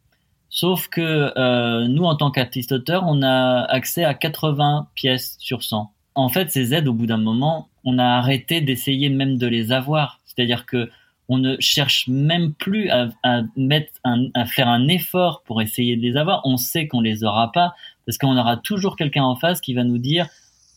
[0.55, 5.65] Sauf que euh, nous, en tant qu'artiste auteur, on a accès à 80 pièces sur
[5.65, 5.91] 100.
[6.15, 9.73] En fait, ces aides, au bout d'un moment, on a arrêté d'essayer même de les
[9.73, 10.21] avoir.
[10.25, 10.91] C'est-à-dire que
[11.29, 15.97] on ne cherche même plus à, à mettre un, à faire un effort pour essayer
[15.97, 16.43] de les avoir.
[16.45, 17.75] On sait qu'on les aura pas
[18.07, 20.29] parce qu'on aura toujours quelqu'un en face qui va nous dire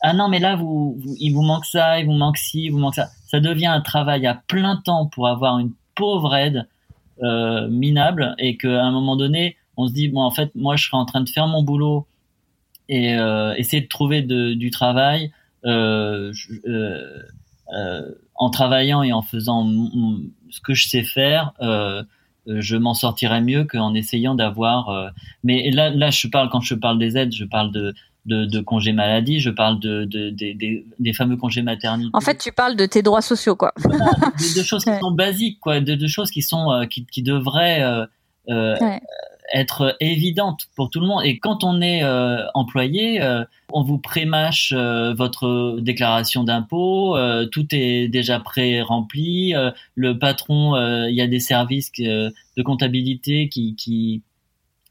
[0.02, 2.78] ah non mais là vous, il vous manque ça, il vous manque ci, il vous
[2.78, 3.10] manque ça.
[3.28, 6.68] Ça devient un travail à plein temps pour avoir une pauvre aide
[7.24, 10.86] euh, minable et qu'à un moment donné on se dit bon en fait moi je
[10.86, 12.06] serais en train de faire mon boulot
[12.90, 15.32] et euh, essayer de trouver du travail
[15.66, 16.32] euh,
[18.36, 19.68] en travaillant et en faisant
[20.52, 21.54] ce que je sais faire
[22.46, 25.12] je m'en sortirais mieux qu'en essayant d'avoir
[25.44, 27.96] mais là là je parle quand je parle des aides je parle de
[28.28, 32.22] de, de congés maladie, je parle de, de, des- des, des fameux congés maternité En
[32.22, 33.74] fait, tu parles de tes droits sociaux, quoi.
[33.84, 37.24] de, de choses qui sont basiques, quoi, de, de choses qui sont euh, qui, qui
[37.24, 38.06] devraient euh,
[38.50, 39.02] euh, Ouais.
[39.54, 41.22] être évidentes pour tout le monde.
[41.26, 47.46] Et quand on est euh, employé, euh, on vous prémâche euh, votre déclaration d'impôt, euh,
[47.46, 49.56] tout est déjà pré-rempli.
[49.56, 52.34] euh, le patron, euh, il y a des services de
[52.64, 54.22] comptabilité qui, qui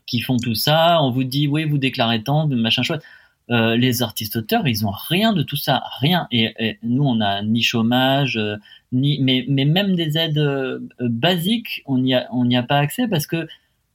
[0.07, 1.03] qui font tout ça.
[1.03, 3.03] On vous dit oui, vous déclarez tant, machin chouette.
[3.51, 6.27] Euh, les artistes auteurs, ils ont rien de tout ça, rien.
[6.33, 8.57] Et, et nous, on a ni chômage, euh,
[8.93, 12.79] ni mais mais même des aides euh, basiques, on n'y a on n'y a pas
[12.79, 13.47] accès parce que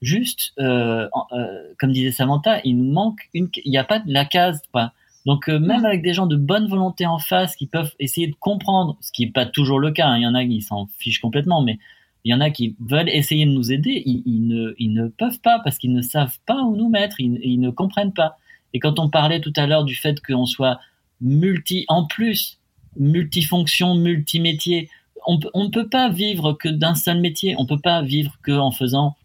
[0.02, 4.12] juste, euh, euh, comme disait Samantha, il nous manque une, il n'y a pas de
[4.12, 4.94] la case, quoi.
[5.26, 8.36] Donc euh, même avec des gens de bonne volonté en face qui peuvent essayer de
[8.40, 10.88] comprendre, ce qui est pas toujours le cas, hein, il y en a qui s'en
[10.98, 11.78] fichent complètement, mais
[12.24, 15.08] il y en a qui veulent essayer de nous aider, ils, ils ne, ils ne
[15.08, 18.38] peuvent pas parce qu'ils ne savent pas où nous mettre, ils, ils ne comprennent pas.
[18.74, 20.80] Et quand on parlait tout à l'heure du fait qu'on soit
[21.20, 22.60] multi, en plus,
[22.98, 24.90] multifonction, multimétier,
[25.28, 28.52] on, on ne peut pas vivre que d'un seul métier, on peut pas vivre que
[28.52, 29.16] en faisant,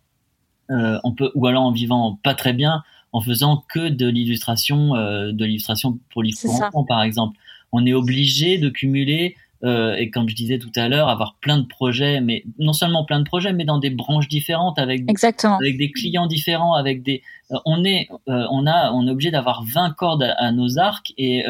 [0.70, 2.82] euh, on peut, ou alors en vivant pas très bien,
[3.12, 4.90] en faisant que de l'illustration,
[5.32, 7.38] de l'illustration pour enfants, par exemple.
[7.72, 11.58] On est obligé de cumuler euh, et comme je disais tout à l'heure, avoir plein
[11.58, 15.56] de projets, mais non seulement plein de projets, mais dans des branches différentes, avec Exactement.
[15.56, 19.30] avec des clients différents, avec des, euh, on est, euh, on a, on est obligé
[19.30, 21.44] d'avoir 20 cordes à, nos arcs et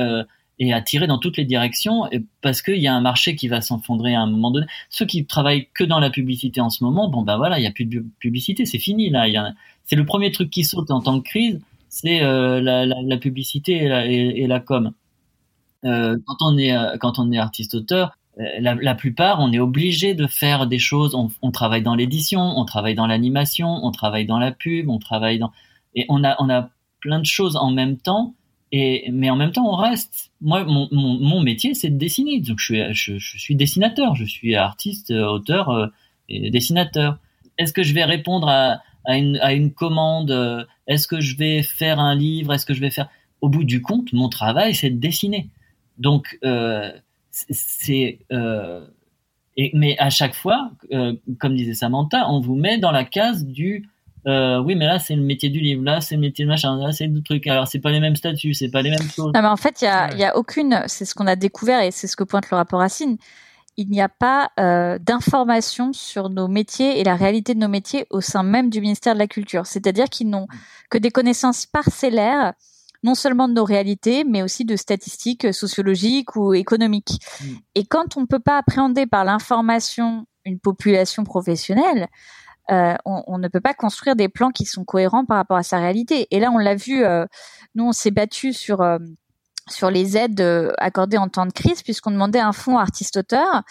[0.59, 2.09] et à tirer dans toutes les directions
[2.41, 4.65] parce qu'il y a un marché qui va s'enfondrer à un moment donné.
[4.89, 7.67] Ceux qui travaillent que dans la publicité en ce moment, bon ben voilà, il y
[7.67, 9.27] a plus de publicité, c'est fini là.
[9.85, 11.61] C'est le premier truc qui saute en temps de crise,
[11.91, 14.93] c'est la, la, la, publicité et la, et la com.
[15.87, 19.59] Euh, quand on est euh, quand on est artiste auteur, euh, la, plupart, on est
[19.59, 21.15] obligé de faire des choses.
[21.15, 25.39] On, travaille dans l'édition, on travaille dans l'animation, on travaille dans la pub, on travaille
[25.39, 25.53] dans
[25.95, 28.35] et on a plein de choses en même temps.
[28.73, 30.33] Et mais en même temps, on reste.
[30.41, 32.41] Moi, mon, métier, c'est de dessiner.
[32.41, 34.15] Donc, je suis dessinateur.
[34.17, 35.91] Je suis artiste, auteur
[36.29, 37.19] et dessinateur.
[37.59, 42.53] Est-ce que je vais répondre à une commande Est-ce que je vais faire un livre
[42.53, 43.09] Est-ce que je vais faire?
[43.41, 45.49] Au bout du compte, mon travail, c'est de dessiner.
[45.99, 46.91] Donc, euh,
[47.31, 48.19] c'est.
[48.33, 48.87] Euh,
[49.73, 53.89] mais à chaque fois, euh, comme disait Samantha, on vous met dans la case du.
[54.27, 56.93] oui, mais là, c'est le métier du livre, là, c'est le métier de machin, là,
[56.93, 57.47] c'est le truc.
[57.47, 59.33] Alors, c'est pas les mêmes statuts, c'est pas les mêmes choses.
[59.35, 60.83] Non, mais en fait, il y a, y a aucune.
[60.87, 63.17] C'est ce qu'on a découvert et c'est ce que pointe le rapport Racine
[63.77, 68.07] il n'y a pas euh, d'informations sur nos métiers et la réalité de nos métiers
[68.11, 69.67] au sein même du ministère de la Culture.
[69.67, 70.47] C'est-à-dire qu'ils n'ont
[70.91, 72.55] que des connaissances parcellaires
[73.03, 77.21] non seulement de nos réalités, mais aussi de statistiques sociologiques ou économiques.
[77.41, 77.45] Mm.
[77.75, 82.09] Et quand on ne peut pas appréhender par l'information une population professionnelle,
[82.71, 85.79] euh, on, ne peut pas construire des plans qui sont cohérents par rapport à sa
[85.79, 86.27] réalité.
[86.33, 87.25] Et là, on l'a vu, euh,
[87.77, 88.99] nous, on s'est battu sur euh,
[89.69, 93.63] sur les aides accordées en temps de crise, puisqu'on demandait un fonds artiste-auteur.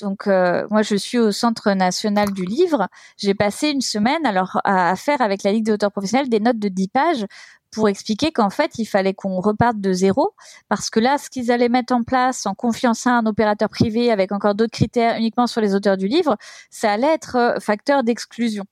[0.00, 2.86] Donc moi je suis au Centre national du livre.
[3.16, 6.60] J'ai passé une semaine alors à, faire avec la Ligue des auteurs professionnels des notes
[6.60, 7.26] de 10 pages
[7.70, 10.34] pour expliquer qu'en fait, il fallait qu'on reparte de zéro,
[10.68, 14.32] parce que là, ce qu'ils allaient mettre en place en confiançant un opérateur privé avec
[14.32, 16.36] encore d'autres critères uniquement sur les auteurs du livre,
[16.70, 18.64] ça allait être euh, facteur d'exclusion.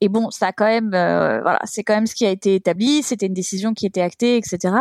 [0.00, 2.54] Et bon, ça a quand même, euh, voilà, c'est quand même ce qui a été
[2.54, 4.74] établi, c'était une décision qui était actée, etc.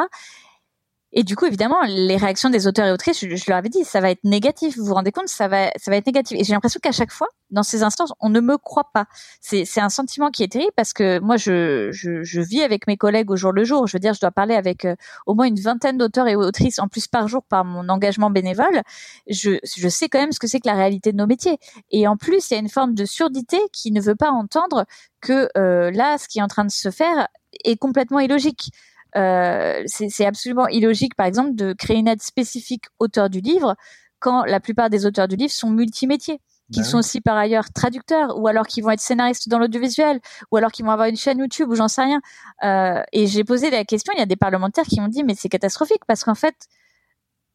[1.11, 3.99] Et du coup, évidemment, les réactions des auteurs et autrices, je, leur avais dit, ça
[3.99, 4.77] va être négatif.
[4.77, 6.37] Vous vous rendez compte, ça va, ça va être négatif.
[6.39, 9.05] Et j'ai l'impression qu'à chaque fois, dans ces instances, on ne me croit pas.
[9.41, 12.95] C'est, un sentiment qui est terrible parce que moi, je, je, je, vis avec mes
[12.95, 13.87] collègues au jour le jour.
[13.87, 14.95] Je veux dire, je dois parler avec euh,
[15.25, 18.81] au moins une vingtaine d'auteurs et autrices en plus par jour par mon engagement bénévole.
[19.27, 21.57] Je, je sais quand même ce que c'est que la réalité de nos métiers.
[21.89, 24.85] Et en plus, il y a une forme de surdité qui ne veut pas entendre
[25.21, 27.27] que euh, là, ce qui est en train de se faire
[27.63, 28.71] est complètement illogique.
[29.15, 33.75] Euh, c'est absolument illogique, par exemple, de créer une aide spécifique auteur du livre
[34.19, 36.41] quand la plupart des auteurs du livre sont multimétiers
[36.71, 40.19] qui bah sont aussi par ailleurs traducteurs, ou alors qui vont être scénaristes dans l'audiovisuel,
[40.51, 42.21] ou alors qui vont avoir une chaîne YouTube, ou j'en sais rien.
[42.63, 45.33] Euh, et j'ai posé la question, il y a des parlementaires qui m'ont dit, mais
[45.35, 46.55] c'est catastrophique, parce qu'en fait,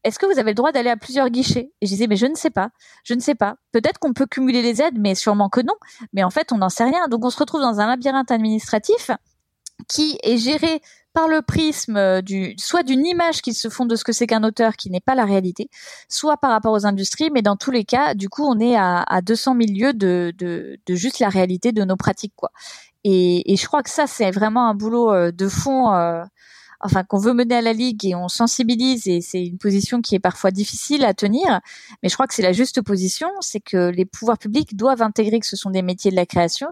[0.02, 1.72] est-ce que vous avez le droit d'aller à plusieurs guichets?
[1.80, 2.70] Et je disais, mais je ne sais pas,
[3.04, 3.56] je ne sais pas.
[3.72, 5.74] Peut-être qu'on peut cumuler les aides, mais sûrement que non.
[6.12, 7.08] Mais en fait, on n'en sait rien.
[7.08, 9.10] Donc on se retrouve dans un labyrinthe administratif
[9.88, 10.80] qui est géré
[11.14, 14.26] par le prisme euh, du soit d'une image qu'ils se font de ce que c'est
[14.26, 15.70] qu'un auteur qui n'est pas la réalité,
[16.08, 19.02] soit par rapport aux industries, mais dans tous les cas, du coup, on est à,
[19.02, 22.50] à 200 000 lieues de, de, de, juste la réalité de nos pratiques, quoi.
[23.04, 26.24] Et, et je crois que ça, c'est vraiment un boulot euh, de fond, euh,
[26.80, 30.14] enfin qu'on veut mener à la ligue et on sensibilise et c'est une position qui
[30.14, 31.60] est parfois difficile à tenir,
[32.02, 35.38] mais je crois que c'est la juste position, c'est que les pouvoirs publics doivent intégrer
[35.38, 36.68] que ce sont des métiers de la création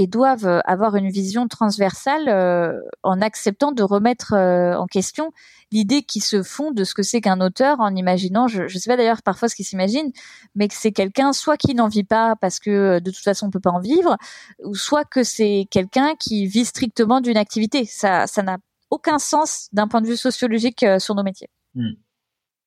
[0.00, 5.30] et doivent euh, avoir une vision transversale euh, en acceptant de remettre euh, en question
[5.72, 8.88] l'idée qui se font de ce que c'est qu'un auteur en imaginant, je ne sais
[8.88, 10.10] pas d'ailleurs parfois ce qu'ils s'imaginent,
[10.54, 13.50] mais que c'est quelqu'un soit qui n'en vit pas parce que de toute façon on
[13.50, 14.16] peut pas en vivre,
[14.64, 17.84] ou soit que c'est quelqu'un qui vit strictement d'une activité.
[17.84, 18.56] Ça, ça n'a
[18.88, 21.50] aucun sens d'un point de vue sociologique sur nos métiers.
[21.74, 21.92] Hmm.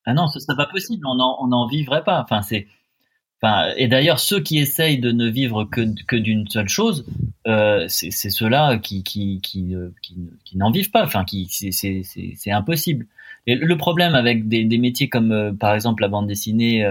[0.05, 1.03] Ah non, ce serait pas possible.
[1.07, 2.21] On n'en vivrait pas.
[2.21, 2.67] Enfin, c'est
[3.77, 7.05] et d'ailleurs, ceux qui essayent de ne vivre que, que d'une seule chose,
[7.45, 10.15] euh, c'est ceux-là qui, qui, qui, euh, qui,
[10.45, 11.03] qui n'en vivent pas.
[11.03, 13.05] Enfin, qui, c'est impossible.
[13.45, 16.85] Et le problème avec des, des métiers comme, euh, par exemple, la bande dessinée,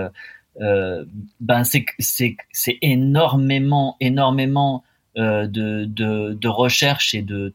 [0.61, 1.05] euh,
[1.41, 2.37] ben c'est c'est
[2.83, 4.85] énormément, énormément
[5.17, 7.55] de, de, de recherche et de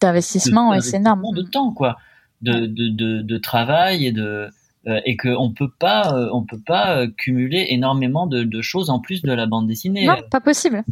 [0.00, 1.22] d'investissement, et c'est énorme.
[1.34, 1.96] De temps, quoi,
[2.42, 4.50] de, de, de, de travail et de
[4.88, 8.88] euh, et qu'on peut pas, euh, on peut pas euh, cumuler énormément de, de, choses
[8.88, 10.06] en plus de la bande dessinée.
[10.06, 10.84] Non, pas possible.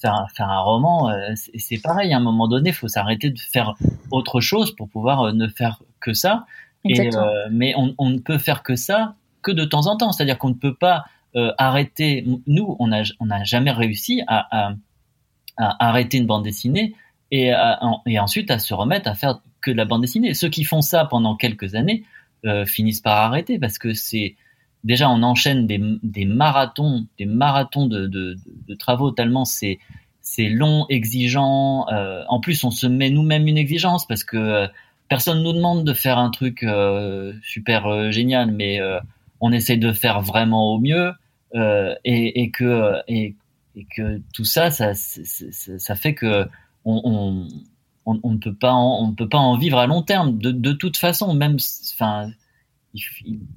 [0.00, 2.12] faire, faire, un roman, c'est pareil.
[2.12, 3.74] À un moment donné, il faut s'arrêter de faire
[4.12, 6.46] autre chose pour pouvoir ne faire que ça.
[6.84, 7.10] Et,
[7.50, 10.12] mais on, on, ne peut faire que ça que de temps en temps.
[10.12, 11.06] C'est-à-dire qu'on ne peut pas
[11.58, 12.24] arrêter.
[12.46, 14.72] Nous, on n'a on a jamais réussi à, à,
[15.56, 16.94] à, arrêter une bande dessinée
[17.32, 17.52] et,
[18.06, 20.32] et ensuite à se remettre à faire que de la bande dessinée.
[20.32, 22.04] Ceux qui font ça pendant quelques années
[22.66, 24.36] finissent par arrêter parce que c'est
[24.86, 29.78] déjà on enchaîne des, des marathons, des marathons de, de, travaux tellement c'est
[30.20, 31.86] c'est long, exigeant.
[31.88, 34.66] Euh, en plus, on se met nous-mêmes une exigence parce que euh,
[35.08, 38.80] personne nous demande de faire un truc euh, super génial, mais
[39.40, 41.12] on essaie de faire vraiment au mieux
[41.54, 43.36] et, et, que et,
[43.94, 46.48] que tout ça, ça, ça, fait que
[46.84, 47.46] on,
[48.06, 50.52] on, ne peut pas en, on ne peut pas en vivre à long terme de,
[50.52, 51.56] de toute façon, même
[51.94, 52.30] enfin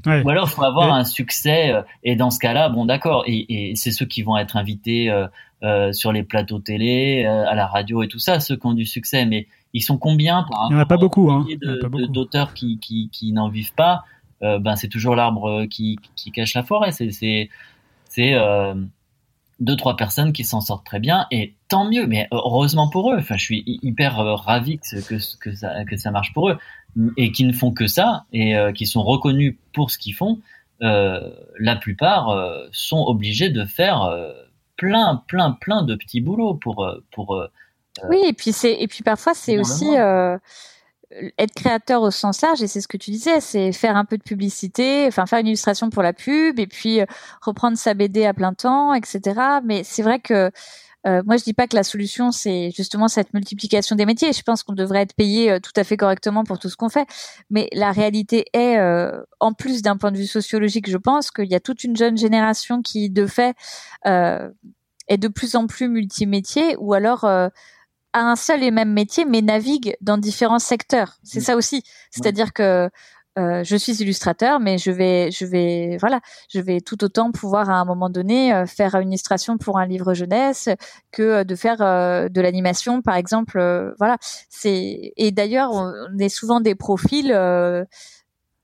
[0.06, 1.72] ou alors, il faut avoir un succès.
[1.72, 3.24] Euh, et dans ce cas-là, bon, d'accord.
[3.28, 5.28] Et, et c'est ceux qui vont être invités euh,
[5.64, 8.74] euh, sur les plateaux télé, euh, à la radio et tout ça, ceux qui ont
[8.74, 9.26] du succès.
[9.26, 11.32] Mais ils sont combien par Il n'y en a pas beaucoup.
[11.32, 11.46] Hein.
[12.10, 14.04] D'auteurs qui, qui, qui n'en vivent pas.
[14.42, 16.92] ben, c'est toujours l'arbre qui, qui cache la forêt.
[16.92, 18.36] C'est c'est
[19.60, 23.18] deux trois personnes qui s'en sortent très bien et tant mieux mais heureusement pour eux
[23.18, 26.58] enfin je suis hyper ravi que, que, que ça que ça marche pour eux
[27.18, 30.40] et qui ne font que ça et euh, qui sont reconnus pour ce qu'ils font,
[30.82, 34.10] euh, la plupart euh, sont obligés de faire
[34.78, 37.44] plein, plein, plein de petits boulots pour pour.
[38.10, 39.90] oui, et puis c'est et puis parfois c'est aussi
[41.38, 44.18] être créateur au sens large et c'est ce que tu disais, c'est faire un peu
[44.18, 47.02] de publicité, enfin faire une illustration pour la pub et puis
[47.42, 49.40] reprendre sa BD à plein temps, etc.
[49.64, 50.52] Mais c'est vrai que
[51.08, 54.34] euh, moi, je dis pas que la solution c'est justement cette multiplication des métiers.
[54.34, 56.90] Je pense qu'on devrait être payé euh, tout à fait correctement pour tout ce qu'on
[56.90, 57.08] fait.
[57.50, 61.50] Mais la réalité est, euh, en plus d'un point de vue sociologique, je pense qu'il
[61.50, 63.56] y a toute une jeune génération qui, de fait,
[64.06, 67.26] est de plus en plus multimétier, ou alors
[68.14, 71.18] a un seul et même métier, mais navigue dans différents secteurs.
[71.24, 71.44] C'est mmh.
[71.44, 71.84] ça aussi.
[72.12, 72.90] C'est-à-dire que
[73.40, 76.20] euh, je suis illustrateur, mais je vais, je vais, voilà,
[76.50, 79.86] je vais tout autant pouvoir à un moment donné euh, faire une illustration pour un
[79.86, 80.68] livre jeunesse
[81.12, 83.60] que euh, de faire de l'animation, par exemple.
[83.98, 84.18] voilà,
[84.50, 87.34] c'est et d'ailleurs on est souvent des profils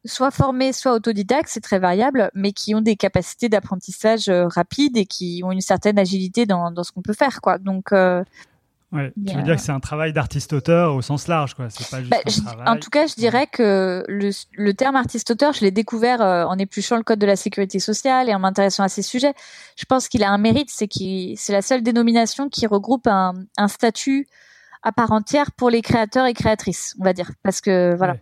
[0.06, 5.06] soit formés, soit autodidactes, c'est très variable, mais qui ont des capacités d'apprentissage rapides et
[5.06, 7.58] qui ont une certaine agilité dans, dans ce qu'on peut faire, quoi.
[7.58, 7.92] Donc
[8.96, 11.70] Ouais, tu veux dire que c'est un travail d'artiste-auteur au sens large, quoi.
[11.70, 12.68] C'est pas juste bah, un travail...
[12.68, 16.58] En tout cas, je dirais que le, le terme artiste-auteur, je l'ai découvert euh, en
[16.58, 19.34] épluchant le code de la sécurité sociale et en m'intéressant à ces sujets.
[19.76, 23.34] Je pense qu'il a un mérite, c'est qu'il c'est la seule dénomination qui regroupe un,
[23.58, 24.28] un, statut
[24.82, 28.16] à part entière pour les créateurs et créatrices, on va dire, parce que voilà.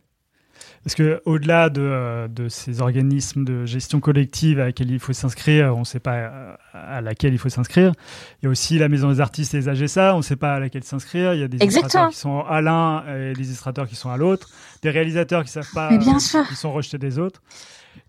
[0.84, 5.14] Parce que au-delà de, euh, de, ces organismes de gestion collective à laquelle il faut
[5.14, 7.94] s'inscrire, on ne sait pas euh, à laquelle il faut s'inscrire.
[8.42, 10.56] Il y a aussi la Maison des artistes et les AGSA, on ne sait pas
[10.56, 11.34] à laquelle s'inscrire.
[11.34, 14.18] Il y a des illustrateurs qui sont à l'un et des illustrateurs qui sont à
[14.18, 14.50] l'autre.
[14.82, 16.46] Des réalisateurs qui savent pas, bien sûr.
[16.48, 17.42] qui sont rejetés des autres.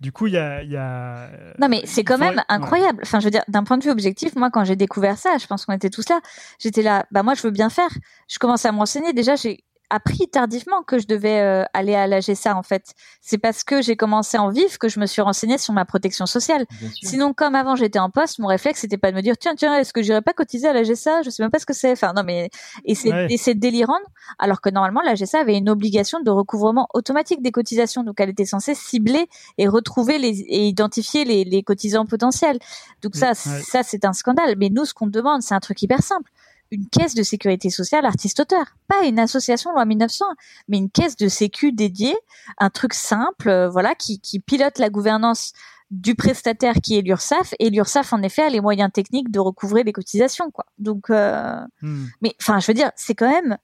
[0.00, 1.28] Du coup, il y a, y a,
[1.58, 3.00] Non, mais c'est quand même incroyable.
[3.02, 5.46] Enfin, je veux dire, d'un point de vue objectif, moi, quand j'ai découvert ça, je
[5.46, 6.20] pense qu'on était tous là.
[6.58, 7.90] J'étais là, bah moi, je veux bien faire.
[8.28, 9.12] Je commençais à me renseigner.
[9.12, 12.94] Déjà, j'ai appris tardivement que je devais euh, aller à la GSA en fait.
[13.20, 16.26] C'est parce que j'ai commencé en vif que je me suis renseignée sur ma protection
[16.26, 16.66] sociale.
[17.02, 19.76] Sinon, comme avant j'étais en poste, mon réflexe c'était pas de me dire tiens tiens
[19.78, 21.92] est-ce que j'irais pas cotiser à la GSA Je sais même pas ce que c'est.
[21.92, 22.50] Enfin non mais
[22.84, 23.98] et c'est délirant
[24.38, 28.30] alors que normalement la GSA avait une obligation de recouvrement automatique des cotisations donc elle
[28.30, 29.28] était censée cibler
[29.58, 32.58] et retrouver les et identifier les, les cotisants potentiels.
[33.02, 34.54] Donc ça ça c'est un scandale.
[34.58, 36.30] Mais nous ce qu'on demande c'est un truc hyper simple
[36.74, 38.76] une caisse de sécurité sociale artiste-auteur.
[38.88, 40.24] Pas une association loi 1900,
[40.68, 42.16] mais une caisse de sécu dédiée,
[42.58, 45.52] un truc simple, euh, voilà, qui, qui pilote la gouvernance
[45.90, 49.84] du prestataire qui est l'URSSAF et l'URSSAF en effet a les moyens techniques de recouvrer
[49.84, 50.66] les cotisations quoi.
[50.78, 52.06] Donc euh, hmm.
[52.20, 53.58] mais enfin je veux dire c'est quand même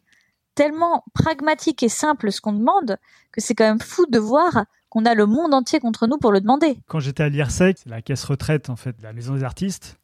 [0.55, 2.99] tellement pragmatique et simple ce qu'on demande
[3.33, 6.33] que c'est quand même fou de voir qu'on a le monde entier contre nous pour
[6.33, 6.79] le demander.
[6.89, 10.00] Quand j'étais à l'IRSEC, c'est la caisse retraite en fait de la maison des artistes,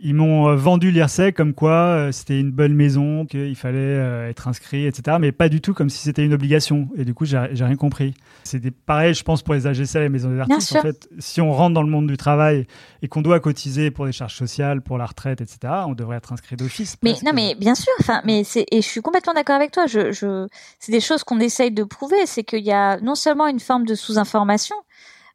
[0.00, 4.28] ils m'ont euh, vendu l'IRSEC comme quoi euh, c'était une bonne maison, qu'il fallait euh,
[4.28, 5.18] être inscrit, etc.
[5.20, 6.88] Mais pas du tout comme si c'était une obligation.
[6.96, 8.14] Et du coup, j'ai rien compris.
[8.42, 10.76] C'est pareil, je pense, pour les AGC, les maisons des artistes.
[10.76, 12.66] En fait, si on rentre dans le monde du travail
[13.02, 16.32] et qu'on doit cotiser pour des charges sociales, pour la retraite, etc., on devrait être
[16.32, 16.96] inscrit d'office.
[17.02, 17.92] Mais non, mais bien sûr.
[18.00, 19.86] Enfin, mais c'est et je suis complètement d'accord avec toi.
[19.86, 20.48] Je, je...
[20.80, 22.26] c'est des choses qu'on essaye de prouver.
[22.26, 24.76] C'est qu'il y a non seulement une forme de sous-information,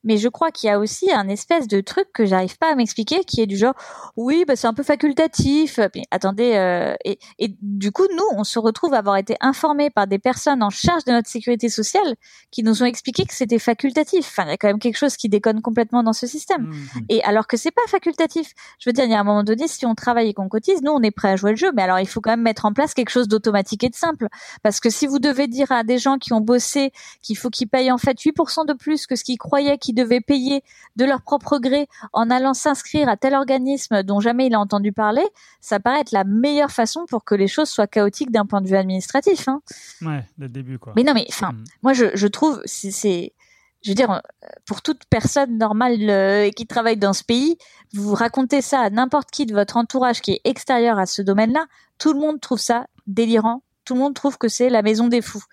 [0.03, 2.75] mais je crois qu'il y a aussi un espèce de truc que j'arrive pas à
[2.75, 3.73] m'expliquer qui est du genre
[4.15, 5.79] oui bah c'est un peu facultatif.
[5.95, 9.89] Mais attendez euh, et, et, du coup nous on se retrouve à avoir été informés
[9.89, 12.15] par des personnes en charge de notre sécurité sociale
[12.51, 14.25] qui nous ont expliqué que c'était facultatif.
[14.27, 16.67] Enfin il y a quand même quelque chose qui déconne complètement dans ce système.
[16.69, 16.99] Mmh.
[17.09, 18.53] et alors que c'est pas facultatif.
[18.79, 20.81] Je veux dire il y a un moment donné si on travaille et qu'on cotise
[20.81, 21.71] nous on est prêt à jouer le jeu.
[21.75, 24.27] Mais alors il faut quand même mettre en place quelque chose d'automatique et de simple.
[24.63, 27.67] Parce que si vous devez dire à des gens qui ont bossé qu'il faut qu'ils
[27.67, 30.63] payent en fait 8% de plus que ce qu'ils croyaient qu'ils qui devaient payer
[30.97, 34.91] de leur propre gré en allant s'inscrire à tel organisme dont jamais il a entendu
[34.91, 35.25] parler,
[35.61, 38.67] ça paraît être la meilleure façon pour que les choses soient chaotiques d'un point de
[38.67, 39.47] vue administratif.
[39.47, 39.61] Hein.
[40.03, 40.93] Ouais, dès le début, quoi.
[40.95, 41.63] Mais non, mais enfin, Mm.
[41.81, 43.33] moi, je, je trouve, c'est,
[43.81, 44.21] je veux dire,
[44.65, 47.57] pour toute personne normale euh, qui travaille dans ce pays,
[47.93, 51.65] vous racontez ça à n'importe qui de votre entourage qui est extérieur à ce domaine-là,
[51.97, 53.63] tout le monde trouve ça délirant.
[53.85, 55.43] Tout le monde trouve que c'est la maison des fous.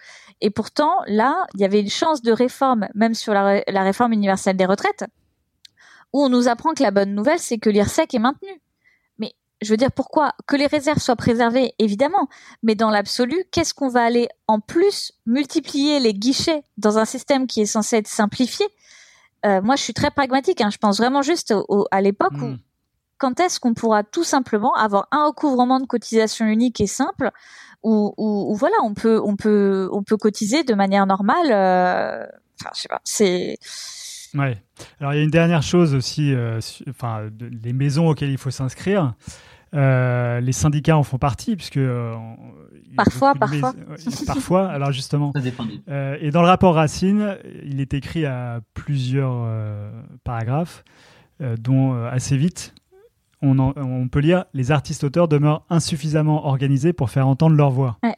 [0.40, 3.82] Et pourtant, là, il y avait une chance de réforme, même sur la, ré- la
[3.82, 5.04] réforme universelle des retraites,
[6.12, 8.48] où on nous apprend que la bonne nouvelle, c'est que l'IRSEC est maintenu.
[9.18, 12.28] Mais je veux dire, pourquoi Que les réserves soient préservées, évidemment,
[12.62, 17.46] mais dans l'absolu, qu'est-ce qu'on va aller en plus multiplier les guichets dans un système
[17.46, 18.66] qui est censé être simplifié?
[19.46, 20.60] Euh, Moi, je suis très pragmatique.
[20.60, 20.70] hein.
[20.70, 22.58] Je pense vraiment juste au- au- à l'époque où Mm.
[23.18, 27.30] quand est-ce qu'on pourra tout simplement avoir un recouvrement de cotisation unique et simple
[27.82, 32.26] où, où- où, voilà on peut on peut on peut cotiser de manière normale euh,
[32.60, 33.56] enfin je sais pas c'est
[34.34, 34.58] Ouais.
[35.00, 38.28] Alors il y a une dernière chose aussi, euh, su- enfin de- les maisons auxquelles
[38.30, 39.14] il faut s'inscrire.
[39.74, 42.14] Euh, les syndicats en font partie puisque euh,
[42.96, 43.72] Parfois, parfois.
[43.74, 44.68] mais- parfois.
[44.70, 49.32] Alors justement, Ça dépend euh, et dans le rapport Racine, il est écrit à plusieurs
[49.46, 49.90] euh,
[50.24, 50.84] paragraphes,
[51.40, 52.74] euh, dont euh, assez vite,
[53.46, 57.98] on, en- on peut lire les artistes-auteurs demeurent insuffisamment organisés pour faire entendre leur voix.
[58.02, 58.14] Ouais.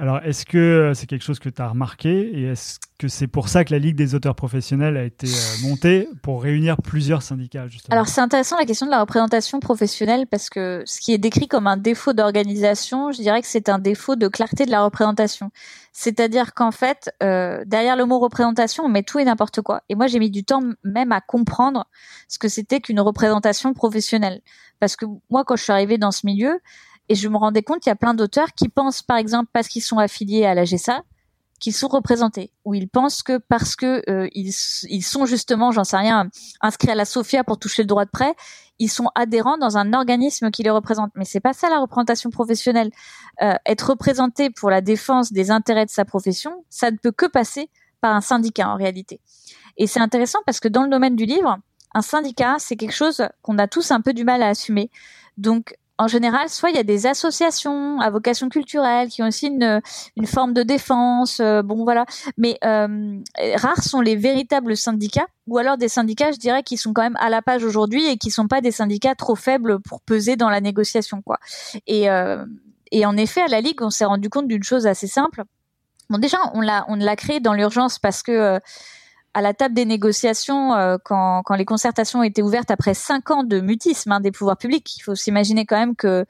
[0.00, 3.26] Alors, est-ce que euh, c'est quelque chose que tu as remarqué et est-ce que c'est
[3.26, 7.22] pour ça que la Ligue des auteurs professionnels a été euh, montée pour réunir plusieurs
[7.22, 7.94] syndicats justement?
[7.96, 11.48] Alors c'est intéressant la question de la représentation professionnelle parce que ce qui est décrit
[11.48, 15.50] comme un défaut d'organisation je dirais que c'est un défaut de clarté de la représentation
[16.00, 19.82] c'est-à-dire qu'en fait euh, derrière le mot représentation on met tout et n'importe quoi.
[19.88, 21.88] Et moi j'ai mis du temps même à comprendre
[22.28, 24.40] ce que c'était qu'une représentation professionnelle.
[24.78, 26.60] Parce que moi quand je suis arrivée dans ce milieu
[27.08, 29.66] et je me rendais compte qu'il y a plein d'auteurs qui pensent par exemple parce
[29.66, 31.02] qu'ils sont affiliés à la GSA
[31.58, 32.52] qu'ils sont représentés.
[32.64, 34.54] Ou ils pensent que parce que euh, ils,
[34.88, 36.28] ils sont justement j'en sais rien
[36.60, 38.36] inscrits à la Sofia pour toucher le droit de prêt
[38.78, 41.10] ils sont adhérents dans un organisme qui les représente.
[41.14, 42.90] Mais c'est pas ça la représentation professionnelle.
[43.42, 47.26] Euh, être représenté pour la défense des intérêts de sa profession ça ne peut que
[47.26, 49.20] passer par un syndicat en réalité.
[49.76, 51.58] Et c'est intéressant parce que dans le domaine du livre
[51.94, 54.90] un syndicat c'est quelque chose qu'on a tous un peu du mal à assumer.
[55.36, 59.48] Donc en général, soit il y a des associations à vocation culturelle qui ont aussi
[59.48, 59.80] une,
[60.16, 62.06] une forme de défense, euh, bon voilà.
[62.36, 63.18] Mais euh,
[63.56, 67.18] rares sont les véritables syndicats, ou alors des syndicats, je dirais, qui sont quand même
[67.18, 70.50] à la page aujourd'hui et qui sont pas des syndicats trop faibles pour peser dans
[70.50, 71.38] la négociation, quoi.
[71.88, 72.44] Et, euh,
[72.92, 75.42] et en effet, à la Ligue, on s'est rendu compte d'une chose assez simple.
[76.10, 78.58] Bon, déjà, on l'a, on l'a créé dans l'urgence parce que euh,
[79.34, 83.44] à la table des négociations, euh, quand, quand les concertations étaient ouvertes après cinq ans
[83.44, 86.24] de mutisme hein, des pouvoirs publics, il faut s'imaginer quand même que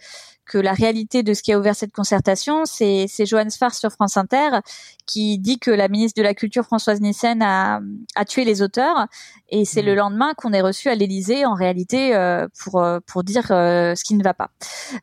[0.49, 4.17] que la réalité de ce qui a ouvert cette concertation, c'est Johannes Farr sur France
[4.17, 4.61] Inter
[5.07, 7.81] qui dit que la ministre de la Culture Françoise Nissen a
[8.15, 9.09] a tué les auteurs
[9.51, 9.87] et c'est Mmh.
[9.87, 13.95] le lendemain qu'on est reçu à l'Élysée en réalité euh, pour euh, pour dire euh,
[13.95, 14.51] ce qui ne va pas.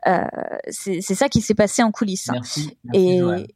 [0.08, 0.26] Euh,
[0.70, 2.30] c'est ça qui s'est passé en coulisses.
[2.32, 2.78] Merci.
[2.84, 3.48] merci Et Joël.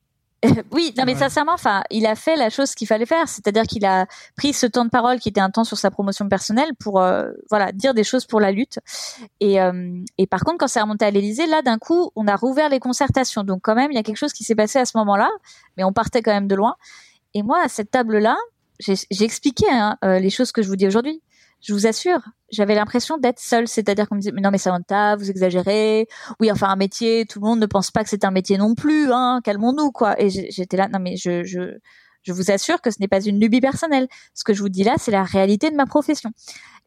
[0.71, 3.85] oui, non mais sincèrement, enfin, il a fait la chose qu'il fallait faire, c'est-à-dire qu'il
[3.85, 4.05] a
[4.37, 7.31] pris ce temps de parole qui était un temps sur sa promotion personnelle pour, euh,
[7.49, 8.79] voilà, dire des choses pour la lutte.
[9.41, 12.37] Et, euh, et par contre, quand c'est remonté à l'Élysée, là, d'un coup, on a
[12.37, 13.43] rouvert les concertations.
[13.43, 15.29] Donc quand même, il y a quelque chose qui s'est passé à ce moment-là,
[15.75, 16.75] mais on partait quand même de loin.
[17.33, 18.37] Et moi, à cette table-là,
[18.79, 21.21] j'ai j'ai expliqué hein, euh, les choses que je vous dis aujourd'hui.
[21.61, 22.21] Je vous assure,
[22.51, 26.07] j'avais l'impression d'être seule, c'est-à-dire qu'on me disait mais non mais Samantha, vous exagérez.
[26.39, 28.75] Oui, enfin un métier, tout le monde ne pense pas que c'est un métier non
[28.75, 29.41] plus, hein.
[29.43, 30.19] Calmons-nous quoi.
[30.21, 31.43] Et j'étais là, non mais je
[32.23, 34.07] je vous assure que ce n'est pas une lubie personnelle.
[34.33, 36.31] Ce que je vous dis là, c'est la réalité de ma profession.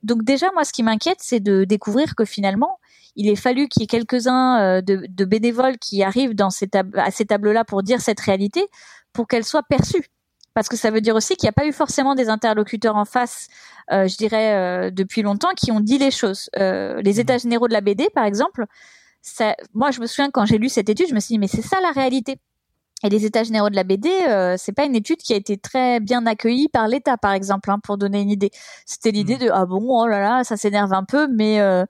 [0.02, 2.78] Donc déjà, moi, ce qui m'inquiète, c'est de découvrir que finalement,
[3.16, 6.48] il est fallu qu'il y ait quelques-uns euh, de, bénévoles qui arrivent dans
[6.96, 8.66] à ces tables-là pour dire cette réalité,
[9.12, 10.08] pour qu'elle soit perçue.
[10.54, 13.04] Parce que ça veut dire aussi qu'il n'y a pas eu forcément des interlocuteurs en
[13.04, 13.48] face,
[13.90, 16.50] euh, je dirais, euh, depuis longtemps, qui ont dit les choses.
[16.58, 18.66] Euh, les États généraux de la BD, par exemple,
[19.22, 21.48] ça, moi, je me souviens quand j'ai lu cette étude, je me suis dit, mais
[21.48, 22.38] c'est ça la réalité.
[23.04, 25.56] Et les États généraux de la BD, euh, c'est pas une étude qui a été
[25.56, 28.50] très bien accueillie par l'État, par exemple, hein, pour donner une idée.
[28.86, 31.84] C'était l'idée de ah bon, oh là là, ça s'énerve un peu, mais euh,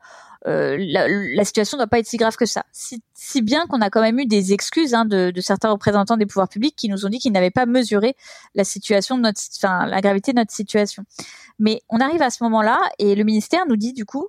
[0.47, 2.65] euh, la, la situation ne doit pas être si grave que ça.
[2.73, 6.17] Si, si bien qu'on a quand même eu des excuses hein, de, de certains représentants
[6.17, 8.17] des pouvoirs publics qui nous ont dit qu'ils n'avaient pas mesuré
[8.55, 11.05] la situation de notre, enfin la gravité de notre situation.
[11.59, 14.29] Mais on arrive à ce moment-là et le ministère nous dit du coup,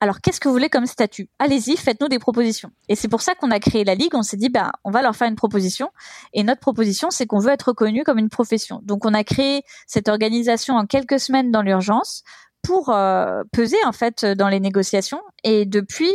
[0.00, 1.30] alors qu'est-ce que vous voulez comme statut?
[1.38, 2.70] Allez-y, faites-nous des propositions.
[2.90, 4.14] Et c'est pour ça qu'on a créé la ligue.
[4.14, 5.88] On s'est dit, bah, on va leur faire une proposition.
[6.34, 8.80] Et notre proposition, c'est qu'on veut être reconnu comme une profession.
[8.82, 12.22] Donc, on a créé cette organisation en quelques semaines dans l'urgence
[12.64, 15.20] pour euh, peser en fait dans les négociations.
[15.44, 16.10] Et depuis,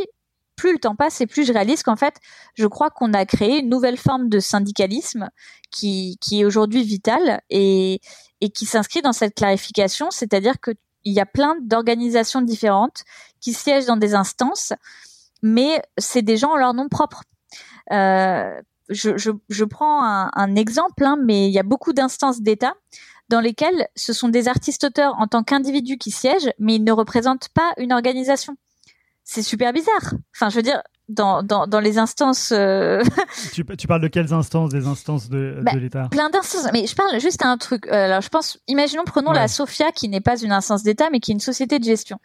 [0.57, 2.15] plus le temps passe et plus je réalise qu'en fait,
[2.55, 5.29] je crois qu'on a créé une nouvelle forme de syndicalisme
[5.71, 8.01] qui, qui est aujourd'hui vitale et,
[8.41, 10.71] et qui s'inscrit dans cette clarification, c'est-à-dire que
[11.05, 13.03] il y a plein d'organisations différentes
[13.39, 14.73] qui siègent dans des instances,
[15.41, 17.23] mais c'est des gens en leur nom propre.
[17.93, 18.51] Euh,
[18.89, 22.73] je, je, je, prends un, un exemple, hein, mais il y a beaucoup d'instances d'État
[23.29, 27.49] dans lesquelles ce sont des artistes-auteurs en tant qu'individus qui siègent, mais ils ne représentent
[27.49, 28.57] pas une organisation.
[29.23, 30.15] C'est super bizarre.
[30.35, 32.51] Enfin, je veux dire, dans, dans, dans les instances.
[32.51, 33.03] Euh...
[33.53, 34.71] tu, tu, parles de quelles instances?
[34.71, 36.07] Des instances de, bah, de l'État?
[36.09, 36.67] Plein d'instances.
[36.73, 37.85] Mais je parle juste à un truc.
[37.87, 39.37] Euh, alors, je pense, imaginons, prenons ouais.
[39.37, 42.19] la Sofia, qui n'est pas une instance d'État, mais qui est une société de gestion.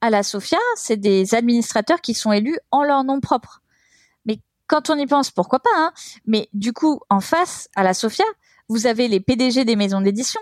[0.00, 3.60] À la Sofia, c'est des administrateurs qui sont élus en leur nom propre.
[4.24, 5.92] Mais quand on y pense, pourquoi pas hein?
[6.26, 8.24] Mais du coup, en face, à la Sofia,
[8.70, 10.40] vous avez les PDG des maisons d'édition.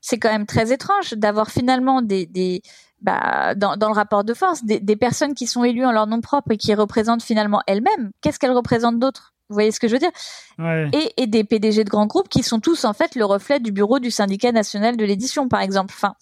[0.00, 2.62] C'est quand même très étrange d'avoir finalement des, des
[3.02, 6.06] bah, dans, dans, le rapport de force, des, des, personnes qui sont élues en leur
[6.06, 8.10] nom propre et qui représentent finalement elles-mêmes.
[8.22, 10.10] Qu'est-ce qu'elles représentent d'autres Vous voyez ce que je veux dire?
[10.58, 10.88] Ouais.
[10.94, 13.72] et, et, des PDG de grands groupes qui sont tous en fait le reflet du
[13.72, 15.92] bureau du syndicat national de l'édition, par exemple.
[15.94, 16.14] Enfin,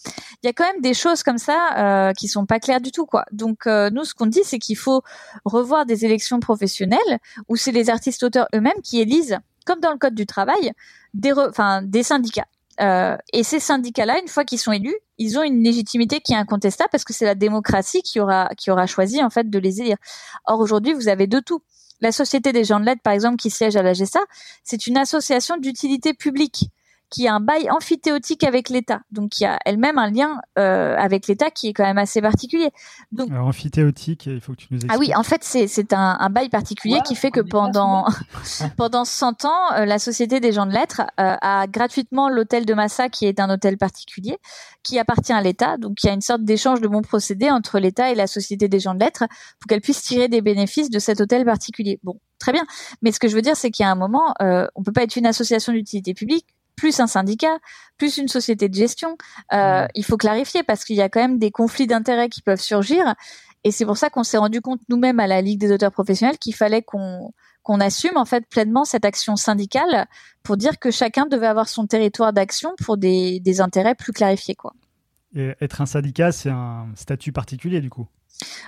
[0.43, 2.91] il y a quand même des choses comme ça euh, qui sont pas claires du
[2.91, 3.25] tout, quoi.
[3.31, 5.03] Donc euh, nous, ce qu'on dit, c'est qu'il faut
[5.45, 7.19] revoir des élections professionnelles
[7.49, 10.73] où c'est les artistes-auteurs eux-mêmes qui élisent, comme dans le code du travail,
[11.15, 12.47] des, syndicats.
[12.81, 16.37] Euh, et ces syndicats-là, une fois qu'ils sont élus, ils ont une légitimité qui est
[16.37, 19.81] incontestable parce que c'est la démocratie qui aura qui aura choisi en fait de les
[19.81, 19.99] élire.
[20.47, 21.63] Or aujourd'hui, vous avez de tout.
[22.01, 24.21] La Société des gens de l'aide, par exemple, qui siège à la GESA,
[24.65, 26.71] c'est une association d'utilité publique
[27.13, 31.27] qui a un bail amphithéotique avec l'État, donc qui a elle-même un lien euh, avec
[31.27, 32.71] l'État qui est quand même assez particulier.
[33.13, 34.93] Donc, Alors, amphithéotique, il faut que tu nous expliques.
[34.95, 38.07] Ah oui, en fait, c'est c'est un, un bail particulier qui fait que pendant
[38.79, 42.73] pendant 100 ans, euh, la Société des gens de lettres euh, a gratuitement l'hôtel de
[42.73, 44.39] Massa, qui est un hôtel particulier,
[44.83, 45.77] qui appartient à l'État.
[45.77, 48.69] Donc, il y a une sorte d'échange de bons procédés entre l'État et la Société
[48.69, 49.25] des gens de lettres
[49.61, 52.01] pour qu'elle puisse tirer des bénéfices de cet hôtel particulier.
[52.03, 52.65] Bon, très bien.
[53.03, 54.93] Mais ce que je veux dire, c'est qu'il y a un moment, euh, on peut
[54.93, 56.47] pas être une association d'utilité publique
[56.77, 57.59] plus un syndicat,
[57.99, 59.17] plus une société de gestion.
[59.53, 59.89] Euh, mmh.
[59.95, 63.15] Il faut clarifier parce qu'il y a quand même des conflits d'intérêts qui peuvent surgir.
[63.65, 66.39] Et c'est pour ça qu'on s'est rendu compte nous-mêmes à la Ligue des auteurs professionnels
[66.39, 67.33] qu'il fallait qu'on
[67.63, 70.07] qu'on assume en fait pleinement cette action syndicale
[70.43, 74.57] pour dire que chacun devait avoir son territoire d'action pour des, des intérêts plus clarifiés
[74.57, 74.73] quoi.
[75.35, 78.09] Et être un syndicat, c'est un statut particulier du coup?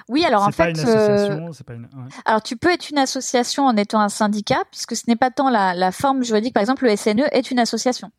[0.08, 1.82] Oui, alors en pas fait, une euh, pas une...
[1.82, 2.08] Ouais.
[2.24, 5.50] alors tu peux être une association en étant un syndicat, puisque ce n'est pas tant
[5.50, 6.54] la, la, forme juridique.
[6.54, 8.10] Par exemple, le SNE est une association,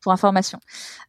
[0.00, 0.58] pour information.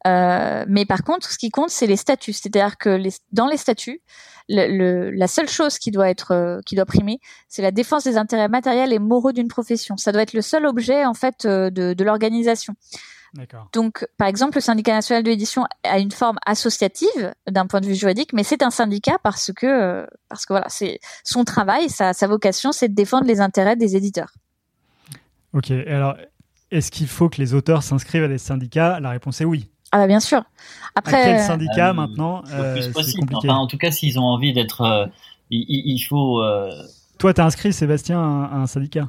[0.06, 2.32] Euh, mais par contre, ce qui compte, c'est les statuts.
[2.32, 4.00] C'est-à-dire que les, dans les statuts,
[4.48, 8.04] le, le, la seule chose qui doit être, euh, qui doit primer, c'est la défense
[8.04, 9.96] des intérêts matériels et moraux d'une profession.
[9.96, 12.74] Ça doit être le seul objet en fait euh, de, de l'organisation.
[13.72, 17.86] Donc, par exemple, le syndicat national de l'édition a une forme associative d'un point de
[17.86, 22.12] vue juridique, mais c'est un syndicat parce que, parce que voilà, c'est son travail, sa,
[22.12, 24.32] sa vocation, c'est de défendre les intérêts des éditeurs.
[25.52, 25.70] Ok.
[25.70, 26.16] Et alors,
[26.70, 29.00] est-ce qu'il faut que les auteurs s'inscrivent à des syndicats?
[29.00, 29.68] La réponse est oui.
[29.92, 30.42] Ah bah bien sûr.
[30.94, 33.48] Après, à quel syndicat euh, maintenant euh, C'est compliqué.
[33.48, 35.06] Enfin, en tout cas, s'ils ont envie d'être, euh,
[35.50, 36.40] il, il, faut.
[36.42, 36.70] Euh,
[37.18, 39.08] Toi, t'as inscrit Sébastien à un syndicat?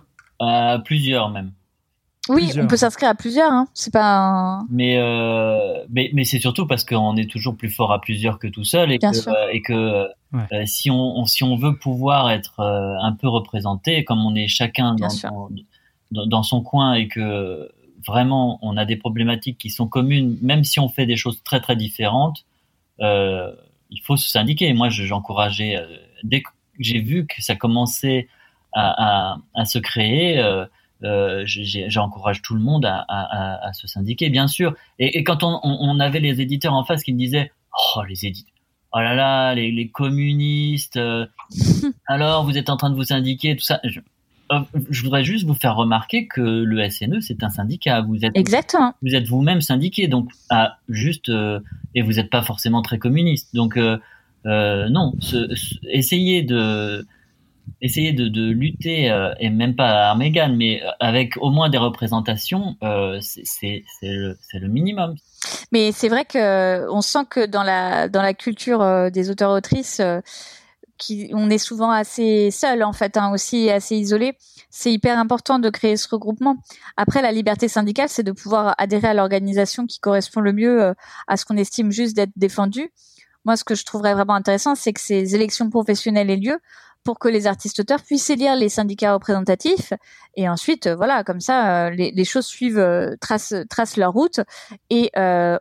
[0.86, 1.52] Plusieurs même.
[2.30, 2.66] Oui, plusieurs.
[2.66, 3.52] on peut s'inscrire à plusieurs.
[3.52, 3.68] Hein.
[3.74, 4.18] C'est pas.
[4.18, 4.68] Un...
[4.70, 8.48] Mais euh, mais mais c'est surtout parce qu'on est toujours plus fort à plusieurs que
[8.48, 9.32] tout seul et Bien que sûr.
[9.34, 10.44] euh, et que Ouais.
[10.54, 14.36] euh, si on, on- si on veut pouvoir être euh, un peu représenté, comme on
[14.36, 15.50] est chacun dans, dans
[16.12, 17.70] dans dans son coin et que
[18.06, 21.60] vraiment on a des problématiques qui sont communes, même si on fait des choses très
[21.60, 22.46] très différentes,
[23.02, 23.52] euh,
[23.90, 24.72] il faut se syndiquer.
[24.74, 25.88] Moi, je- j'encourageais euh,
[26.24, 26.50] dès que
[26.80, 28.28] j'ai vu que ça commençait
[28.74, 30.40] à, à, à se créer.
[31.04, 33.22] Euh, j'encourage tout le monde à, à,
[33.58, 34.76] à, à se syndiquer, bien sûr.
[35.00, 37.52] Et, et quand on, on, on avait les éditeurs en face qui me disaient,
[37.96, 38.54] oh les éditeurs,
[38.94, 41.26] oh là là, les, les communistes, euh,
[42.08, 43.80] alors vous êtes en train de vous syndiquer, tout ça.
[43.84, 44.00] Je,
[44.52, 44.60] euh,
[44.90, 48.02] je voudrais juste vous faire remarquer que le SNE c'est un syndicat.
[48.02, 48.94] Vous êtes Exactement.
[49.02, 50.30] vous êtes vous-même syndiqué, donc
[50.90, 51.60] juste euh,
[51.96, 53.56] et vous n'êtes pas forcément très communiste.
[53.56, 53.78] Donc
[54.46, 57.06] non, ce, ce- essayez de
[57.82, 61.70] essayer de, de lutter euh, et même pas à armes égales, mais avec au moins
[61.70, 65.16] des représentations, euh, c'est le, le minimum.
[65.72, 69.52] Mais c'est vrai que on sent que dans la dans la culture euh, des auteurs
[69.52, 70.22] autrices, euh,
[70.98, 74.38] qui on est souvent assez seul en fait, hein, aussi assez isolé.
[74.70, 76.56] C'est hyper important de créer ce regroupement.
[76.96, 80.94] Après, la liberté syndicale, c'est de pouvoir adhérer à l'organisation qui correspond le mieux euh,
[81.28, 82.90] à ce qu'on estime juste d'être défendu.
[83.44, 86.60] Moi, ce que je trouverais vraiment intéressant, c'est que ces élections professionnelles aient lieu
[87.04, 89.94] pour que les artistes auteurs puissent élire les syndicats représentatifs.
[90.36, 94.40] Et ensuite euh, voilà comme ça euh, les, choses suivent euh, tracent tracent leur route.
[94.90, 95.12] Et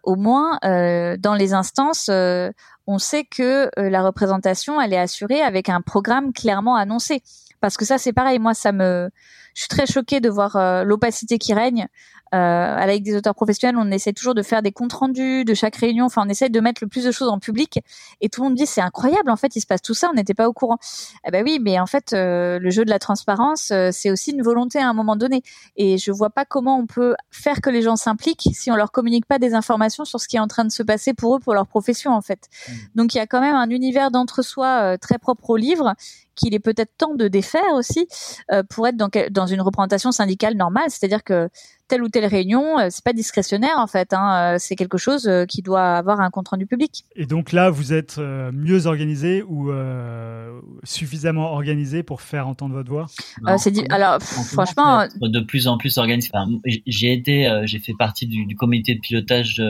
[0.02, 2.10] au moins dans les instances
[2.86, 7.22] on sait que la représentation elle est assurée avec un programme clairement annoncé.
[7.60, 8.38] Parce que ça c'est pareil.
[8.38, 9.10] Moi ça me
[9.54, 11.88] je suis très choquée de voir l'opacité qui règne
[12.34, 15.76] euh, Ligue des auteurs professionnels, on essaie toujours de faire des comptes rendus de chaque
[15.76, 16.06] réunion.
[16.06, 17.80] Enfin, on essaie de mettre le plus de choses en public.
[18.20, 19.30] Et tout le monde dit c'est incroyable.
[19.30, 20.08] En fait, il se passe tout ça.
[20.10, 20.78] On n'était pas au courant.
[21.26, 24.32] Eh ben oui, mais en fait, euh, le jeu de la transparence, euh, c'est aussi
[24.32, 25.42] une volonté à un moment donné.
[25.76, 28.90] Et je vois pas comment on peut faire que les gens s'impliquent si on leur
[28.90, 31.40] communique pas des informations sur ce qui est en train de se passer pour eux,
[31.40, 32.48] pour leur profession en fait.
[32.48, 32.72] Mmh.
[32.96, 35.94] Donc il y a quand même un univers d'entre-soi très propre au livre
[36.34, 38.06] qu'il est peut-être temps de défaire aussi
[38.52, 40.84] euh, pour être dans, dans une représentation syndicale normale.
[40.88, 41.48] C'est-à-dire que
[41.88, 44.12] telle ou telle réunion, euh, c'est pas discrétionnaire en fait.
[44.12, 47.04] Hein, euh, c'est quelque chose qui doit avoir un compte rendu public.
[47.16, 49.70] Et donc là, vous êtes mieux organisé ou
[50.84, 53.06] suffisamment organisé pour faire entendre votre voix?
[53.58, 53.84] C'est dit.
[53.90, 56.30] Alors franchement, de plus en plus organisé.
[56.86, 59.62] j'ai été, j'ai fait partie du, du, comité de pilotage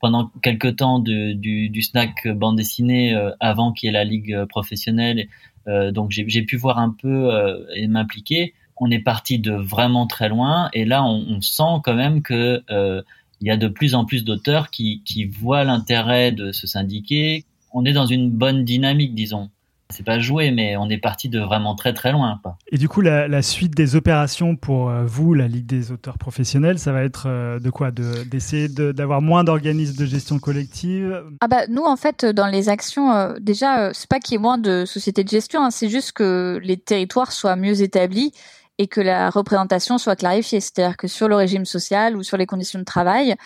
[0.00, 5.28] pendant quelques temps du, du, snack bande dessinée avant qu'il y ait la ligue professionnelle
[5.66, 8.54] donc j'ai pu voir un peu euh, et m'impliquer.
[8.76, 12.62] On est parti de vraiment très loin et là on, on sent quand même que
[12.70, 13.02] euh,
[13.40, 17.44] il y a de plus en plus d'auteurs qui, qui voient l'intérêt de se syndiquer.
[17.72, 19.50] On est dans une bonne dynamique, disons
[19.92, 22.40] c'est pas joué, mais on est parti de vraiment très très loin.
[22.70, 26.78] Et du coup, la, suite des opérations pour euh, vous, la Ligue des auteurs professionnels,
[26.78, 27.90] ça va être euh, de quoi?
[27.90, 31.22] D'essayer d'avoir moins d'organismes de gestion collective?
[31.40, 34.42] Ah bah nous, en fait, dans les actions, euh, déjà, c'est pas qu'il y ait
[34.42, 38.32] moins de sociétés de gestion, hein, c'est juste que les territoires soient mieux établis
[38.78, 40.60] et que la représentation soit clarifiée.
[40.60, 43.36] C'est-à-dire que sur le régime social ou sur les conditions de travail,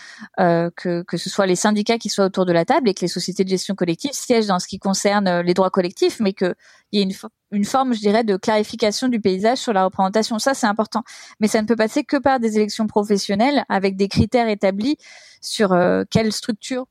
[0.41, 3.01] euh, que, que ce soit les syndicats qui soient autour de la table et que
[3.01, 6.33] les sociétés de gestion collective siègent dans ce qui concerne euh, les droits collectifs, mais
[6.33, 6.55] qu'il
[6.93, 7.15] y ait une,
[7.51, 10.39] une forme, je dirais, de clarification du paysage sur la représentation.
[10.39, 11.03] Ça, c'est important.
[11.41, 14.97] Mais ça ne peut passer que par des élections professionnelles avec des critères établis
[15.41, 16.87] sur euh, quelle structure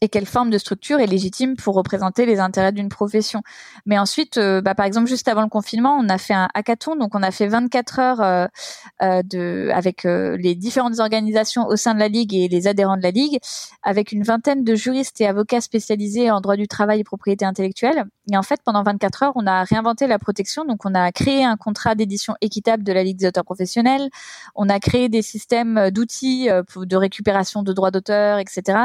[0.00, 3.42] et quelle forme de structure est légitime pour représenter les intérêts d'une profession.
[3.86, 6.96] Mais ensuite, euh, bah, par exemple, juste avant le confinement, on a fait un hackathon,
[6.96, 8.46] donc on a fait 24 heures euh,
[9.02, 13.10] euh, avec les différentes organisations au sein de la ligue et les adhérents de la
[13.10, 13.38] ligue,
[13.82, 18.04] avec une vingtaine de juristes et avocats spécialisés en droit du travail et propriété intellectuelle.
[18.32, 21.44] Et en fait, pendant 24 heures, on a réinventé la protection, donc on a créé
[21.44, 24.08] un contrat d'édition équitable de la ligue des auteurs professionnels,
[24.54, 28.78] on a créé des systèmes d'outils de récupération de droits d'auteur, etc.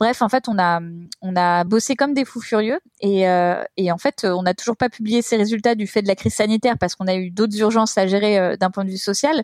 [0.00, 0.80] Bref, en fait, on a
[1.22, 4.76] on a bossé comme des fous furieux et, euh, et en fait, on n'a toujours
[4.76, 7.58] pas publié ces résultats du fait de la crise sanitaire parce qu'on a eu d'autres
[7.58, 9.42] urgences à gérer euh, d'un point de vue social.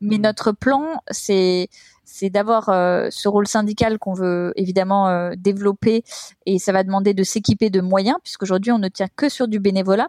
[0.00, 0.22] Mais mmh.
[0.22, 1.68] notre plan, c'est
[2.06, 6.04] c'est d'avoir euh, ce rôle syndical qu'on veut évidemment euh, développer
[6.46, 9.58] et ça va demander de s'équiper de moyens puisqu'aujourd'hui on ne tient que sur du
[9.58, 10.08] bénévolat.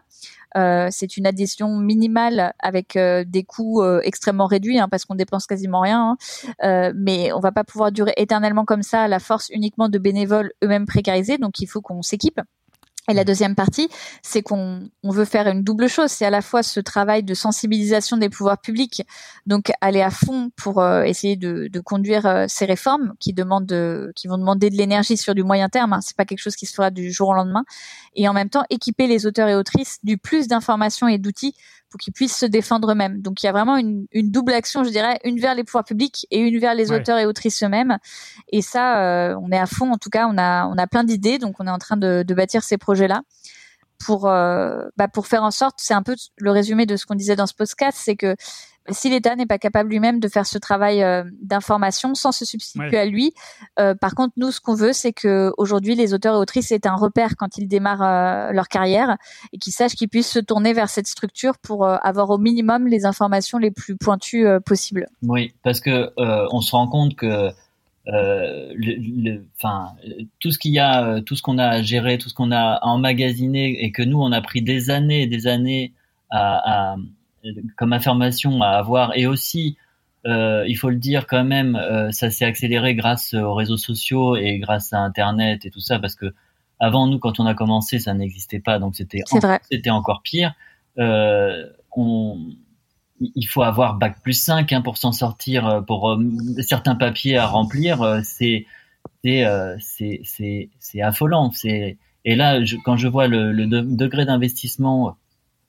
[0.56, 5.80] Euh, c'est une addition minimale avec des coûts extrêmement réduits hein, parce qu'on dépense quasiment
[5.80, 6.16] rien,
[6.62, 6.92] hein.
[6.94, 10.52] mais on va pas pouvoir durer éternellement comme ça à la force uniquement de bénévoles
[10.64, 12.40] eux-mêmes précarisés, donc il faut qu'on s'équipe.
[13.08, 13.88] Et la deuxième partie,
[14.22, 16.10] c'est qu'on on veut faire une double chose.
[16.10, 19.02] C'est à la fois ce travail de sensibilisation des pouvoirs publics,
[19.46, 23.66] donc aller à fond pour euh, essayer de, de conduire euh, ces réformes qui demandent,
[23.66, 25.94] de, qui vont demander de l'énergie sur du moyen terme.
[25.94, 26.00] Hein.
[26.02, 27.64] C'est pas quelque chose qui se fera du jour au lendemain.
[28.14, 31.54] Et en même temps, équiper les auteurs et autrices du plus d'informations et d'outils
[31.90, 33.20] pour qu'ils puissent se défendre eux-mêmes.
[33.20, 35.84] Donc il y a vraiment une, une, double action, je dirais, une vers les pouvoirs
[35.84, 37.98] publics et une vers les auteurs et autrices eux-mêmes.
[38.50, 39.92] Et ça, euh, on est à fond.
[39.92, 42.24] En tout cas, on a on a plein d'idées, donc on est en train de,
[42.26, 43.22] de bâtir ces projets-là
[44.04, 45.76] pour euh, bah, pour faire en sorte.
[45.78, 48.36] C'est un peu le résumé de ce qu'on disait dans ce podcast, c'est que
[48.90, 52.98] si l'État n'est pas capable lui-même de faire ce travail euh, d'information sans se substituer
[52.98, 53.34] à lui,
[53.78, 56.86] euh, par contre, nous, ce qu'on veut, c'est que aujourd'hui, les auteurs et autrices aient
[56.86, 59.16] un repère quand ils démarrent euh, leur carrière
[59.52, 63.04] et qu'ils sachent qu'ils puissent se tourner vers cette structure pour avoir au minimum les
[63.04, 65.06] informations les plus pointues possibles.
[65.22, 67.50] Oui, parce que on se rend compte que
[68.08, 69.92] le, enfin,
[70.40, 72.74] tout ce qu'il y a, tout ce qu'on a à gérer, tout ce qu'on a
[72.74, 75.92] à emmagasiner et que nous, on a pris des années et des années
[76.30, 76.96] à, à
[77.76, 79.16] comme information à avoir.
[79.16, 79.76] Et aussi
[80.26, 84.36] euh, il faut le dire quand même, euh, ça s'est accéléré grâce aux réseaux sociaux
[84.36, 86.34] et grâce à Internet et tout ça, parce que
[86.80, 89.22] avant nous, quand on a commencé, ça n'existait pas, donc c'était
[89.70, 90.54] c'était encore pire.
[90.98, 91.66] Euh,
[91.96, 92.38] on,
[93.20, 96.18] il faut avoir bac plus 5 hein, pour s'en sortir, euh, pour euh,
[96.60, 98.66] certains papiers à remplir, euh, c'est
[99.24, 99.44] c'est
[100.24, 101.50] c'est c'est affolant.
[101.52, 105.16] C'est et là, je, quand je vois le, le degré d'investissement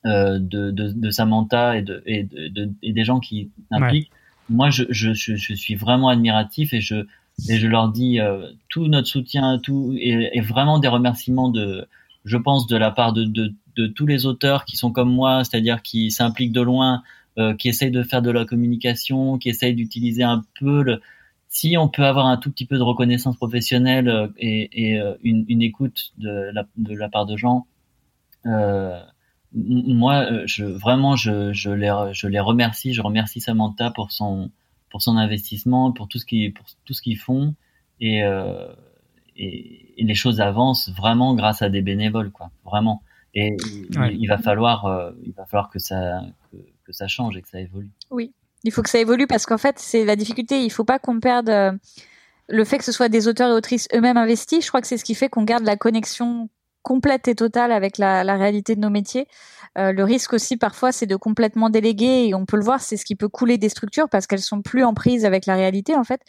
[0.06, 4.10] euh, de, de, de, Samantha et, de, et, de, et des gens qui impliquent,
[4.48, 7.06] moi je, je, je, suis vraiment admiratif et je,
[7.48, 11.86] et je leur dis euh, tout notre soutien, tout et, et, vraiment des remerciements de,
[12.24, 15.44] je pense, de la part de, de, de tous les auteurs qui sont comme moi,
[15.44, 17.00] c'est-à-dire qui s'impliquent de loin, euh,
[17.58, 21.00] qui essayent de faire de la communication, qui essayent d'utiliser un peu le,
[21.48, 25.44] si on peut avoir un tout petit peu de reconnaissance professionnelle euh, et, et une,
[25.48, 27.66] une, écoute de la, de la part de gens,
[28.46, 29.00] euh,
[29.52, 32.94] moi, je, vraiment, je, je, les, je les remercie.
[32.94, 34.50] Je remercie Samantha pour son,
[34.90, 37.54] pour son investissement, pour tout ce qu'ils, pour tout ce qu'ils font,
[38.00, 38.72] et, euh,
[39.36, 43.02] et, et, les choses avancent vraiment grâce à des bénévoles, quoi, vraiment.
[43.34, 43.56] Et
[44.12, 46.56] il, va falloir, euh, il va falloir que ça, que,
[46.90, 47.90] que, ça change et que ça évolue.
[48.10, 48.32] Oui,
[48.64, 50.62] il faut que ça évolue parce qu'en fait, c'est la difficulté.
[50.62, 51.72] Il faut pas qu'on perde euh,
[52.48, 54.64] le fait que ce soit des auteurs et autrices eux-mêmes investis.
[54.64, 56.48] Je crois que c'est ce qui fait qu'on garde la connexion
[56.82, 59.26] complète et totale avec la, la réalité de nos métiers.
[59.78, 62.96] Euh, le risque aussi parfois, c'est de complètement déléguer et on peut le voir, c'est
[62.96, 65.94] ce qui peut couler des structures parce qu'elles sont plus en prise avec la réalité
[65.94, 66.20] en fait.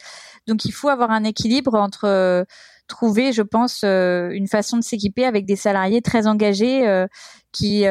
[0.46, 2.44] Donc il faut avoir un équilibre entre euh,
[2.88, 7.06] trouver, je pense, euh, une façon de s'équiper avec des salariés très engagés euh,
[7.52, 7.84] qui,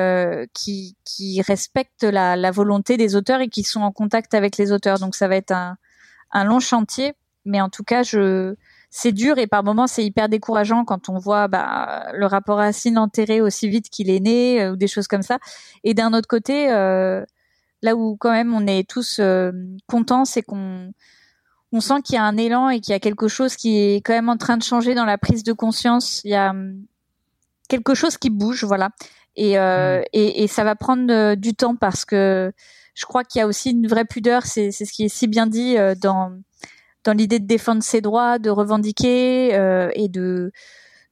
[0.53, 4.71] qui qui respectent la, la, volonté des auteurs et qui sont en contact avec les
[4.71, 4.99] auteurs.
[4.99, 5.77] Donc ça va être un,
[6.31, 7.13] un long chantier,
[7.45, 8.55] mais en tout cas je
[8.91, 12.97] c'est dur et par moments c'est hyper décourageant quand on voit bah, le rapport Racine
[12.97, 15.39] enterré aussi vite qu'il est né euh, ou des choses comme ça.
[15.83, 17.23] Et d'un autre côté, euh,
[17.81, 19.51] là où quand même on est tous euh,
[19.87, 20.91] contents, c'est qu'on
[21.71, 24.01] on sent qu'il y a un élan et qu'il y a quelque chose qui est
[24.01, 26.21] quand même en train de changer dans la prise de conscience.
[26.23, 26.85] Il y a hum,
[27.69, 28.89] quelque chose qui bouge, voilà.
[29.37, 32.51] Et, et, et, ça va prendre du temps parce que
[32.95, 34.45] je crois qu'il y a aussi une vraie pudeur.
[34.45, 36.33] C'est ce qui est si bien dit dans
[37.03, 40.51] dans l'idée de défendre ses droits, de revendiquer euh, et de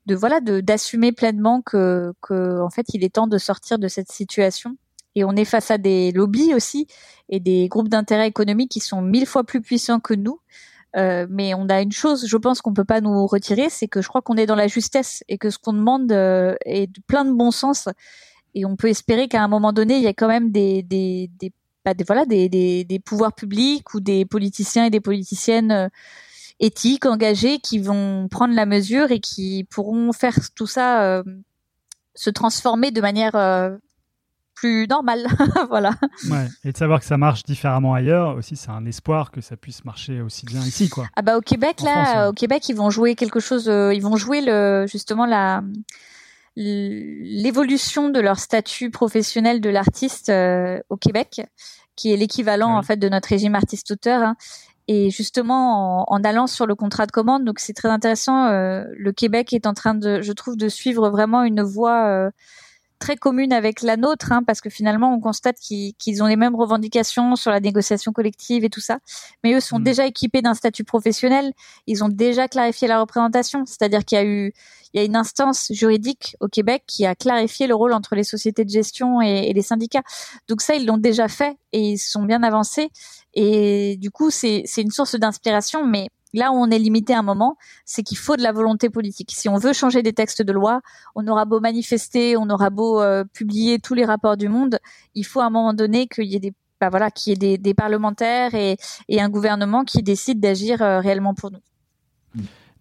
[0.05, 3.87] de voilà de d'assumer pleinement que que en fait il est temps de sortir de
[3.87, 4.75] cette situation
[5.15, 6.87] et on est face à des lobbies aussi
[7.29, 10.39] et des groupes d'intérêt économiques qui sont mille fois plus puissants que nous.
[10.95, 14.01] Euh, mais on a une chose, je pense qu'on peut pas nous retirer, c'est que
[14.01, 17.25] je crois qu'on est dans la justesse et que ce qu'on demande euh, est plein
[17.25, 17.87] de bon sens.
[18.55, 21.29] Et on peut espérer qu'à un moment donné, il y a quand même des, des,
[21.39, 21.53] des
[21.85, 25.87] bah, des, voilà, des, des, des, pouvoirs publics ou des politiciens et des politiciennes euh,
[26.59, 31.23] éthiques, engagés, qui vont prendre la mesure et qui pourront faire tout ça euh,
[32.15, 33.77] se transformer de manière euh,
[34.59, 35.27] plus normale.
[35.69, 35.91] voilà.
[36.29, 39.57] Ouais, et de savoir que ça marche différemment ailleurs aussi, c'est un espoir que ça
[39.57, 41.07] puisse marcher aussi bien ici, quoi.
[41.15, 44.41] Ah bah au Québec là, au Québec ils vont jouer quelque chose, ils vont jouer
[44.41, 45.61] le justement la
[46.55, 50.31] l'évolution de leur statut professionnel de l'artiste
[50.89, 51.41] au Québec
[51.99, 54.23] qui est l'équivalent en fait de notre régime artiste-auteur.
[54.23, 54.35] Hein.
[54.87, 58.47] Et justement, en, allant sur le contrat de commande, donc c'est très intéressant.
[58.47, 62.31] Euh, le Québec est en train de, je trouve, de suivre vraiment une voie euh,
[62.99, 66.55] très commune avec la nôtre, hein, parce que finalement, on constate qu'ils ont les mêmes
[66.55, 68.99] revendications sur la négociation collective et tout ça.
[69.43, 69.83] Mais eux sont mm.
[69.83, 71.53] déjà équipés d'un statut professionnel.
[71.87, 74.53] Ils ont déjà clarifié la représentation, c'est-à-dire qu'il y a eu,
[74.93, 78.23] il y a une instance juridique au Québec qui a clarifié le rôle entre les
[78.23, 80.03] sociétés de gestion et, et les syndicats.
[80.47, 82.89] Donc ça, ils l'ont déjà fait et ils sont bien avancés.
[83.33, 87.23] Et du coup, c'est une source d'inspiration, mais Là où on est limité à un
[87.23, 89.31] moment, c'est qu'il faut de la volonté politique.
[89.33, 90.81] Si on veut changer des textes de loi,
[91.15, 94.79] on aura beau manifester, on aura beau euh, publier tous les rapports du monde,
[95.15, 97.37] il faut à un moment donné qu'il y ait des bah voilà, qu'il y ait
[97.37, 98.77] des, des parlementaires et,
[99.09, 101.59] et, un gouvernement qui décide d'agir euh, réellement pour nous.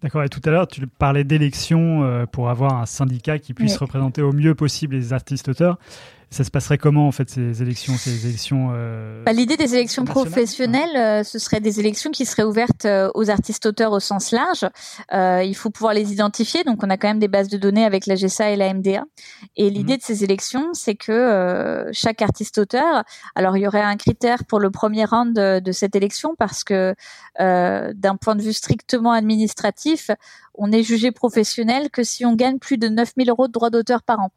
[0.01, 0.23] D'accord.
[0.23, 4.21] Et tout à l'heure, tu parlais d'élections euh, pour avoir un syndicat qui puisse représenter
[4.21, 5.77] au mieux possible les artistes-auteurs.
[6.31, 10.05] Ça se passerait comment en fait ces élections, ces élections euh, bah, L'idée des élections
[10.05, 14.63] professionnelles, euh, ce serait des élections qui seraient ouvertes euh, aux artistes-auteurs au sens large.
[15.11, 17.83] Euh, il faut pouvoir les identifier, donc on a quand même des bases de données
[17.83, 19.05] avec la GSA et la MDA.
[19.57, 19.99] Et l'idée mhm.
[19.99, 23.03] de ces élections, c'est que chaque artiste-auteur,
[23.33, 26.63] alors il y aurait un critère pour le premier round de, de cette élection parce
[26.63, 26.93] que
[27.39, 30.11] d'un point de vue strictement administratif,
[30.53, 34.03] on est jugé professionnel que si on gagne plus de 9000 euros de droits d'auteur
[34.03, 34.31] par an.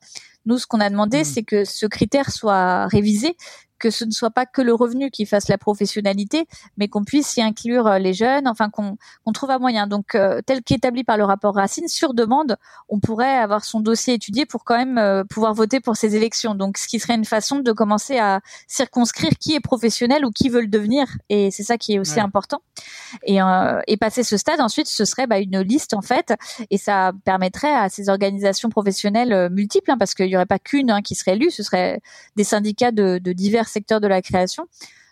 [0.47, 1.25] Nous, ce qu'on a demandé, hmm.
[1.25, 3.37] c'est que ce critère soit révisé,
[3.83, 6.47] que ce ne soit pas que le revenu qui fasse la professionnalité,
[6.77, 8.97] mais qu'on puisse y inclure euh, les jeunes, enfin qu'on
[9.35, 9.89] trouve un moyen.
[9.89, 12.57] Donc, euh, tel qu'établi par le rapport Racine, sur demande,
[12.89, 16.55] on pourrait avoir son dossier étudié pour quand même euh, pouvoir voter pour ces élections.
[16.55, 20.49] Donc, ce qui serait une façon de commencer à circonscrire qui est professionnel ou qui
[20.49, 21.07] veut le devenir.
[21.29, 22.63] Et c'est ça qui est aussi important.
[23.25, 23.39] Et,
[23.87, 26.35] et passer ce stade, ensuite, ce serait bah, une liste en fait,
[26.71, 30.91] et ça permettrait à ces organisations professionnelles multiples, hein, parce qu'il n'y aurait pas qu'une
[30.91, 32.01] hein, qui serait élue, ce serait
[32.37, 34.67] des syndicats de, de divers secteur de la création,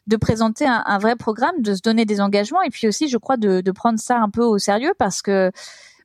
[0.06, 3.36] de présenter un, vrai programme, de se donner des engagements et puis aussi, je crois,
[3.36, 5.50] de, prendre ça un peu au sérieux parce que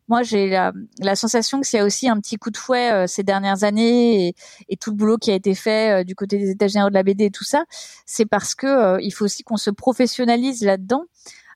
[0.08, 3.08] moi, j'ai la, sensation que s'il y a aussi un petit coup de fouet euh,
[3.08, 4.36] ces dernières années
[4.70, 6.94] et, tout le boulot qui a été fait euh, du côté des états généraux de
[6.94, 7.66] la BD et tout ça,
[8.06, 11.06] c'est parce que euh, il faut aussi qu'on se professionnalise là-dedans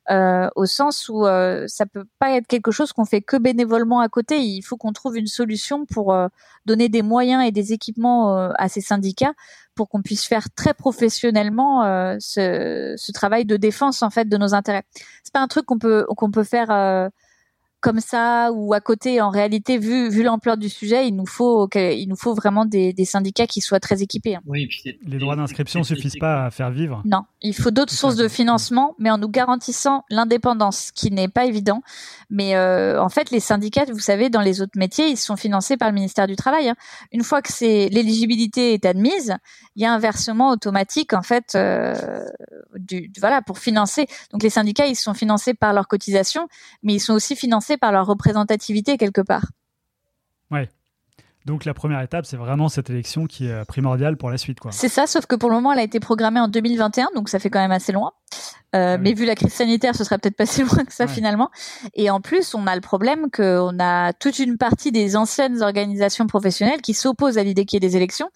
[0.09, 3.99] euh, au sens où euh, ça peut pas être quelque chose qu'on fait que bénévolement
[3.99, 4.41] à côté.
[4.41, 6.27] Il faut qu'on trouve une solution pour euh,
[6.65, 9.33] donner des moyens et des équipements euh, à ces syndicats
[9.75, 11.83] pour qu'on puisse faire très professionnellement
[12.19, 14.83] ce, ce, travail de défense en fait de nos intérêts.
[15.23, 17.09] C'est pas un truc qu'on peut qu'on peut faire
[17.81, 19.21] comme ça ou à côté.
[19.21, 22.93] En réalité, vu vu l'ampleur du sujet, il nous faut il nous faut vraiment des,
[22.93, 24.35] des syndicats qui soient très équipés.
[24.35, 24.41] Hein.
[24.45, 24.69] Oui,
[25.05, 27.01] les droits d'inscription suffisent pas à faire vivre.
[27.05, 31.45] Non, il faut d'autres sources de financement, mais en nous garantissant l'indépendance, qui n'est pas
[31.45, 31.81] évident.
[32.29, 35.77] Mais euh, en fait, les syndicats, vous savez, dans les autres métiers, ils sont financés
[35.77, 36.69] par le ministère du Travail.
[36.69, 36.75] Hein.
[37.11, 39.35] Une fois que c'est l'éligibilité est admise,
[39.75, 42.25] il y a un versement automatique en fait, euh,
[42.75, 44.07] du, voilà, pour financer.
[44.31, 46.47] Donc les syndicats, ils sont financés par leurs cotisations,
[46.83, 49.47] mais ils sont aussi financés par leur représentativité quelque part.
[50.51, 50.69] Ouais.
[51.45, 54.59] Donc la première étape, c'est vraiment cette élection qui est primordiale pour la suite.
[54.71, 57.39] C'est ça, sauf que pour le moment, elle a été programmée en 2021, donc ça
[57.39, 58.11] fait quand même assez loin.
[58.75, 61.07] Euh, ah Mais vu la crise sanitaire, ce serait peut-être pas si loin que ça
[61.07, 61.49] finalement.
[61.95, 66.27] Et en plus, on a le problème qu'on a toute une partie des anciennes organisations
[66.27, 68.29] professionnelles qui s'opposent à l'idée qu'il y ait des élections,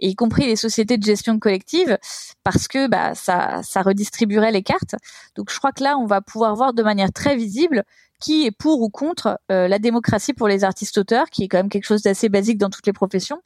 [0.00, 1.96] y compris les sociétés de gestion collective,
[2.44, 4.96] parce que bah, ça, ça redistribuerait les cartes.
[5.36, 7.84] Donc je crois que là, on va pouvoir voir de manière très visible
[8.20, 11.68] qui est pour ou contre euh, la démocratie pour les artistes-auteurs, qui est quand même
[11.68, 13.40] quelque chose d'assez basique dans toutes les professions,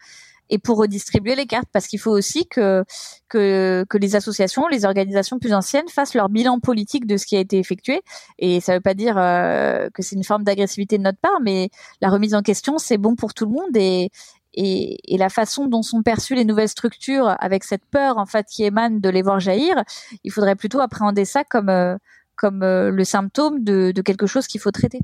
[0.51, 2.85] et pour redistribuer les cartes, parce qu'il faut aussi que,
[3.29, 7.37] que, que les associations, les organisations plus anciennes fassent leur bilan politique de ce qui
[7.37, 8.03] a été effectué.
[8.39, 11.41] Et ça ne veut pas dire euh, que c'est une forme d'agressivité de notre part,
[11.43, 11.71] mais
[12.03, 14.11] la remise en question, c'est bon pour tout le monde et,
[14.55, 18.47] et, et, la façon dont sont perçues les nouvelles structures, avec cette peur en fait
[18.47, 19.83] qui émane de les voir jaillir,
[20.25, 21.97] il faudrait plutôt appréhender ça comme euh,
[22.37, 25.01] comme euh, le symptôme de, quelque chose qu'il faut traiter.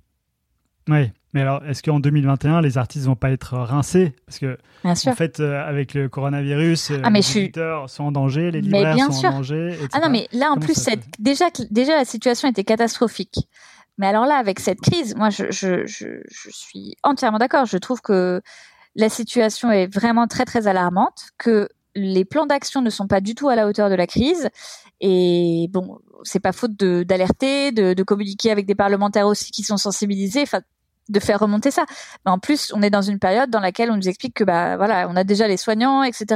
[0.88, 4.14] Oui, mais alors est-ce qu'en 2021 les artistes vont pas être rincés?
[4.26, 8.50] Parce que en fait euh, avec le coronavirus euh, ah, les éditeurs sont en danger,
[8.50, 9.74] les libraires sont en danger.
[9.74, 9.88] Etc.
[9.92, 13.48] Ah non mais là en plus cette, déjà déjà la situation était catastrophique.
[13.98, 17.66] Mais alors là avec cette crise, moi je, je, je, je suis entièrement d'accord.
[17.66, 18.40] Je trouve que
[18.94, 23.34] la situation est vraiment très très alarmante, que les plans d'action ne sont pas du
[23.34, 24.48] tout à la hauteur de la crise.
[25.00, 29.76] Et bon, c'est pas faute d'alerter, de, de, communiquer avec des parlementaires aussi qui sont
[29.76, 30.60] sensibilisés, enfin
[31.08, 31.84] de faire remonter ça.
[32.24, 34.76] Mais en plus, on est dans une période dans laquelle on nous explique que bah
[34.76, 36.26] voilà, on a déjà les soignants, etc.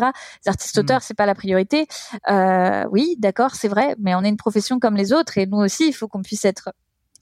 [0.44, 1.02] Les artistes auteurs, mm.
[1.02, 1.86] c'est pas la priorité.
[2.30, 5.58] Euh, oui, d'accord, c'est vrai, mais on est une profession comme les autres et nous
[5.58, 6.72] aussi, il faut qu'on puisse être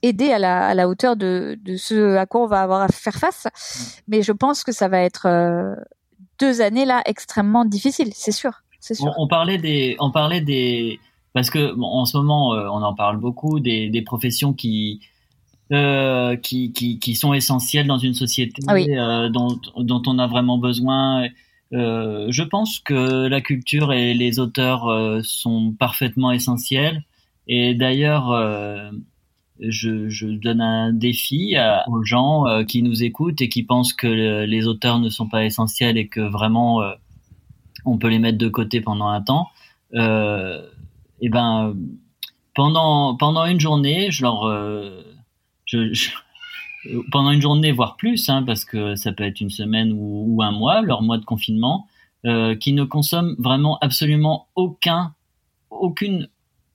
[0.03, 2.89] aidé à la, à la hauteur de, de ce à quoi on va avoir à
[2.89, 3.47] faire face.
[3.47, 4.03] Mm.
[4.09, 5.75] Mais je pense que ça va être euh,
[6.39, 8.63] deux années là extrêmement difficiles, c'est sûr.
[8.83, 9.13] C'est sûr.
[9.19, 10.99] On, parlait des, on parlait des,
[11.33, 15.01] parce que en ce moment, euh, on en parle beaucoup des, des professions qui,
[15.73, 20.27] euh, qui, qui, qui, sont essentielles dans une société, ah euh, dont, dont on a
[20.27, 21.29] vraiment besoin.
[21.73, 27.05] Euh, je pense que la culture et les auteurs euh, sont parfaitement essentiels.
[27.47, 28.31] Et d'ailleurs,
[29.61, 31.57] je, je, donne un défi
[31.89, 34.07] aux gens euh, qui nous écoutent et qui pensent que
[34.45, 36.93] les auteurs ne sont pas essentiels et que vraiment euh,
[37.85, 39.49] on peut les mettre de côté pendant un temps.
[39.95, 40.63] Euh,
[41.21, 41.75] et ben
[42.55, 45.03] pendant pendant une journée, je leur euh,
[47.13, 50.53] pendant une journée voire plus, hein, parce que ça peut être une semaine ou, un
[50.53, 51.87] mois, leur mois de confinement,
[52.23, 55.15] qui ne consomment vraiment absolument aucun
[55.71, 56.29] aucune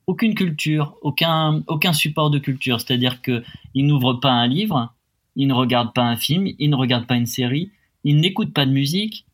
[0.08, 2.80] aucune culture, aucun, aucun support de culture.
[2.80, 3.44] C'est-à-dire que
[3.74, 4.94] il n'ouvre pas un livre,
[5.36, 7.72] il ne regarde pas un film, il ne regarde pas une série,
[8.04, 9.26] il n'écoute pas de musique,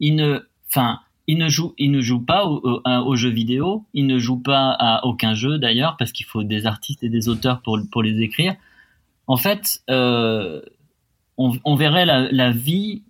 [0.00, 4.18] il ne, enfin, il ne joue, il ne joue pas aux jeux vidéo, il ne
[4.18, 7.78] joue pas à aucun jeu d'ailleurs parce qu'il faut des artistes et des auteurs pour,
[7.90, 8.54] pour les écrire.
[9.26, 10.60] En fait, euh,
[11.38, 13.02] on, on, verrait la, la, vie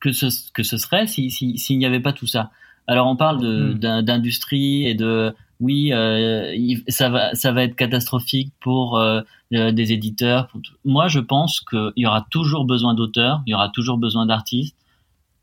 [0.00, 2.50] que ce, que ce serait s'il si, si, n'y avait pas tout ça.
[2.86, 4.02] Alors on parle hmm.
[4.02, 6.54] d'industrie et de oui, euh,
[6.88, 9.22] ça va, ça va être catastrophique pour euh,
[9.54, 10.48] euh, des éditeurs.
[10.84, 14.76] Moi, je pense qu'il y aura toujours besoin d'auteurs, il y aura toujours besoin d'artistes,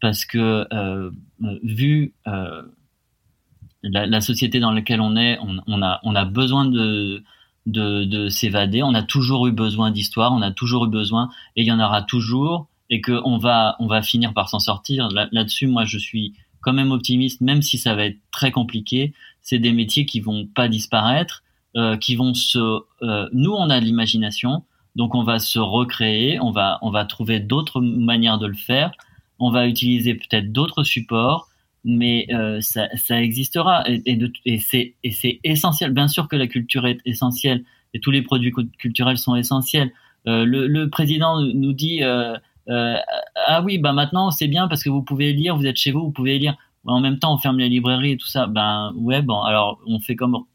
[0.06, 0.68] parce que
[1.64, 2.14] vu
[3.84, 7.24] la, la, société dans laquelle on est, on, a, besoin de,
[7.66, 8.84] de, de s'évader.
[8.84, 11.80] On a toujours eu besoin d'histoire, on a toujours eu besoin, et il y en
[11.80, 15.10] aura toujours, et qu'on va, on va finir par s'en sortir.
[15.10, 19.14] Là-dessus, moi, je suis quand même optimiste, même si ça va être très compliqué
[19.46, 21.44] c'est des métiers qui vont pas disparaître,
[21.78, 22.58] euh, qui vont se.
[23.04, 24.64] Euh, nous, on a de l'imagination,
[24.96, 28.92] donc on va se recréer, on va trouver d'autres manières de le faire,
[29.40, 31.50] on va utiliser peut-être d'autres supports,
[31.84, 34.60] mais euh, ça, ça existera et, et,
[35.04, 35.92] et c'est essentiel.
[35.92, 37.64] Bien sûr que la culture est essentielle
[37.94, 39.92] et tous les produits culturels sont essentiels.
[40.28, 42.36] Euh, le, le, président nous dit euh,
[42.68, 42.98] euh,
[43.48, 46.02] ah oui bah maintenant c'est bien parce que vous pouvez lire, vous êtes chez vous,
[46.02, 48.48] vous pouvez lire en même temps on ferme les librairies et tout ça.
[48.48, 50.46] Ben ouais, bon, alors on fait comme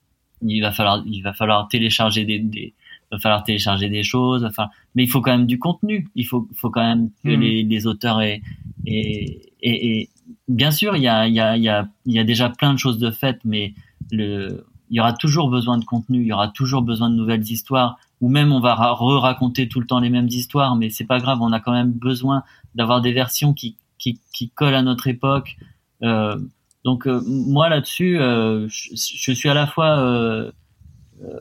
[0.42, 2.74] il va falloir, il va falloir télécharger des, des
[3.10, 4.44] va falloir télécharger des choses.
[4.44, 6.08] Enfin, mais il faut quand même du contenu.
[6.14, 7.40] Il faut, faut quand même que Mhm.
[7.40, 8.42] les, les auteurs aient,
[8.86, 10.08] et, et, et
[10.48, 12.48] bien sûr, il y a, il y a, il y a, il y a déjà
[12.50, 13.74] plein de choses de faites, mais
[14.10, 16.20] le, il y aura toujours besoin de contenu.
[16.22, 17.98] Il y aura toujours besoin de nouvelles histoires.
[18.20, 21.18] Ou même on va ra- re-raconter tout le temps les mêmes histoires, mais c'est pas
[21.20, 21.38] grave.
[21.40, 22.42] On a quand même besoin
[22.74, 25.56] d'avoir des versions qui, qui, qui collent à notre époque.
[26.02, 26.36] Euh,
[26.84, 30.50] donc euh, moi là-dessus, euh, je, je suis à la fois euh,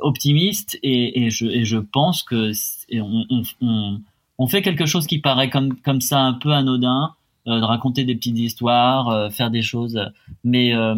[0.02, 2.52] optimiste et, et, je, et je pense que
[2.94, 4.02] on, on,
[4.38, 7.14] on fait quelque chose qui paraît comme, comme ça un peu anodin,
[7.48, 10.00] euh, de raconter des petites histoires, euh, faire des choses,
[10.44, 10.96] mais euh,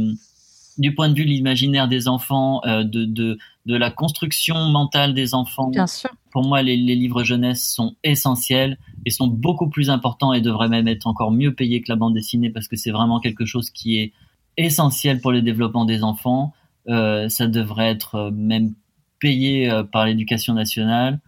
[0.78, 5.14] du point de vue de l'imaginaire des enfants, euh, de, de, de la construction mentale
[5.14, 6.10] des enfants, Bien sûr.
[6.32, 10.70] pour moi, les, les livres jeunesse sont essentiels et sont beaucoup plus importants et devraient
[10.70, 13.70] même être encore mieux payés que la bande dessinée parce que c'est vraiment quelque chose
[13.70, 14.14] qui est
[14.58, 16.54] essentiel pour le développement des enfants.
[16.88, 18.74] Euh, ça devrait être euh, même
[19.20, 21.20] payé euh, par l'éducation nationale.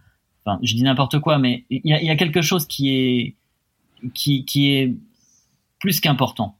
[0.44, 3.34] Enfin, je dis n'importe quoi, mais il y a, quelque chose qui est
[4.12, 4.94] qui, est
[5.80, 6.56] plus qu'important.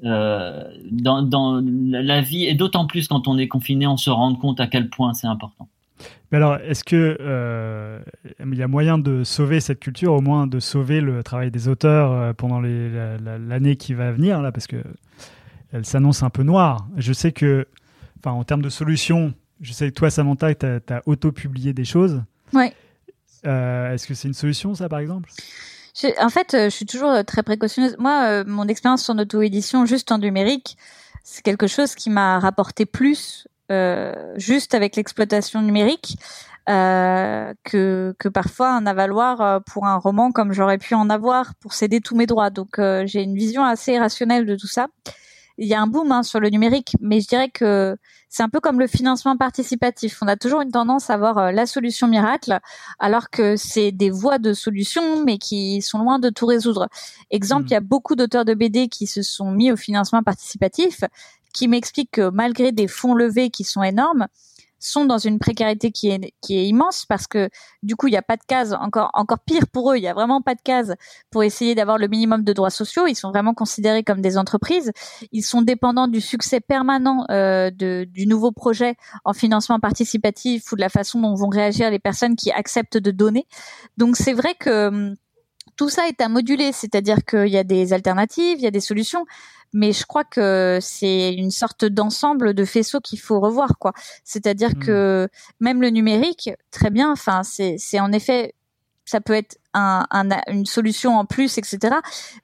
[0.00, 4.60] Dans, dans la vie et d'autant plus quand on est confiné, on se rend compte
[4.60, 5.68] à quel point c'est important.
[6.30, 7.98] Mais alors, est-ce que euh,
[8.38, 11.66] il y a moyen de sauver cette culture, au moins de sauver le travail des
[11.68, 14.76] auteurs pendant l'année qui va venir là, parce que
[15.72, 16.86] elle s'annonce un peu noire.
[16.96, 17.66] Je sais que,
[18.18, 22.22] enfin, en termes de solutions, je sais que toi, Samantha, tu as, auto-publié des choses.
[22.52, 22.72] Ouais.
[23.46, 25.30] Euh, Est-ce que c'est une solution, ça, par exemple?
[26.20, 27.96] En fait, euh, je suis toujours euh, très précautionneuse.
[27.98, 30.76] Moi, euh, mon expérience en auto-édition juste en numérique,
[31.24, 36.16] c'est quelque chose qui m'a rapporté plus euh, juste avec l'exploitation numérique
[36.68, 41.72] euh, que, que parfois un avaloir pour un roman comme j'aurais pu en avoir pour
[41.72, 42.50] céder tous mes droits.
[42.50, 44.86] Donc, euh, j'ai une vision assez rationnelle de tout ça.
[45.60, 47.96] Il y a un boom hein, sur le numérique, mais je dirais que
[48.28, 50.18] c'est un peu comme le financement participatif.
[50.22, 52.60] On a toujours une tendance à voir euh, la solution miracle,
[53.00, 56.88] alors que c'est des voies de solution, mais qui sont loin de tout résoudre.
[57.30, 57.68] Exemple, Mhm.
[57.70, 61.02] il y a beaucoup d'auteurs de BD qui se sont mis au financement participatif,
[61.52, 64.28] qui m'expliquent que malgré des fonds levés qui sont énormes,
[64.78, 67.48] sont dans une précarité qui est qui est immense parce que
[67.82, 69.96] du coup il n'y a pas de case encore encore pire pour eux.
[69.96, 70.94] Il y a vraiment pas de case
[71.30, 73.06] pour essayer d'avoir le minimum de droits sociaux.
[73.06, 74.92] Ils sont vraiment considérés comme des entreprises.
[75.32, 80.76] Ils sont dépendants du succès permanent euh, de, du nouveau projet en financement participatif ou
[80.76, 83.46] de la façon dont vont réagir les personnes qui acceptent de donner.
[83.96, 85.14] Donc c'est vrai que hum,
[85.76, 88.80] tout ça est à moduler, c'est-à-dire qu'il y a des alternatives, il y a des
[88.80, 89.24] solutions,
[89.72, 93.92] mais je crois que c'est une sorte d'ensemble de faisceaux qu'il faut revoir, quoi.
[94.24, 94.78] C'est-à-dire Mm.
[94.84, 95.28] que
[95.60, 98.54] même le numérique, très bien, enfin, c'est, c'est en effet,
[99.04, 101.96] ça peut être un, un- une solution en plus, etc.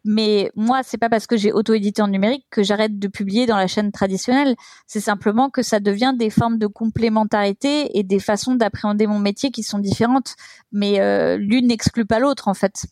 [0.04, 3.56] Mais moi, c'est pas parce que j'ai auto-édité en numérique que j'arrête de publier dans
[3.58, 4.54] la chaîne traditionnelle.
[4.86, 9.50] C'est simplement que ça devient des formes de complémentarité et des façons d'appréhender mon métier
[9.50, 10.36] qui sont différentes.
[10.72, 12.86] Mais euh, l'une n'exclut pas l'autre, en fait.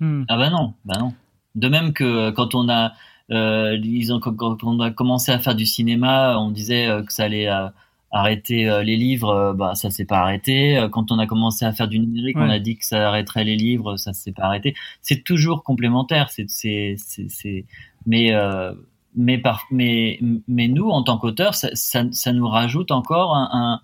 [0.00, 0.24] Hmm.
[0.28, 1.12] Ah bah non, bah non.
[1.54, 2.92] De même que euh, quand on a,
[3.30, 7.12] euh, disons, quand, quand on a commencé à faire du cinéma, on disait euh, que
[7.12, 7.68] ça allait euh,
[8.12, 10.86] arrêter les livres, bah ça s'est pas arrêté.
[10.92, 13.56] Quand on a commencé à faire du numérique, on a dit que ça arrêterait les
[13.56, 14.74] livres, ça s'est pas arrêté.
[15.02, 16.30] C'est toujours complémentaire.
[16.30, 17.64] C'est, c'est, c'est, c'est-
[18.06, 18.72] mais euh,
[19.16, 23.48] mais par, mais mais nous en tant qu'auteurs, ça, ça, ça nous rajoute encore un,
[23.52, 23.80] un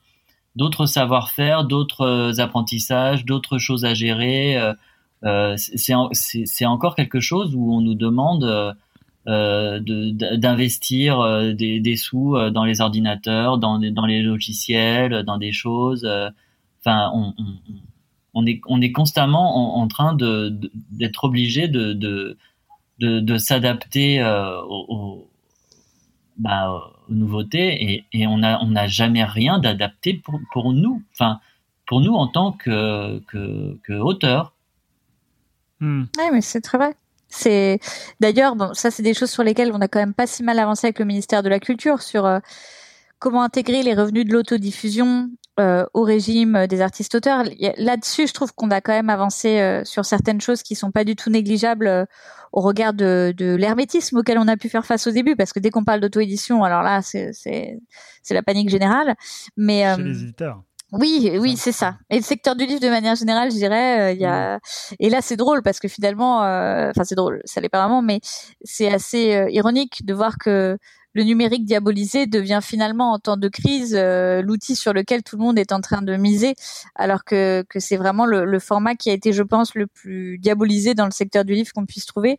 [0.54, 4.56] d'autres savoir-faire, d'autres apprentissages, d'autres choses à gérer.
[5.24, 8.44] euh, c'est c'est en- c'est- c'est encore quelque chose où on nous demande
[9.28, 14.22] euh, de- d'investir euh, des, des sous euh, dans les ordinateurs, dans, les- dans les
[14.22, 16.08] logiciels, dans des choses.
[16.80, 17.54] Enfin, on, on,
[18.34, 22.36] on est, on est constamment en, en train de de- d'être obligé de, de,
[22.98, 25.28] de, de s'adapter euh, aux, aux-
[26.38, 26.72] bah,
[27.08, 31.02] aux nouveautés et, et on n'a on jamais rien d'adapté pour, pour nous.
[31.12, 31.40] Enfin,
[31.86, 34.54] pour nous en tant que, que, que auteur.
[35.80, 36.04] Hmm.
[36.18, 36.94] Oui, mais c'est très vrai.
[37.34, 37.80] C'est
[38.20, 40.58] d'ailleurs bon, ça c'est des choses sur lesquelles on a quand même pas si mal
[40.58, 42.40] avancé avec le ministère de la Culture sur euh,
[43.18, 45.30] comment intégrer les revenus de l'autodiffusion
[45.60, 47.44] euh, au régime euh, des artistes auteurs.
[47.76, 51.04] Là-dessus, je trouve qu'on a quand même avancé euh, sur certaines choses qui sont pas
[51.04, 52.04] du tout négligeables euh,
[52.52, 55.60] au regard de, de l'hermétisme auquel on a pu faire face au début, parce que
[55.60, 57.32] dès qu'on parle d'auto-édition, alors là c'est
[58.30, 59.14] la panique générale.
[59.56, 60.62] Mais Chez les éditeurs.
[60.92, 61.96] Oui, oui, c'est ça.
[62.10, 64.60] Et le secteur du livre de manière générale, je dirais, euh, il y a.
[65.00, 68.02] Et là, c'est drôle parce que finalement, euh, enfin, c'est drôle, ça l'est pas vraiment,
[68.02, 68.20] mais
[68.62, 70.76] c'est assez euh, ironique de voir que
[71.14, 75.58] le numérique diabolisé devient finalement en temps de crise l'outil sur lequel tout le monde
[75.58, 76.54] est en train de miser,
[76.94, 80.38] alors que, que c'est vraiment le, le, format qui a été, je pense, le plus
[80.38, 82.38] diabolisé dans le secteur du livre qu'on puisse trouver.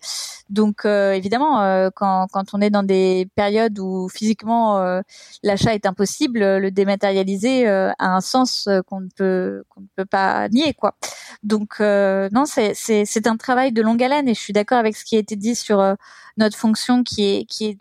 [0.49, 5.01] Donc évidemment, quand, quand on est dans des périodes où physiquement
[5.43, 10.49] l'achat est impossible, le dématérialiser a un sens qu'on ne peut qu'on ne peut pas
[10.49, 10.95] nier quoi.
[11.43, 15.05] Donc non, c'est c'est un travail de longue haleine et je suis d'accord avec ce
[15.05, 15.95] qui a été dit sur euh,
[16.37, 17.77] notre fonction qui est qui est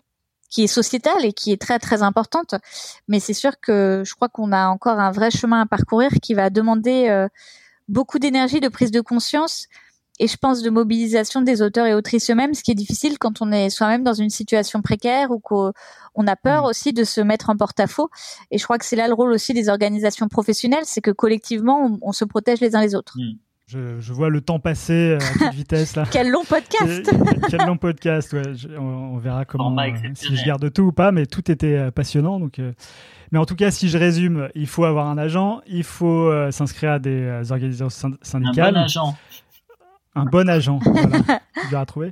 [0.53, 2.53] qui est sociétale et qui est très très importante.
[3.07, 6.35] Mais c'est sûr que je crois qu'on a encore un vrai chemin à parcourir qui
[6.35, 7.27] va demander euh,
[7.87, 9.67] beaucoup d'énergie, de prise de conscience
[10.19, 13.41] et je pense de mobilisation des auteurs et autrices eux-mêmes, ce qui est difficile quand
[13.41, 15.73] on est soi-même dans une situation précaire ou qu'on
[16.27, 16.67] a peur mmh.
[16.67, 18.11] aussi de se mettre en porte-à-faux.
[18.51, 21.97] Et je crois que c'est là le rôle aussi des organisations professionnelles, c'est que collectivement,
[22.03, 23.17] on, se protège les uns les autres.
[23.17, 23.39] Mmh.
[23.67, 26.03] Je, vois le temps passer à toute vitesse là.
[26.11, 27.09] quel long podcast
[27.49, 28.43] Quel long podcast, ouais.
[28.77, 32.39] on, verra comment euh, si je garde tout ou pas, mais tout était euh, passionnant.
[32.39, 32.73] Donc, euh.
[33.31, 36.91] mais en tout cas, si je résume, il faut avoir un agent, il faut s'inscrire
[36.91, 38.75] à des organisations syndicales.
[38.75, 39.17] Un bon agent.
[40.15, 41.41] Un bon agent, voilà.
[41.71, 42.11] vais trouver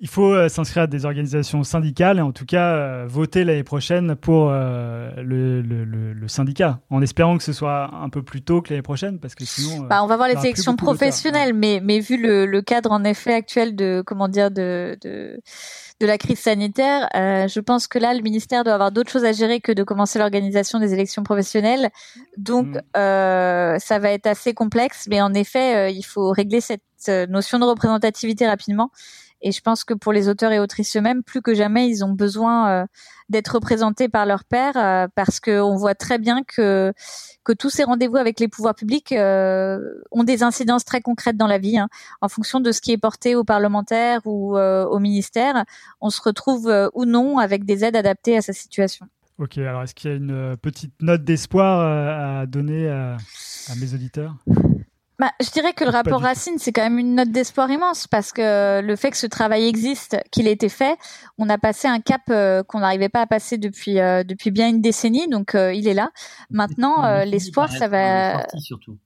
[0.00, 3.62] il faut euh, s'inscrire à des organisations syndicales et en tout cas euh, voter l'année
[3.62, 8.40] prochaine pour euh, le, le, le, syndicat, en espérant que ce soit un peu plus
[8.40, 9.84] tôt que l'année prochaine, parce que sinon.
[9.84, 13.74] Bah, on va voir les élections professionnelles, mais, mais vu le, cadre en effet actuel
[13.74, 15.40] de comment dire de, de
[15.98, 19.32] de la crise sanitaire, je pense que là, le ministère doit avoir d'autres choses à
[19.32, 21.90] gérer que de commencer l'organisation des élections professionnelles.
[22.38, 22.80] Donc, mm.
[22.94, 26.82] ça va être assez complexe, mais en effet, il faut régler cette
[27.28, 28.90] notion de représentativité rapidement.
[29.42, 32.12] Et je pense que pour les auteurs et autrices eux-mêmes, plus que jamais, ils ont
[32.12, 32.86] besoin euh,
[33.28, 36.92] d'être représentés par leurs pairs euh, parce qu'on voit très bien que
[37.42, 39.78] que tous ces rendez-vous avec les pouvoirs publics euh,
[40.10, 41.78] ont des incidences très concrètes dans la vie.
[41.78, 41.88] Hein.
[42.20, 45.64] En fonction de ce qui est porté aux parlementaires ou au ministère,
[46.00, 49.06] on se retrouve ou non avec des aides adaptées à sa situation.
[49.38, 53.16] Ok, alors est-ce qu'il y a une petite note d'espoir à donner à
[53.80, 54.36] mes auditeurs?
[55.20, 58.32] Bah, je dirais que le rapport Racine, c'est quand même une note d'espoir immense parce
[58.32, 60.96] que le fait que ce travail existe, qu'il ait été fait,
[61.36, 64.70] on a passé un cap euh, qu'on n'arrivait pas à passer depuis euh, depuis bien
[64.70, 66.10] une décennie, donc euh, il est là.
[66.48, 68.46] Maintenant, l'espoir, ça va.
[68.56, 68.96] Surtout.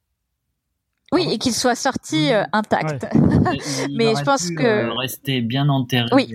[1.11, 3.12] Oui, et qu'il soit sorti intact.
[3.91, 6.11] Mais je pense que rester bien enterré.
[6.12, 6.32] Oui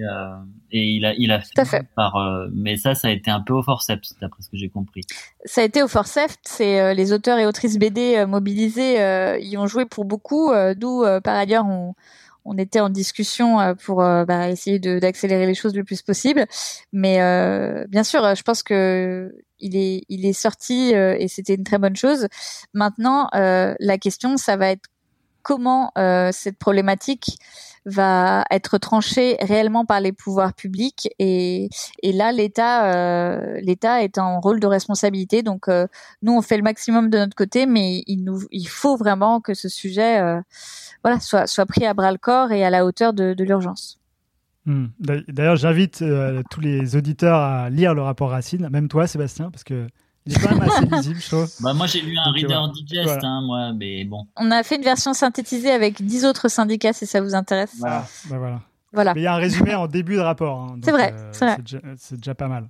[0.72, 3.54] et il a il a fait, par euh, mais ça ça a été un peu
[3.54, 5.02] au forceps d'après ce que j'ai compris.
[5.46, 8.98] Ça a été au forceps, c'est euh, les auteurs et autrices BD euh, mobilisés
[9.42, 11.94] y ont joué pour beaucoup d'où par ailleurs on
[12.46, 16.46] on était en discussion pour bah, essayer d'accélérer les choses le plus possible
[16.92, 17.18] mais
[17.88, 21.96] bien sûr je pense que il est il est sorti et c'était une très bonne
[21.96, 22.28] chose.
[22.74, 24.88] Maintenant la question ça va être
[25.44, 25.92] comment
[26.32, 27.38] cette problématique
[27.90, 31.70] va être tranché réellement par les pouvoirs publics et,
[32.04, 35.88] et là l'État euh, l'État est en rôle de responsabilité donc euh,
[36.22, 39.54] nous on fait le maximum de notre côté mais il nous il faut vraiment que
[39.54, 40.42] ce sujet euh,
[41.04, 44.00] voilà soit soit pris à bras le corps et à la hauteur de, de l'urgence.
[44.66, 44.88] Hmm.
[45.00, 46.04] D'ailleurs, j'invite
[46.52, 49.88] tous les auditeurs à lire le rapport Racine, même toi, Sébastien, parce que
[50.30, 51.50] il est quand même assez lisible, je trouve.
[51.62, 54.28] Bah, moi, j'ai lu un Reader Digest, hein, moi, mais bon.
[54.38, 57.74] On a fait une version synthétisée avec 10 autres syndicats, si ça vous intéresse.
[57.80, 58.06] Voilà.
[58.30, 58.62] Bah, voilà.
[58.94, 59.14] voilà.
[59.16, 60.60] Mais il y a un résumé en début de rapport.
[60.60, 61.80] Hein, c'est vrai, euh, c'est déjà,
[62.12, 62.70] déjà, pas mal.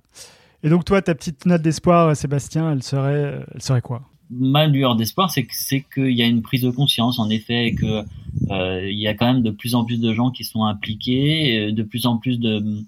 [0.62, 4.02] Et donc, toi, ta petite note d'espoir, Sébastien, elle serait, elle serait quoi?
[4.30, 7.74] Ma lueur d'espoir, c'est c'est qu'il y a une prise de conscience, en effet, et
[7.74, 8.04] que
[8.50, 11.72] euh, il y a quand même de plus en plus de gens qui sont impliqués,
[11.72, 12.84] de plus en plus de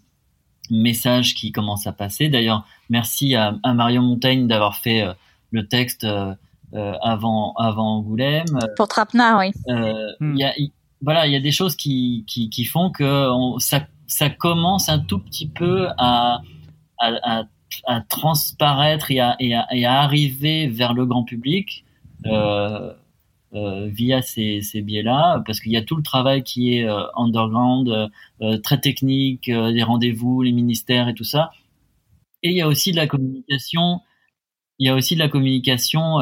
[0.71, 2.29] message qui commence à passer.
[2.29, 5.13] D'ailleurs, merci à, à, Marion Montaigne d'avoir fait euh,
[5.51, 6.35] le texte euh,
[6.75, 8.59] euh, avant avant Angoulême.
[8.77, 9.53] Pour Trapenard, oui.
[10.21, 10.37] Hmm.
[10.37, 10.53] Y a,
[11.03, 14.89] voilà, il y a des choses qui, qui, qui font que on, ça, ça commence
[14.89, 16.41] un tout petit peu à,
[16.99, 17.43] à, à,
[17.87, 21.85] à transparaître et à, et, et à, arriver vers le grand public.
[22.27, 22.93] Euh, euh,
[23.53, 28.11] via ces, ces biais-là, parce qu'il y a tout le travail qui est euh, underground,
[28.41, 31.51] euh, très technique, les rendez-vous, les ministères et tout ça.
[32.43, 34.01] Et il y a aussi de la communication.
[34.79, 36.19] Il y a aussi de la communication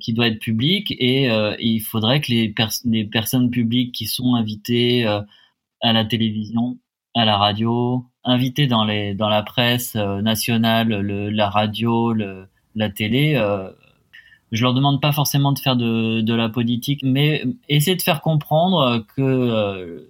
[0.00, 1.28] qui doit être publique et,
[1.60, 6.78] il faudrait que les, personnes publiques qui sont invitées à la télévision,
[7.14, 12.12] à la radio, invitées dans la presse nationale, le, la radio,
[12.74, 13.36] la télé,
[14.54, 19.04] je leur demande pas forcément de faire de, la politique, mais essayer de faire comprendre
[19.16, 20.00] que euh,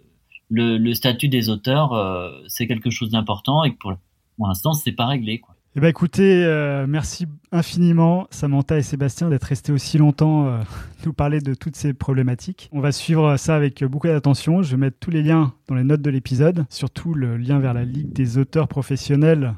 [0.51, 3.95] le, statut des auteurs, euh, c'est quelque chose d'important et que pour,
[4.37, 5.41] pour l'instant, c'est pas réglé.
[5.77, 10.63] Eh ben écoutez, euh, merci infiniment Samantha et Sébastien d'être restés aussi longtemps euh,
[11.05, 12.69] nous parler de toutes ces problématiques.
[12.71, 14.63] On va suivre ça avec beaucoup d'attention.
[14.63, 17.75] Je vais mettre tous les liens dans les notes de l'épisode, surtout le lien vers
[17.75, 19.55] la Ligue des auteurs professionnels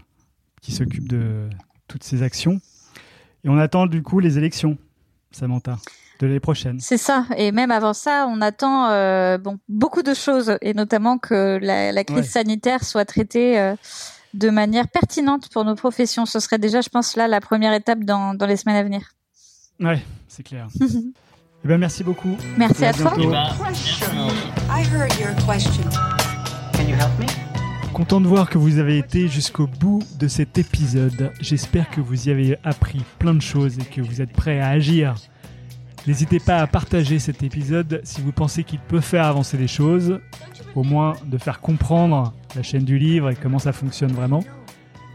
[0.63, 1.51] qui s'occupe de
[1.87, 2.61] toutes ces actions.
[3.47, 4.77] Et on attend du coup les élections,
[5.31, 5.79] Samantha,
[6.21, 6.79] de l'année prochaine.
[6.81, 7.25] C'est ça.
[7.37, 11.93] Et même avant ça, on attend euh, bon beaucoup de choses, et notamment que la,
[11.93, 12.23] la crise Ouais.
[12.25, 13.77] sanitaire soit traitée euh,
[14.35, 16.27] de manière pertinente pour nos professions.
[16.27, 19.13] Ce serait déjà, je pense, là la première étape dans, dans les semaines à venir.
[19.79, 20.67] Ouais, c'est clair.
[20.81, 22.37] eh ben merci beaucoup.
[22.57, 23.15] Merci Et à toi.
[27.93, 31.33] Content de voir que vous avez été jusqu'au bout de cet épisode.
[31.41, 34.69] J'espère que vous y avez appris plein de choses et que vous êtes prêts à
[34.69, 35.15] agir.
[36.07, 40.21] N'hésitez pas à partager cet épisode si vous pensez qu'il peut faire avancer les choses,
[40.75, 44.45] au moins de faire comprendre la chaîne du livre et comment ça fonctionne vraiment.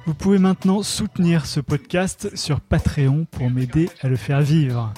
[0.05, 4.91] Vous pouvez maintenant soutenir ce podcast sur Patreon pour m'aider à le faire vivre.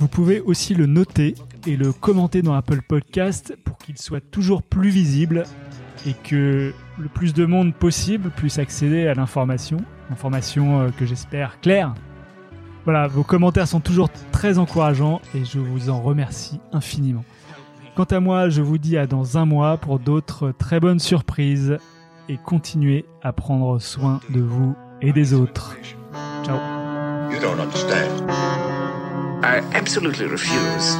[0.00, 1.34] Vous pouvez aussi le noter
[1.66, 5.44] et le commenter dans Apple Podcast pour qu'il soit toujours plus visible
[6.06, 9.78] et que le plus de monde possible puisse accéder à l'information,
[10.10, 11.94] information euh, que j'espère claire.
[12.84, 17.24] Voilà, vos commentaires sont toujours très encourageants et je vous en remercie infiniment.
[17.94, 21.76] Quant à moi, je vous dis à dans un mois pour d'autres très bonnes surprises
[22.28, 25.76] et continuez à prendre soin de vous et des autres.
[26.44, 26.58] Ciao
[27.30, 28.30] You don't understand.
[29.42, 30.96] I absolutely refuse